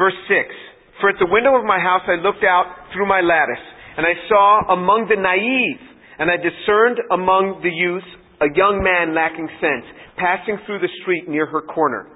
Verse 0.00 0.16
6 0.24 1.04
For 1.04 1.12
at 1.12 1.20
the 1.20 1.28
window 1.28 1.52
of 1.60 1.68
my 1.68 1.76
house 1.76 2.08
I 2.08 2.16
looked 2.16 2.44
out 2.44 2.96
through 2.96 3.04
my 3.04 3.20
lattice, 3.20 3.60
and 4.00 4.08
I 4.08 4.16
saw 4.24 4.72
among 4.72 5.12
the 5.12 5.20
naive, 5.20 5.80
and 6.16 6.32
I 6.32 6.40
discerned 6.40 6.96
among 7.12 7.60
the 7.60 7.68
youth 7.68 8.08
a 8.40 8.48
young 8.56 8.80
man 8.80 9.12
lacking 9.12 9.48
sense, 9.60 9.84
passing 10.20 10.60
through 10.66 10.84
the 10.84 10.92
street 11.00 11.28
near 11.28 11.46
her 11.46 11.62
corner. 11.62 12.06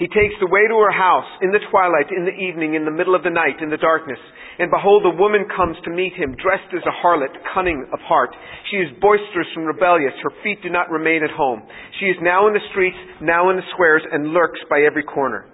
He 0.00 0.08
takes 0.08 0.32
the 0.40 0.48
way 0.48 0.64
to 0.64 0.80
her 0.80 0.96
house 0.96 1.28
in 1.44 1.52
the 1.52 1.60
twilight, 1.68 2.08
in 2.08 2.24
the 2.24 2.32
evening, 2.32 2.72
in 2.72 2.88
the 2.88 2.94
middle 2.94 3.12
of 3.12 3.20
the 3.20 3.28
night, 3.28 3.60
in 3.60 3.68
the 3.68 3.76
darkness. 3.76 4.16
And 4.56 4.72
behold, 4.72 5.04
a 5.04 5.12
woman 5.12 5.44
comes 5.52 5.76
to 5.84 5.92
meet 5.92 6.16
him, 6.16 6.32
dressed 6.40 6.72
as 6.72 6.80
a 6.88 6.98
harlot, 7.04 7.36
cunning 7.52 7.84
of 7.92 8.00
heart. 8.08 8.32
She 8.72 8.80
is 8.80 8.88
boisterous 8.96 9.52
and 9.60 9.68
rebellious. 9.68 10.16
Her 10.24 10.32
feet 10.40 10.64
do 10.64 10.72
not 10.72 10.88
remain 10.88 11.20
at 11.20 11.36
home. 11.36 11.60
She 12.00 12.08
is 12.08 12.16
now 12.24 12.48
in 12.48 12.56
the 12.56 12.64
streets, 12.72 12.96
now 13.20 13.52
in 13.52 13.60
the 13.60 13.68
squares, 13.76 14.00
and 14.08 14.32
lurks 14.32 14.60
by 14.72 14.88
every 14.88 15.04
corner. 15.04 15.44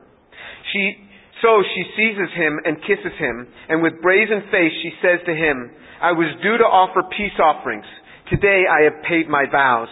She, 0.71 0.95
so 1.43 1.67
she 1.75 1.83
seizes 1.99 2.31
him 2.39 2.63
and 2.63 2.79
kisses 2.87 3.19
him, 3.19 3.51
and 3.67 3.83
with 3.83 3.99
brazen 3.99 4.47
face 4.55 4.75
she 4.79 4.95
says 5.03 5.27
to 5.27 5.35
him, 5.35 5.75
I 5.99 6.15
was 6.15 6.31
due 6.39 6.59
to 6.59 6.71
offer 6.71 7.03
peace 7.19 7.35
offerings. 7.43 7.87
Today 8.31 8.63
I 8.71 8.87
have 8.87 9.03
paid 9.11 9.27
my 9.27 9.51
vows. 9.51 9.91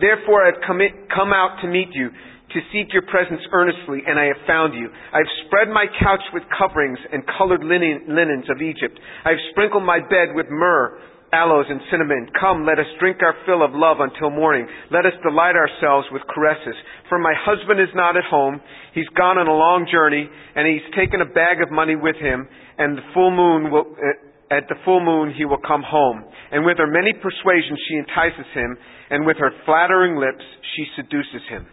Therefore 0.00 0.42
I 0.42 0.50
have 0.52 0.60
come, 0.66 1.32
out 1.32 1.58
to 1.62 1.68
meet 1.68 1.88
you 1.92 2.10
to 2.10 2.58
seek 2.70 2.92
your 2.92 3.02
presence 3.10 3.42
earnestly, 3.50 4.02
and 4.06 4.18
I 4.18 4.26
have 4.30 4.42
found 4.46 4.74
you. 4.74 4.86
I 4.86 5.18
have 5.18 5.32
spread 5.46 5.68
my 5.68 5.86
couch 5.98 6.22
with 6.32 6.42
coverings 6.54 6.98
and 7.12 7.22
colored 7.38 7.62
linen, 7.62 8.06
linens 8.08 8.46
of 8.50 8.62
Egypt. 8.62 8.98
I 9.24 9.30
have 9.30 9.42
sprinkled 9.50 9.82
my 9.82 9.98
bed 9.98 10.34
with 10.34 10.46
myrrh, 10.50 10.98
aloes, 11.34 11.66
and 11.68 11.80
cinnamon. 11.90 12.30
Come, 12.38 12.64
let 12.64 12.78
us 12.78 12.86
drink 13.00 13.18
our 13.22 13.34
fill 13.44 13.66
of 13.66 13.74
love 13.74 13.98
until 13.98 14.30
morning. 14.30 14.66
Let 14.94 15.04
us 15.04 15.18
delight 15.26 15.58
ourselves 15.58 16.06
with 16.14 16.22
caresses. 16.30 16.78
For 17.08 17.18
my 17.18 17.34
husband 17.34 17.80
is 17.80 17.90
not 17.94 18.16
at 18.16 18.22
home. 18.22 18.60
He's 18.94 19.08
gone 19.18 19.38
on 19.38 19.48
a 19.50 19.54
long 19.54 19.86
journey, 19.90 20.22
and 20.54 20.62
he's 20.62 20.86
taken 20.94 21.20
a 21.20 21.26
bag 21.26 21.58
of 21.60 21.74
money 21.74 21.96
with 21.96 22.16
him, 22.16 22.46
and 22.78 22.98
the 22.98 23.02
full 23.12 23.34
moon 23.34 23.70
will, 23.70 23.90
uh, 23.98 24.30
at 24.54 24.70
the 24.70 24.78
full 24.84 25.02
moon 25.02 25.34
he 25.34 25.44
will 25.44 25.60
come 25.60 25.82
home. 25.82 26.22
And 26.52 26.64
with 26.64 26.78
her 26.78 26.86
many 26.86 27.12
persuasions 27.12 27.78
she 27.90 27.98
entices 27.98 28.46
him, 28.54 28.78
and 29.10 29.26
with 29.26 29.36
her 29.38 29.50
flattering 29.66 30.16
lips 30.16 30.44
she 30.76 30.86
seduces 30.94 31.42
him. 31.50 31.66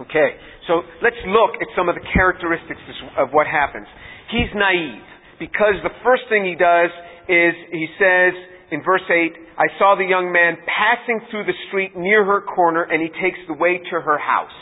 Okay, 0.00 0.38
so 0.70 0.86
let's 1.02 1.18
look 1.26 1.58
at 1.60 1.68
some 1.74 1.88
of 1.88 1.94
the 1.98 2.06
characteristics 2.14 2.80
of 3.18 3.34
what 3.34 3.46
happens. 3.46 3.86
He's 4.30 4.48
naive 4.54 5.02
because 5.42 5.74
the 5.82 5.94
first 6.06 6.22
thing 6.30 6.46
he 6.46 6.54
does 6.54 6.90
is 7.26 7.52
he 7.70 7.86
says 7.98 8.32
in 8.70 8.84
verse 8.84 9.02
8, 9.10 9.58
I 9.58 9.66
saw 9.78 9.96
the 9.98 10.06
young 10.06 10.30
man 10.30 10.54
passing 10.70 11.18
through 11.30 11.50
the 11.50 11.58
street 11.68 11.96
near 11.96 12.24
her 12.24 12.42
corner 12.42 12.86
and 12.86 13.02
he 13.02 13.08
takes 13.20 13.38
the 13.48 13.58
way 13.58 13.78
to 13.78 13.96
her 13.98 14.18
house. 14.18 14.54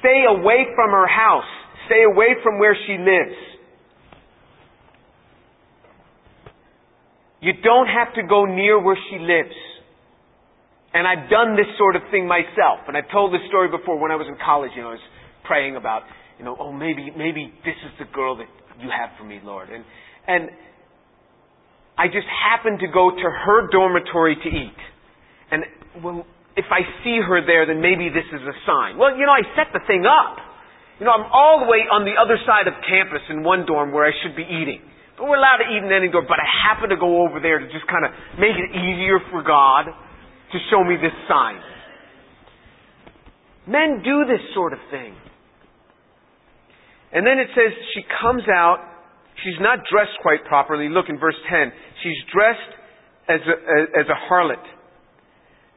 Stay 0.00 0.22
away 0.28 0.70
from 0.76 0.90
her 0.94 1.08
house. 1.08 1.50
Stay 1.86 2.04
away 2.04 2.38
from 2.42 2.58
where 2.58 2.76
she 2.86 2.94
lives. 2.94 3.34
You 7.40 7.52
don't 7.62 7.86
have 7.86 8.14
to 8.14 8.22
go 8.22 8.44
near 8.44 8.80
where 8.80 8.96
she 9.10 9.18
lives. 9.18 9.54
And 10.94 11.06
I've 11.06 11.28
done 11.28 11.56
this 11.56 11.68
sort 11.76 11.96
of 11.96 12.02
thing 12.10 12.26
myself. 12.26 12.88
And 12.88 12.96
I've 12.96 13.10
told 13.12 13.32
this 13.32 13.44
story 13.48 13.68
before 13.68 13.98
when 14.00 14.10
I 14.10 14.16
was 14.16 14.26
in 14.28 14.36
college, 14.40 14.70
you 14.74 14.82
know, 14.82 14.96
I 14.96 14.96
was 14.96 15.08
praying 15.44 15.76
about, 15.76 16.02
you 16.38 16.44
know, 16.44 16.56
oh, 16.58 16.72
maybe, 16.72 17.12
maybe 17.16 17.52
this 17.64 17.76
is 17.84 17.92
the 17.98 18.08
girl 18.12 18.36
that 18.36 18.48
you 18.80 18.88
have 18.88 19.10
for 19.18 19.24
me, 19.24 19.40
Lord. 19.44 19.68
And, 19.68 19.84
and 20.26 20.50
I 21.98 22.08
just 22.08 22.28
happened 22.28 22.80
to 22.80 22.88
go 22.88 23.10
to 23.10 23.28
her 23.28 23.68
dormitory 23.68 24.36
to 24.36 24.48
eat. 24.48 24.80
And, 25.50 25.64
well, 26.02 26.24
if 26.56 26.66
I 26.72 26.80
see 27.04 27.20
her 27.20 27.44
there, 27.44 27.68
then 27.68 27.84
maybe 27.84 28.08
this 28.08 28.26
is 28.32 28.40
a 28.40 28.56
sign. 28.64 28.96
Well, 28.96 29.12
you 29.12 29.28
know, 29.28 29.36
I 29.36 29.44
set 29.52 29.76
the 29.76 29.84
thing 29.86 30.08
up. 30.08 30.40
You 30.98 31.04
know, 31.04 31.12
I'm 31.12 31.28
all 31.28 31.60
the 31.60 31.68
way 31.68 31.84
on 31.92 32.08
the 32.08 32.16
other 32.16 32.40
side 32.48 32.64
of 32.64 32.72
campus 32.88 33.20
in 33.28 33.44
one 33.44 33.68
dorm 33.68 33.92
where 33.92 34.08
I 34.08 34.16
should 34.24 34.32
be 34.32 34.48
eating. 34.48 34.80
But 35.16 35.28
we're 35.28 35.40
allowed 35.40 35.64
to 35.64 35.68
eat 35.72 35.80
in 35.80 35.92
any 35.92 36.12
dorm, 36.12 36.28
but 36.28 36.36
I 36.36 36.48
happen 36.68 36.92
to 36.92 37.00
go 37.00 37.24
over 37.24 37.40
there 37.40 37.58
to 37.58 37.66
just 37.72 37.88
kind 37.88 38.04
of 38.04 38.12
make 38.36 38.52
it 38.52 38.70
easier 38.76 39.18
for 39.32 39.42
God 39.42 39.88
to 39.88 40.58
show 40.70 40.84
me 40.84 40.96
this 41.00 41.16
sign. 41.28 41.60
Men 43.66 44.04
do 44.04 44.28
this 44.28 44.44
sort 44.54 44.72
of 44.72 44.78
thing. 44.90 45.16
And 47.12 47.26
then 47.26 47.38
it 47.38 47.48
says 47.56 47.72
she 47.94 48.02
comes 48.20 48.44
out. 48.52 48.78
She's 49.42 49.58
not 49.60 49.80
dressed 49.90 50.16
quite 50.22 50.44
properly. 50.44 50.88
Look 50.88 51.06
in 51.08 51.18
verse 51.18 51.36
10. 51.50 51.72
She's 52.02 52.20
dressed 52.32 52.72
as 53.28 53.40
a, 53.40 53.56
as 53.98 54.06
a 54.06 54.18
harlot. 54.28 54.62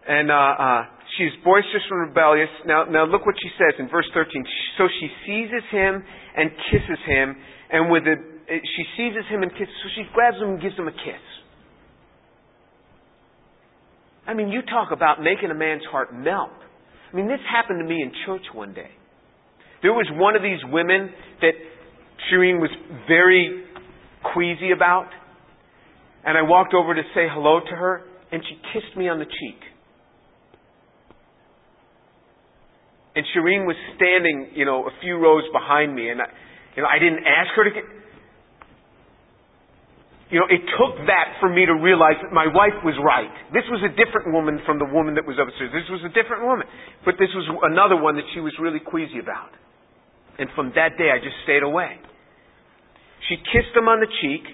And 0.08 0.32
uh, 0.32 0.36
uh, 0.36 0.82
she's 1.18 1.34
boisterous 1.44 1.84
and 1.90 2.10
rebellious. 2.10 2.50
Now, 2.66 2.86
now 2.86 3.06
look 3.06 3.26
what 3.26 3.36
she 3.42 3.50
says 3.58 3.80
in 3.80 3.90
verse 3.90 4.08
13. 4.14 4.44
So 4.78 4.88
she 5.00 5.08
seizes 5.26 5.66
him 5.72 6.04
and 6.36 6.52
kisses 6.72 7.02
him. 7.06 7.36
And 7.72 7.92
with 7.92 8.04
a, 8.04 8.16
she 8.50 8.84
seizes 8.98 9.24
him 9.30 9.44
and 9.44 9.52
kisses. 9.52 9.74
So 9.84 9.90
she 9.96 10.04
grabs 10.14 10.38
him 10.38 10.50
and 10.50 10.62
gives 10.62 10.76
him 10.76 10.88
a 10.88 10.92
kiss. 10.92 11.26
I 14.28 14.34
mean, 14.34 14.50
you 14.50 14.62
talk 14.62 14.90
about 14.92 15.22
making 15.22 15.52
a 15.52 15.56
man's 15.56 15.84
heart 15.90 16.14
melt. 16.14 16.52
I 17.12 17.16
mean, 17.16 17.28
this 17.28 17.40
happened 17.52 17.80
to 17.80 17.88
me 17.88 18.02
in 18.02 18.12
church 18.26 18.46
one 18.54 18.74
day. 18.74 18.92
There 19.82 19.94
was 19.94 20.08
one 20.14 20.36
of 20.36 20.42
these 20.42 20.60
women 20.72 21.10
that 21.42 21.54
Shireen 22.30 22.60
was 22.60 22.70
very 23.08 23.64
queasy 24.34 24.72
about. 24.72 25.08
And 26.26 26.38
I 26.38 26.42
walked 26.42 26.74
over 26.74 26.94
to 26.94 27.02
say 27.16 27.28
hello 27.32 27.60
to 27.60 27.76
her, 27.76 28.02
and 28.32 28.44
she 28.44 28.56
kissed 28.74 28.96
me 28.98 29.08
on 29.08 29.20
the 29.20 29.26
cheek. 29.26 29.62
And 33.16 33.26
Shireen 33.36 33.66
was 33.66 33.76
standing, 33.96 34.52
you 34.54 34.66
know, 34.66 34.86
a 34.86 34.92
few 35.02 35.18
rows 35.18 35.44
behind 35.52 35.96
me, 35.96 36.10
and 36.10 36.22
I, 36.22 36.26
you 36.76 36.84
know, 36.84 36.88
I 36.88 37.00
didn't 37.00 37.26
ask 37.26 37.50
her 37.56 37.64
to 37.64 37.72
get, 37.72 37.84
you 40.30 40.38
know, 40.38 40.46
it 40.46 40.62
took 40.78 40.94
that 41.10 41.42
for 41.42 41.50
me 41.50 41.66
to 41.66 41.74
realize 41.74 42.22
that 42.22 42.30
my 42.30 42.46
wife 42.46 42.78
was 42.86 42.94
right. 43.02 43.34
This 43.50 43.66
was 43.66 43.82
a 43.82 43.90
different 43.98 44.30
woman 44.30 44.62
from 44.62 44.78
the 44.78 44.86
woman 44.86 45.18
that 45.18 45.26
was 45.26 45.42
upstairs. 45.42 45.74
This 45.74 45.90
was 45.90 46.06
a 46.06 46.14
different 46.14 46.46
woman. 46.46 46.70
But 47.02 47.18
this 47.18 47.34
was 47.34 47.50
another 47.66 47.98
one 47.98 48.14
that 48.22 48.30
she 48.38 48.40
was 48.40 48.54
really 48.62 48.78
queasy 48.78 49.18
about. 49.18 49.50
And 50.38 50.48
from 50.54 50.70
that 50.78 51.02
day, 51.02 51.10
I 51.10 51.18
just 51.18 51.34
stayed 51.50 51.66
away. 51.66 51.98
She 53.26 53.42
kissed 53.42 53.74
him 53.74 53.90
on 53.90 54.06
the 54.06 54.12
cheek. 54.22 54.46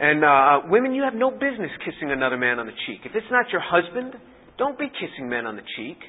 And 0.00 0.24
uh, 0.24 0.72
women, 0.72 0.96
you 0.96 1.04
have 1.04 1.14
no 1.14 1.30
business 1.30 1.70
kissing 1.84 2.08
another 2.10 2.40
man 2.40 2.58
on 2.58 2.64
the 2.64 2.76
cheek. 2.88 3.04
If 3.04 3.12
it's 3.12 3.28
not 3.30 3.52
your 3.52 3.60
husband, 3.60 4.16
don't 4.56 4.78
be 4.78 4.88
kissing 4.88 5.28
men 5.28 5.44
on 5.44 5.56
the 5.56 5.68
cheek. 5.76 6.00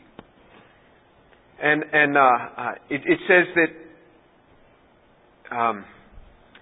And 1.62 1.84
and 1.92 2.16
uh, 2.16 2.22
uh, 2.22 2.72
it, 2.90 3.02
it 3.04 3.20
says 3.28 3.48
that. 3.60 3.72
Um, 5.52 5.86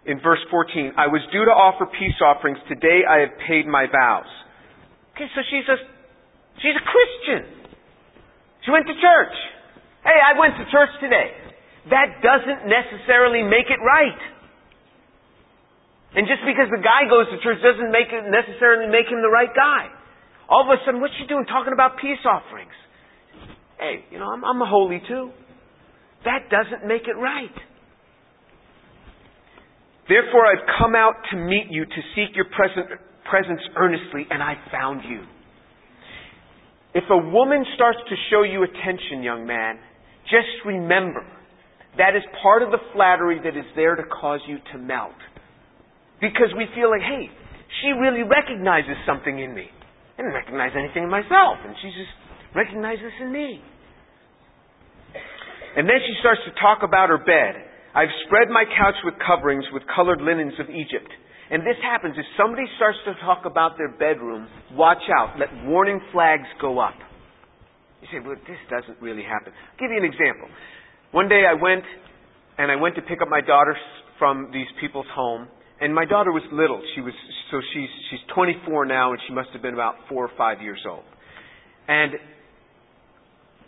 in 0.06 0.22
verse 0.22 0.42
14, 0.50 0.94
I 0.98 1.08
was 1.10 1.22
due 1.34 1.46
to 1.46 1.54
offer 1.54 1.90
peace 1.90 2.18
offerings. 2.22 2.62
Today 2.70 3.02
I 3.10 3.26
have 3.26 3.34
paid 3.50 3.66
my 3.66 3.90
vows. 3.90 4.30
Okay, 5.18 5.26
so 5.34 5.42
she's 5.50 5.66
a, 5.66 5.78
she's 6.62 6.78
a 6.78 6.86
Christian. 6.86 7.42
She 8.66 8.70
went 8.70 8.86
to 8.86 8.94
church. 8.94 9.36
Hey, 10.06 10.18
I 10.18 10.38
went 10.38 10.58
to 10.62 10.66
church 10.70 10.94
today. 11.02 11.34
That 11.90 12.22
doesn't 12.22 12.70
necessarily 12.70 13.42
make 13.42 13.70
it 13.70 13.82
right. 13.82 14.22
And 16.16 16.30
just 16.30 16.46
because 16.46 16.70
the 16.70 16.82
guy 16.82 17.10
goes 17.10 17.26
to 17.34 17.38
church 17.42 17.60
doesn't 17.66 17.90
make 17.90 18.14
it 18.14 18.24
necessarily 18.30 18.88
make 18.88 19.10
him 19.10 19.26
the 19.26 19.34
right 19.34 19.52
guy. 19.52 19.90
All 20.48 20.64
of 20.64 20.70
a 20.70 20.78
sudden, 20.86 21.02
what's 21.02 21.14
she 21.18 21.26
doing 21.26 21.46
talking 21.50 21.74
about 21.74 21.98
peace 21.98 22.22
offerings? 22.24 22.74
Hey, 23.82 24.06
you 24.14 24.22
know, 24.22 24.30
I'm, 24.30 24.46
I'm 24.46 24.62
holy 24.62 25.02
too. 25.08 25.34
That 26.24 26.50
doesn't 26.54 26.88
make 26.88 27.10
it 27.10 27.18
right. 27.18 27.54
Therefore, 30.08 30.46
I've 30.46 30.66
come 30.80 30.96
out 30.96 31.16
to 31.32 31.38
meet 31.38 31.68
you 31.70 31.86
to 31.86 32.02
seek 32.14 32.36
your 32.36 32.46
present, 32.46 33.02
presence 33.30 33.62
earnestly, 33.76 34.28
and 34.30 34.42
I 34.42 34.54
found 34.72 35.02
you. 35.10 35.26
If 36.94 37.04
a 37.10 37.18
woman 37.18 37.66
starts 37.76 38.00
to 38.08 38.16
show 38.30 38.44
you 38.44 38.64
attention, 38.64 39.24
young 39.24 39.46
man, 39.46 39.78
just 40.30 40.48
remember 40.66 41.26
that 41.98 42.16
is 42.16 42.24
part 42.44 42.62
of 42.62 42.72
the 42.72 42.80
flattery 42.94 43.40
that 43.44 43.58
is 43.58 43.66
there 43.76 43.96
to 43.96 44.04
cause 44.04 44.40
you 44.48 44.58
to 44.74 44.78
melt. 44.78 45.18
Because 46.22 46.54
we 46.56 46.68
feel 46.76 46.90
like, 46.90 47.02
hey, 47.02 47.28
she 47.82 47.90
really 47.92 48.24
recognizes 48.24 48.96
something 49.08 49.40
in 49.40 49.54
me. 49.54 49.68
I 50.16 50.22
didn't 50.22 50.34
recognize 50.34 50.72
anything 50.78 51.04
in 51.04 51.10
myself, 51.10 51.60
and 51.66 51.76
she 51.82 51.90
just 51.92 52.14
recognizes 52.56 53.04
this 53.04 53.20
in 53.22 53.32
me. 53.32 53.60
And 55.76 55.90
then 55.90 56.00
she 56.08 56.16
starts 56.22 56.40
to 56.48 56.56
talk 56.62 56.84
about 56.84 57.10
her 57.10 57.20
bed. 57.20 57.65
I've 57.96 58.12
spread 58.28 58.50
my 58.52 58.66
couch 58.68 59.00
with 59.04 59.16
coverings 59.26 59.64
with 59.72 59.84
colored 59.96 60.20
linens 60.20 60.54
of 60.60 60.70
Egypt. 60.70 61.08
And 61.50 61.62
this 61.62 61.80
happens. 61.82 62.16
If 62.18 62.26
somebody 62.36 62.68
starts 62.76 62.98
to 63.06 63.14
talk 63.24 63.46
about 63.46 63.78
their 63.78 63.90
bedroom, 63.90 64.48
watch 64.74 65.04
out. 65.18 65.40
Let 65.40 65.48
warning 65.66 66.02
flags 66.12 66.48
go 66.60 66.80
up. 66.80 66.96
You 68.02 68.08
say, 68.12 68.20
well, 68.20 68.36
this 68.36 68.60
doesn't 68.70 69.02
really 69.02 69.24
happen. 69.24 69.54
I'll 69.54 69.80
give 69.80 69.92
you 69.92 69.98
an 69.98 70.04
example. 70.04 70.50
One 71.12 71.30
day 71.30 71.48
I 71.48 71.54
went 71.54 71.86
and 72.58 72.72
I 72.72 72.76
went 72.76 72.96
to 72.96 73.02
pick 73.02 73.22
up 73.22 73.30
my 73.30 73.42
daughter 73.42 73.78
from 74.20 74.50
these 74.52 74.68
people's 74.82 75.08
home. 75.16 75.48
And 75.80 75.94
my 75.96 76.06
daughter 76.06 76.32
was 76.32 76.44
little. 76.52 76.82
She 76.96 77.02
was, 77.02 77.14
so 77.52 77.62
she's, 77.74 77.90
she's 78.10 78.20
24 78.34 78.86
now 78.86 79.12
and 79.12 79.22
she 79.28 79.34
must 79.34 79.50
have 79.54 79.62
been 79.62 79.74
about 79.74 79.96
four 80.10 80.26
or 80.26 80.32
five 80.38 80.62
years 80.62 80.84
old. 80.90 81.04
And 81.88 82.14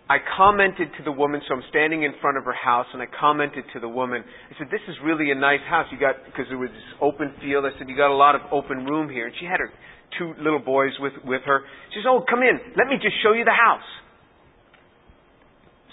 I 0.10 0.20
commented 0.38 0.88
to 0.97 1.03
the 1.03 1.12
woman, 1.12 1.41
so 1.47 1.55
I'm 1.55 1.64
standing 1.68 2.03
in 2.03 2.14
front 2.22 2.38
of 2.38 2.45
her 2.45 2.55
house, 2.55 2.88
and 2.93 3.01
I 3.01 3.08
commented 3.20 3.66
to 3.74 3.80
the 3.82 3.89
woman. 3.89 4.24
I 4.24 4.58
said, 4.58 4.72
"This 4.72 4.82
is 4.88 4.95
really 5.03 5.32
a 5.32 5.36
nice 5.36 5.60
house. 5.68 5.88
You 5.91 5.99
got 5.99 6.16
because 6.26 6.45
there 6.47 6.58
was 6.58 6.72
this 6.72 6.91
open 7.01 7.34
field. 7.41 7.66
I 7.66 7.78
said, 7.78 7.89
you 7.89 7.97
got 7.97 8.12
a 8.12 8.16
lot 8.16 8.34
of 8.34 8.41
open 8.51 8.86
room 8.86 9.10
here." 9.10 9.28
And 9.28 9.36
she 9.38 9.45
had 9.45 9.60
her 9.60 9.70
two 10.18 10.34
little 10.39 10.60
boys 10.64 10.91
with 10.99 11.12
with 11.26 11.41
her. 11.43 11.64
She 11.91 11.99
says, 11.99 12.05
"Oh, 12.08 12.24
come 12.24 12.39
in. 12.39 12.55
Let 12.78 12.88
me 12.88 12.95
just 13.03 13.16
show 13.22 13.34
you 13.34 13.43
the 13.43 13.51
house." 13.51 13.89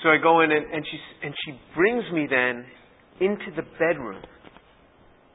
So 0.05 0.11
I 0.11 0.19
go 0.19 0.43
in, 0.43 0.53
and, 0.53 0.65
and 0.73 0.87
she 0.87 0.99
and 1.27 1.35
she 1.45 1.59
brings 1.75 2.05
me 2.13 2.29
then 2.31 2.67
into 3.19 3.51
the 3.57 3.67
bedroom. 3.81 4.23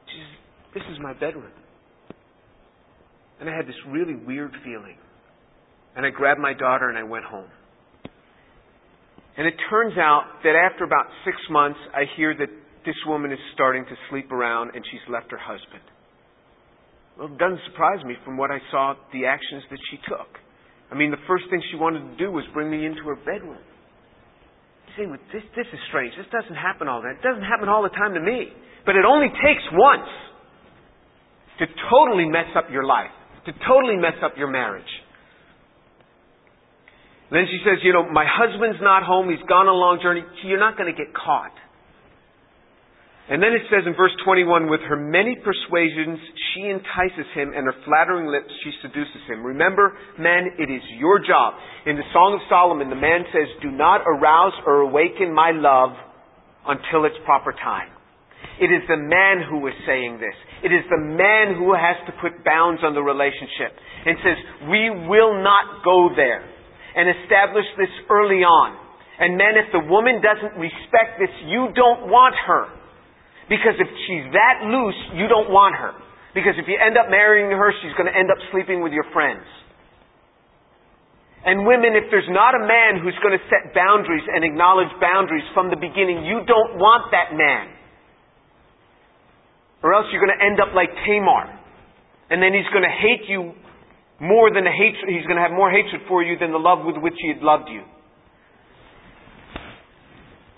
She 0.08 0.16
says, 0.16 0.32
"This 0.72 0.84
is 0.90 0.98
my 1.02 1.12
bedroom," 1.12 1.52
and 3.40 3.50
I 3.50 3.54
had 3.54 3.66
this 3.66 3.76
really 3.88 4.14
weird 4.14 4.56
feeling. 4.64 4.96
And 5.96 6.06
I 6.06 6.10
grabbed 6.10 6.40
my 6.40 6.54
daughter 6.54 6.88
and 6.88 6.96
I 6.96 7.02
went 7.02 7.24
home. 7.24 7.50
And 9.40 9.48
it 9.48 9.56
turns 9.72 9.96
out 9.96 10.44
that 10.44 10.52
after 10.52 10.84
about 10.84 11.08
six 11.24 11.32
months, 11.48 11.80
I 11.96 12.04
hear 12.12 12.36
that 12.36 12.52
this 12.84 13.00
woman 13.08 13.32
is 13.32 13.40
starting 13.56 13.88
to 13.88 13.96
sleep 14.12 14.28
around 14.28 14.76
and 14.76 14.84
she's 14.84 15.00
left 15.08 15.32
her 15.32 15.40
husband. 15.40 15.80
Well, 17.16 17.32
it 17.32 17.40
doesn't 17.40 17.64
surprise 17.72 18.04
me 18.04 18.20
from 18.20 18.36
what 18.36 18.52
I 18.52 18.60
saw 18.68 19.00
the 19.16 19.24
actions 19.24 19.64
that 19.72 19.80
she 19.88 19.96
took. 20.04 20.28
I 20.92 20.94
mean, 20.94 21.08
the 21.08 21.24
first 21.24 21.48
thing 21.48 21.56
she 21.72 21.80
wanted 21.80 22.04
to 22.04 22.16
do 22.20 22.28
was 22.28 22.44
bring 22.52 22.68
me 22.68 22.84
into 22.84 23.00
her 23.08 23.16
bedroom. 23.16 23.64
You 24.84 24.92
say, 25.00 25.04
well, 25.08 25.24
this, 25.32 25.40
this 25.56 25.72
is 25.72 25.80
strange. 25.88 26.12
This 26.20 26.28
doesn't 26.28 26.60
happen 26.60 26.84
all 26.84 27.00
time. 27.00 27.16
It 27.16 27.24
doesn't 27.24 27.48
happen 27.48 27.72
all 27.72 27.80
the 27.80 27.96
time 27.96 28.12
to 28.12 28.20
me. 28.20 28.52
But 28.84 29.00
it 29.00 29.08
only 29.08 29.32
takes 29.40 29.64
once 29.72 30.12
to 31.60 31.66
totally 31.88 32.28
mess 32.28 32.52
up 32.60 32.68
your 32.68 32.84
life, 32.84 33.12
to 33.48 33.56
totally 33.64 33.96
mess 33.96 34.20
up 34.20 34.36
your 34.36 34.52
marriage. 34.52 34.99
Then 37.30 37.46
she 37.46 37.62
says, 37.62 37.78
you 37.86 37.94
know, 37.94 38.10
my 38.10 38.26
husband's 38.26 38.82
not 38.82 39.06
home. 39.06 39.30
He's 39.30 39.42
gone 39.46 39.70
on 39.70 39.74
a 39.74 39.78
long 39.78 40.02
journey. 40.02 40.26
You're 40.42 40.58
not 40.58 40.76
going 40.76 40.90
to 40.90 40.98
get 40.98 41.14
caught. 41.14 41.54
And 43.30 43.38
then 43.38 43.54
it 43.54 43.62
says 43.70 43.86
in 43.86 43.94
verse 43.94 44.10
21, 44.26 44.66
with 44.66 44.82
her 44.90 44.98
many 44.98 45.38
persuasions, 45.38 46.18
she 46.50 46.66
entices 46.66 47.30
him, 47.30 47.54
and 47.54 47.62
her 47.62 47.78
flattering 47.86 48.26
lips, 48.26 48.50
she 48.66 48.74
seduces 48.82 49.22
him. 49.30 49.46
Remember, 49.46 49.94
men, 50.18 50.58
it 50.58 50.66
is 50.66 50.82
your 50.98 51.22
job. 51.22 51.54
In 51.86 51.94
the 51.94 52.02
Song 52.10 52.34
of 52.34 52.42
Solomon, 52.50 52.90
the 52.90 52.98
man 52.98 53.22
says, 53.30 53.46
do 53.62 53.70
not 53.70 54.02
arouse 54.02 54.58
or 54.66 54.82
awaken 54.82 55.30
my 55.30 55.54
love 55.54 55.94
until 56.66 57.06
its 57.06 57.14
proper 57.22 57.54
time. 57.54 57.94
It 58.58 58.74
is 58.74 58.82
the 58.90 58.98
man 58.98 59.46
who 59.46 59.62
is 59.70 59.78
saying 59.86 60.18
this. 60.18 60.34
It 60.66 60.74
is 60.74 60.82
the 60.90 60.98
man 60.98 61.54
who 61.54 61.70
has 61.70 62.02
to 62.10 62.12
put 62.18 62.42
bounds 62.42 62.82
on 62.82 62.98
the 62.98 63.00
relationship 63.00 63.78
and 64.10 64.18
says, 64.26 64.38
we 64.66 64.90
will 65.06 65.38
not 65.38 65.86
go 65.86 66.10
there 66.18 66.49
and 66.96 67.08
establish 67.22 67.66
this 67.78 67.92
early 68.10 68.42
on. 68.42 68.76
And 69.20 69.36
men, 69.36 69.60
if 69.60 69.68
the 69.70 69.84
woman 69.84 70.24
doesn't 70.24 70.56
respect 70.56 71.20
this, 71.20 71.30
you 71.44 71.68
don't 71.76 72.08
want 72.08 72.34
her. 72.46 72.72
Because 73.52 73.76
if 73.76 73.90
she's 74.06 74.26
that 74.32 74.64
loose, 74.64 75.00
you 75.18 75.28
don't 75.28 75.52
want 75.52 75.76
her. 75.76 75.92
Because 76.32 76.54
if 76.56 76.64
you 76.70 76.78
end 76.78 76.96
up 76.96 77.10
marrying 77.10 77.50
her, 77.50 77.68
she's 77.82 77.92
going 77.98 78.06
to 78.06 78.16
end 78.16 78.30
up 78.30 78.38
sleeping 78.54 78.80
with 78.80 78.94
your 78.94 79.04
friends. 79.12 79.44
And 81.44 81.64
women, 81.66 81.96
if 81.96 82.08
there's 82.12 82.28
not 82.28 82.54
a 82.54 82.62
man 82.62 83.00
who's 83.00 83.16
going 83.24 83.34
to 83.34 83.44
set 83.48 83.72
boundaries 83.74 84.24
and 84.28 84.44
acknowledge 84.44 84.92
boundaries 85.00 85.44
from 85.52 85.68
the 85.72 85.76
beginning, 85.76 86.24
you 86.24 86.44
don't 86.44 86.76
want 86.76 87.10
that 87.12 87.32
man. 87.32 87.72
Or 89.82 89.96
else 89.96 90.06
you're 90.12 90.20
going 90.20 90.36
to 90.36 90.44
end 90.44 90.60
up 90.60 90.76
like 90.76 90.92
Tamar. 91.08 91.48
And 92.28 92.38
then 92.38 92.52
he's 92.52 92.68
going 92.70 92.84
to 92.84 92.92
hate 92.92 93.24
you 93.26 93.56
more 94.20 94.52
than 94.52 94.64
hatred, 94.68 95.08
he's 95.08 95.24
going 95.24 95.36
to 95.36 95.42
have 95.42 95.56
more 95.56 95.70
hatred 95.70 96.02
for 96.06 96.22
you 96.22 96.36
than 96.38 96.52
the 96.52 96.60
love 96.60 96.84
with 96.84 96.96
which 97.00 97.16
he 97.18 97.28
had 97.32 97.42
loved 97.42 97.68
you. 97.68 97.82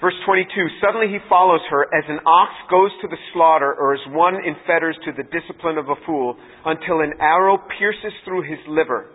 Verse 0.02 0.18
22, 0.26 0.50
suddenly 0.82 1.06
he 1.06 1.22
follows 1.28 1.62
her 1.70 1.86
as 1.94 2.02
an 2.08 2.18
ox 2.26 2.50
goes 2.68 2.90
to 3.02 3.06
the 3.06 3.16
slaughter 3.32 3.72
or 3.72 3.94
as 3.94 4.00
one 4.08 4.34
in 4.34 4.56
fetters 4.66 4.98
to 5.04 5.12
the 5.14 5.22
discipline 5.30 5.78
of 5.78 5.86
a 5.88 5.94
fool 6.04 6.34
until 6.66 7.06
an 7.06 7.14
arrow 7.20 7.56
pierces 7.78 8.12
through 8.24 8.42
his 8.42 8.58
liver. 8.66 9.06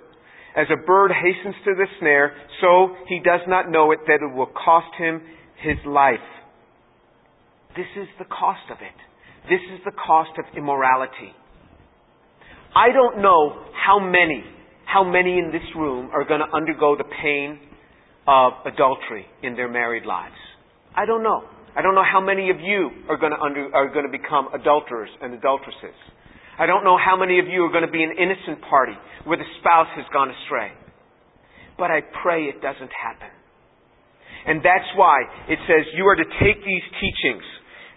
As 0.56 0.68
a 0.72 0.80
bird 0.88 1.12
hastens 1.12 1.56
to 1.66 1.76
the 1.76 1.86
snare, 2.00 2.34
so 2.62 2.96
he 3.10 3.20
does 3.20 3.42
not 3.50 3.70
know 3.70 3.92
it 3.92 4.00
that 4.08 4.24
it 4.24 4.34
will 4.34 4.48
cost 4.48 4.88
him 4.98 5.22
his 5.62 5.76
life. 5.86 6.24
This 7.76 7.92
is 8.00 8.08
the 8.18 8.26
cost 8.26 8.72
of 8.72 8.78
it. 8.80 8.96
This 9.52 9.62
is 9.76 9.84
the 9.84 9.92
cost 9.92 10.32
of 10.40 10.46
immorality. 10.56 11.36
I 12.76 12.92
don't 12.94 13.22
know 13.22 13.66
how 13.74 14.00
many, 14.00 14.44
how 14.86 15.04
many 15.04 15.40
in 15.40 15.52
this 15.52 15.66
room 15.76 16.10
are 16.14 16.26
going 16.26 16.42
to 16.42 16.56
undergo 16.56 16.96
the 16.98 17.06
pain 17.22 17.60
of 18.28 18.54
adultery 18.66 19.26
in 19.42 19.56
their 19.56 19.70
married 19.70 20.06
lives. 20.06 20.36
I 20.96 21.06
don't 21.06 21.24
know. 21.24 21.44
I 21.76 21.82
don't 21.82 21.96
know 21.96 22.04
how 22.04 22.20
many 22.20 22.50
of 22.50 22.58
you 22.60 22.90
are 23.08 23.18
going 23.18 23.32
to 23.32 23.40
under, 23.40 23.70
are 23.74 23.94
going 23.94 24.06
to 24.06 24.12
become 24.12 24.50
adulterers 24.54 25.10
and 25.22 25.34
adulteresses. 25.34 25.96
I 26.60 26.66
don't 26.66 26.84
know 26.84 26.98
how 26.98 27.16
many 27.16 27.40
of 27.40 27.46
you 27.46 27.64
are 27.64 27.72
going 27.72 27.86
to 27.86 27.92
be 27.92 28.02
an 28.02 28.18
innocent 28.18 28.66
party 28.68 28.98
where 29.26 29.38
the 29.38 29.46
spouse 29.62 29.88
has 29.96 30.06
gone 30.12 30.34
astray. 30.34 30.74
But 31.78 31.92
I 31.92 32.02
pray 32.24 32.50
it 32.50 32.62
doesn't 32.62 32.90
happen. 32.90 33.30
And 34.48 34.60
that's 34.66 34.90
why 34.98 35.22
it 35.48 35.60
says 35.70 35.86
you 35.94 36.06
are 36.08 36.16
to 36.16 36.26
take 36.42 36.58
these 36.66 36.86
teachings 36.98 37.46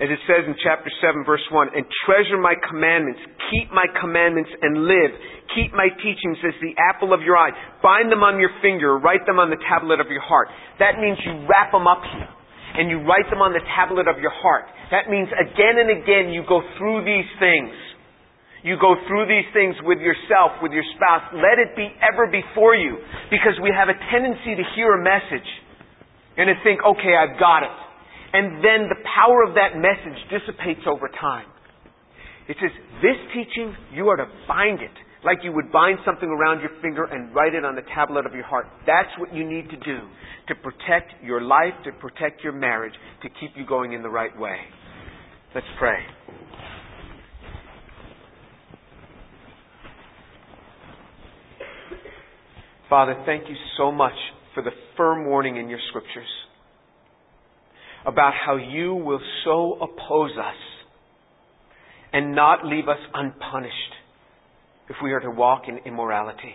as 0.00 0.08
it 0.08 0.16
says 0.24 0.48
in 0.48 0.56
chapter 0.64 0.88
7, 1.04 1.28
verse 1.28 1.44
1, 1.52 1.76
and 1.76 1.84
treasure 2.08 2.40
my 2.40 2.56
commandments, 2.64 3.20
keep 3.52 3.68
my 3.68 3.84
commandments 4.00 4.48
and 4.48 4.88
live. 4.88 5.12
Keep 5.52 5.76
my 5.76 5.92
teachings 6.00 6.40
as 6.40 6.56
the 6.64 6.72
apple 6.80 7.12
of 7.12 7.20
your 7.20 7.36
eye. 7.36 7.52
Bind 7.84 8.08
them 8.08 8.24
on 8.24 8.40
your 8.40 8.48
finger, 8.64 8.96
write 8.96 9.28
them 9.28 9.36
on 9.36 9.52
the 9.52 9.60
tablet 9.68 10.00
of 10.00 10.08
your 10.08 10.24
heart. 10.24 10.48
That 10.80 10.96
means 10.96 11.20
you 11.20 11.44
wrap 11.44 11.68
them 11.68 11.84
up 11.84 12.00
here 12.16 12.32
and 12.80 12.88
you 12.88 13.04
write 13.04 13.28
them 13.28 13.44
on 13.44 13.52
the 13.52 13.60
tablet 13.76 14.08
of 14.08 14.16
your 14.24 14.32
heart. 14.32 14.72
That 14.88 15.12
means 15.12 15.28
again 15.36 15.76
and 15.76 15.92
again 15.92 16.32
you 16.32 16.48
go 16.48 16.64
through 16.80 17.04
these 17.04 17.28
things. 17.36 17.74
You 18.64 18.80
go 18.80 18.96
through 19.04 19.28
these 19.28 19.48
things 19.52 19.76
with 19.84 20.00
yourself, 20.00 20.64
with 20.64 20.72
your 20.72 20.86
spouse. 20.96 21.28
Let 21.36 21.60
it 21.60 21.76
be 21.76 21.92
ever 22.00 22.24
before 22.24 22.72
you 22.72 22.96
because 23.28 23.58
we 23.60 23.68
have 23.68 23.92
a 23.92 23.98
tendency 24.08 24.56
to 24.56 24.64
hear 24.72 24.96
a 24.96 25.02
message 25.02 25.48
and 26.40 26.48
to 26.48 26.56
think, 26.64 26.80
okay, 26.80 27.12
I've 27.12 27.36
got 27.36 27.68
it 27.68 27.89
and 28.32 28.62
then 28.62 28.86
the 28.88 29.00
power 29.16 29.42
of 29.42 29.54
that 29.54 29.74
message 29.74 30.18
dissipates 30.30 30.86
over 30.86 31.08
time. 31.20 31.46
It 32.48 32.56
says, 32.60 32.70
this 33.02 33.18
teaching, 33.34 33.74
you 33.92 34.08
are 34.08 34.16
to 34.16 34.26
bind 34.46 34.80
it 34.80 34.90
like 35.24 35.38
you 35.42 35.52
would 35.52 35.70
bind 35.70 35.98
something 36.04 36.28
around 36.28 36.60
your 36.60 36.70
finger 36.80 37.04
and 37.04 37.34
write 37.34 37.54
it 37.54 37.64
on 37.64 37.74
the 37.74 37.82
tablet 37.94 38.26
of 38.26 38.34
your 38.34 38.44
heart. 38.44 38.66
That's 38.86 39.10
what 39.18 39.34
you 39.34 39.48
need 39.48 39.68
to 39.70 39.76
do 39.76 39.98
to 40.48 40.54
protect 40.54 41.22
your 41.22 41.40
life, 41.40 41.74
to 41.84 41.92
protect 41.92 42.42
your 42.42 42.52
marriage, 42.52 42.94
to 43.22 43.28
keep 43.28 43.50
you 43.56 43.66
going 43.66 43.92
in 43.92 44.02
the 44.02 44.08
right 44.08 44.36
way. 44.38 44.56
Let's 45.54 45.66
pray. 45.78 45.98
Father, 52.88 53.22
thank 53.26 53.48
you 53.48 53.54
so 53.76 53.92
much 53.92 54.16
for 54.54 54.62
the 54.62 54.72
firm 54.96 55.26
warning 55.26 55.56
in 55.56 55.68
your 55.68 55.78
scriptures 55.90 56.26
about 58.06 58.32
how 58.34 58.56
you 58.56 58.94
will 58.94 59.20
so 59.44 59.74
oppose 59.80 60.32
us 60.38 60.56
and 62.12 62.34
not 62.34 62.64
leave 62.64 62.88
us 62.88 62.98
unpunished 63.14 63.74
if 64.88 64.96
we 65.02 65.12
are 65.12 65.20
to 65.20 65.30
walk 65.30 65.62
in 65.68 65.78
immorality. 65.86 66.54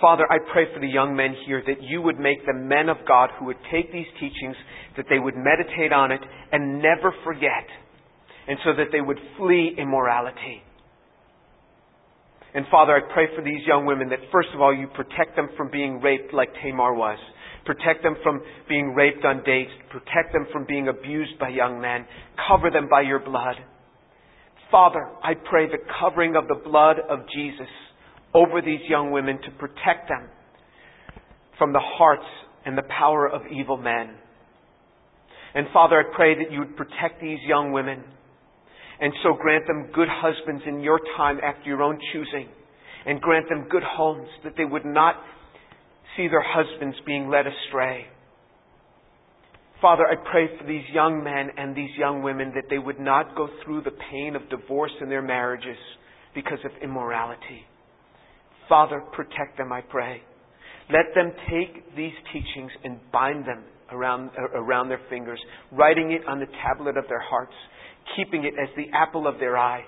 Father, 0.00 0.24
I 0.30 0.38
pray 0.52 0.64
for 0.72 0.80
the 0.80 0.88
young 0.88 1.16
men 1.16 1.34
here 1.46 1.62
that 1.66 1.82
you 1.82 2.00
would 2.02 2.18
make 2.18 2.46
them 2.46 2.68
men 2.68 2.88
of 2.88 2.98
God 3.06 3.30
who 3.38 3.46
would 3.46 3.58
take 3.72 3.92
these 3.92 4.06
teachings, 4.20 4.56
that 4.96 5.06
they 5.10 5.18
would 5.18 5.34
meditate 5.36 5.92
on 5.92 6.12
it 6.12 6.20
and 6.52 6.80
never 6.80 7.12
forget, 7.24 7.66
and 8.46 8.58
so 8.64 8.72
that 8.76 8.88
they 8.92 9.00
would 9.00 9.18
flee 9.36 9.74
immorality. 9.76 10.62
And 12.54 12.64
Father, 12.70 12.94
I 12.96 13.12
pray 13.12 13.26
for 13.36 13.42
these 13.42 13.66
young 13.66 13.86
women 13.86 14.08
that 14.10 14.20
first 14.32 14.48
of 14.54 14.60
all 14.60 14.74
you 14.74 14.86
protect 14.88 15.36
them 15.36 15.48
from 15.56 15.70
being 15.70 16.00
raped 16.00 16.32
like 16.32 16.48
Tamar 16.62 16.94
was. 16.94 17.18
Protect 17.68 18.02
them 18.02 18.16
from 18.22 18.40
being 18.66 18.94
raped 18.94 19.26
on 19.26 19.44
dates. 19.44 19.70
Protect 19.90 20.32
them 20.32 20.46
from 20.50 20.64
being 20.66 20.88
abused 20.88 21.38
by 21.38 21.50
young 21.50 21.82
men. 21.82 22.06
Cover 22.48 22.70
them 22.70 22.88
by 22.88 23.02
your 23.02 23.18
blood. 23.18 23.56
Father, 24.70 25.06
I 25.22 25.34
pray 25.34 25.66
the 25.66 25.76
covering 26.00 26.34
of 26.34 26.48
the 26.48 26.54
blood 26.54 26.96
of 27.10 27.26
Jesus 27.36 27.68
over 28.32 28.62
these 28.62 28.80
young 28.88 29.10
women 29.10 29.38
to 29.44 29.50
protect 29.58 30.08
them 30.08 30.30
from 31.58 31.74
the 31.74 31.82
hearts 31.82 32.24
and 32.64 32.78
the 32.78 32.88
power 32.88 33.28
of 33.28 33.42
evil 33.52 33.76
men. 33.76 34.14
And 35.54 35.66
Father, 35.74 36.00
I 36.00 36.16
pray 36.16 36.36
that 36.42 36.50
you 36.50 36.60
would 36.60 36.74
protect 36.74 37.20
these 37.20 37.38
young 37.46 37.72
women 37.72 38.02
and 38.98 39.12
so 39.22 39.34
grant 39.38 39.66
them 39.66 39.90
good 39.94 40.08
husbands 40.10 40.62
in 40.66 40.80
your 40.80 41.00
time 41.18 41.38
after 41.44 41.68
your 41.68 41.82
own 41.82 41.98
choosing 42.14 42.48
and 43.04 43.20
grant 43.20 43.50
them 43.50 43.66
good 43.68 43.84
homes 43.84 44.28
that 44.42 44.54
they 44.56 44.64
would 44.64 44.86
not 44.86 45.16
see 46.18 46.28
their 46.28 46.44
husbands 46.44 46.96
being 47.06 47.30
led 47.30 47.46
astray. 47.46 48.06
Father, 49.80 50.02
I 50.04 50.16
pray 50.30 50.48
for 50.58 50.66
these 50.66 50.82
young 50.92 51.22
men 51.22 51.50
and 51.56 51.74
these 51.74 51.96
young 51.96 52.22
women 52.22 52.52
that 52.56 52.64
they 52.68 52.78
would 52.78 52.98
not 52.98 53.36
go 53.36 53.48
through 53.64 53.82
the 53.82 53.92
pain 54.10 54.34
of 54.34 54.50
divorce 54.50 54.90
in 55.00 55.08
their 55.08 55.22
marriages 55.22 55.78
because 56.34 56.58
of 56.64 56.72
immorality. 56.82 57.62
Father, 58.68 59.00
protect 59.12 59.56
them, 59.56 59.72
I 59.72 59.80
pray. 59.80 60.20
Let 60.90 61.14
them 61.14 61.32
take 61.48 61.96
these 61.96 62.12
teachings 62.32 62.72
and 62.82 62.98
bind 63.12 63.46
them 63.46 63.62
around, 63.92 64.30
around 64.54 64.88
their 64.88 65.00
fingers, 65.08 65.38
writing 65.70 66.10
it 66.10 66.26
on 66.28 66.40
the 66.40 66.46
tablet 66.66 66.96
of 66.96 67.04
their 67.08 67.22
hearts, 67.22 67.54
keeping 68.16 68.44
it 68.44 68.54
as 68.60 68.68
the 68.76 68.86
apple 68.92 69.28
of 69.28 69.38
their 69.38 69.56
eye. 69.56 69.84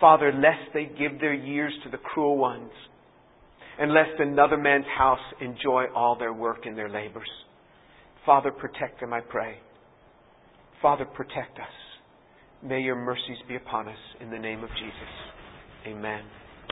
Father, 0.00 0.32
lest 0.32 0.72
they 0.72 0.84
give 0.84 1.20
their 1.20 1.34
years 1.34 1.72
to 1.84 1.90
the 1.90 1.98
cruel 1.98 2.38
ones, 2.38 2.70
and 3.80 3.92
lest 3.94 4.20
another 4.20 4.58
man's 4.58 4.84
house 4.96 5.18
enjoy 5.40 5.86
all 5.94 6.16
their 6.16 6.34
work 6.34 6.66
and 6.66 6.76
their 6.76 6.90
labors. 6.90 7.28
Father, 8.26 8.50
protect 8.50 9.00
them, 9.00 9.14
I 9.14 9.20
pray. 9.20 9.56
Father, 10.82 11.06
protect 11.06 11.58
us. 11.58 12.62
May 12.62 12.80
your 12.80 12.96
mercies 12.96 13.38
be 13.48 13.56
upon 13.56 13.88
us 13.88 13.98
in 14.20 14.30
the 14.30 14.38
name 14.38 14.62
of 14.62 14.68
Jesus. 14.70 15.86
Amen. 15.86 16.22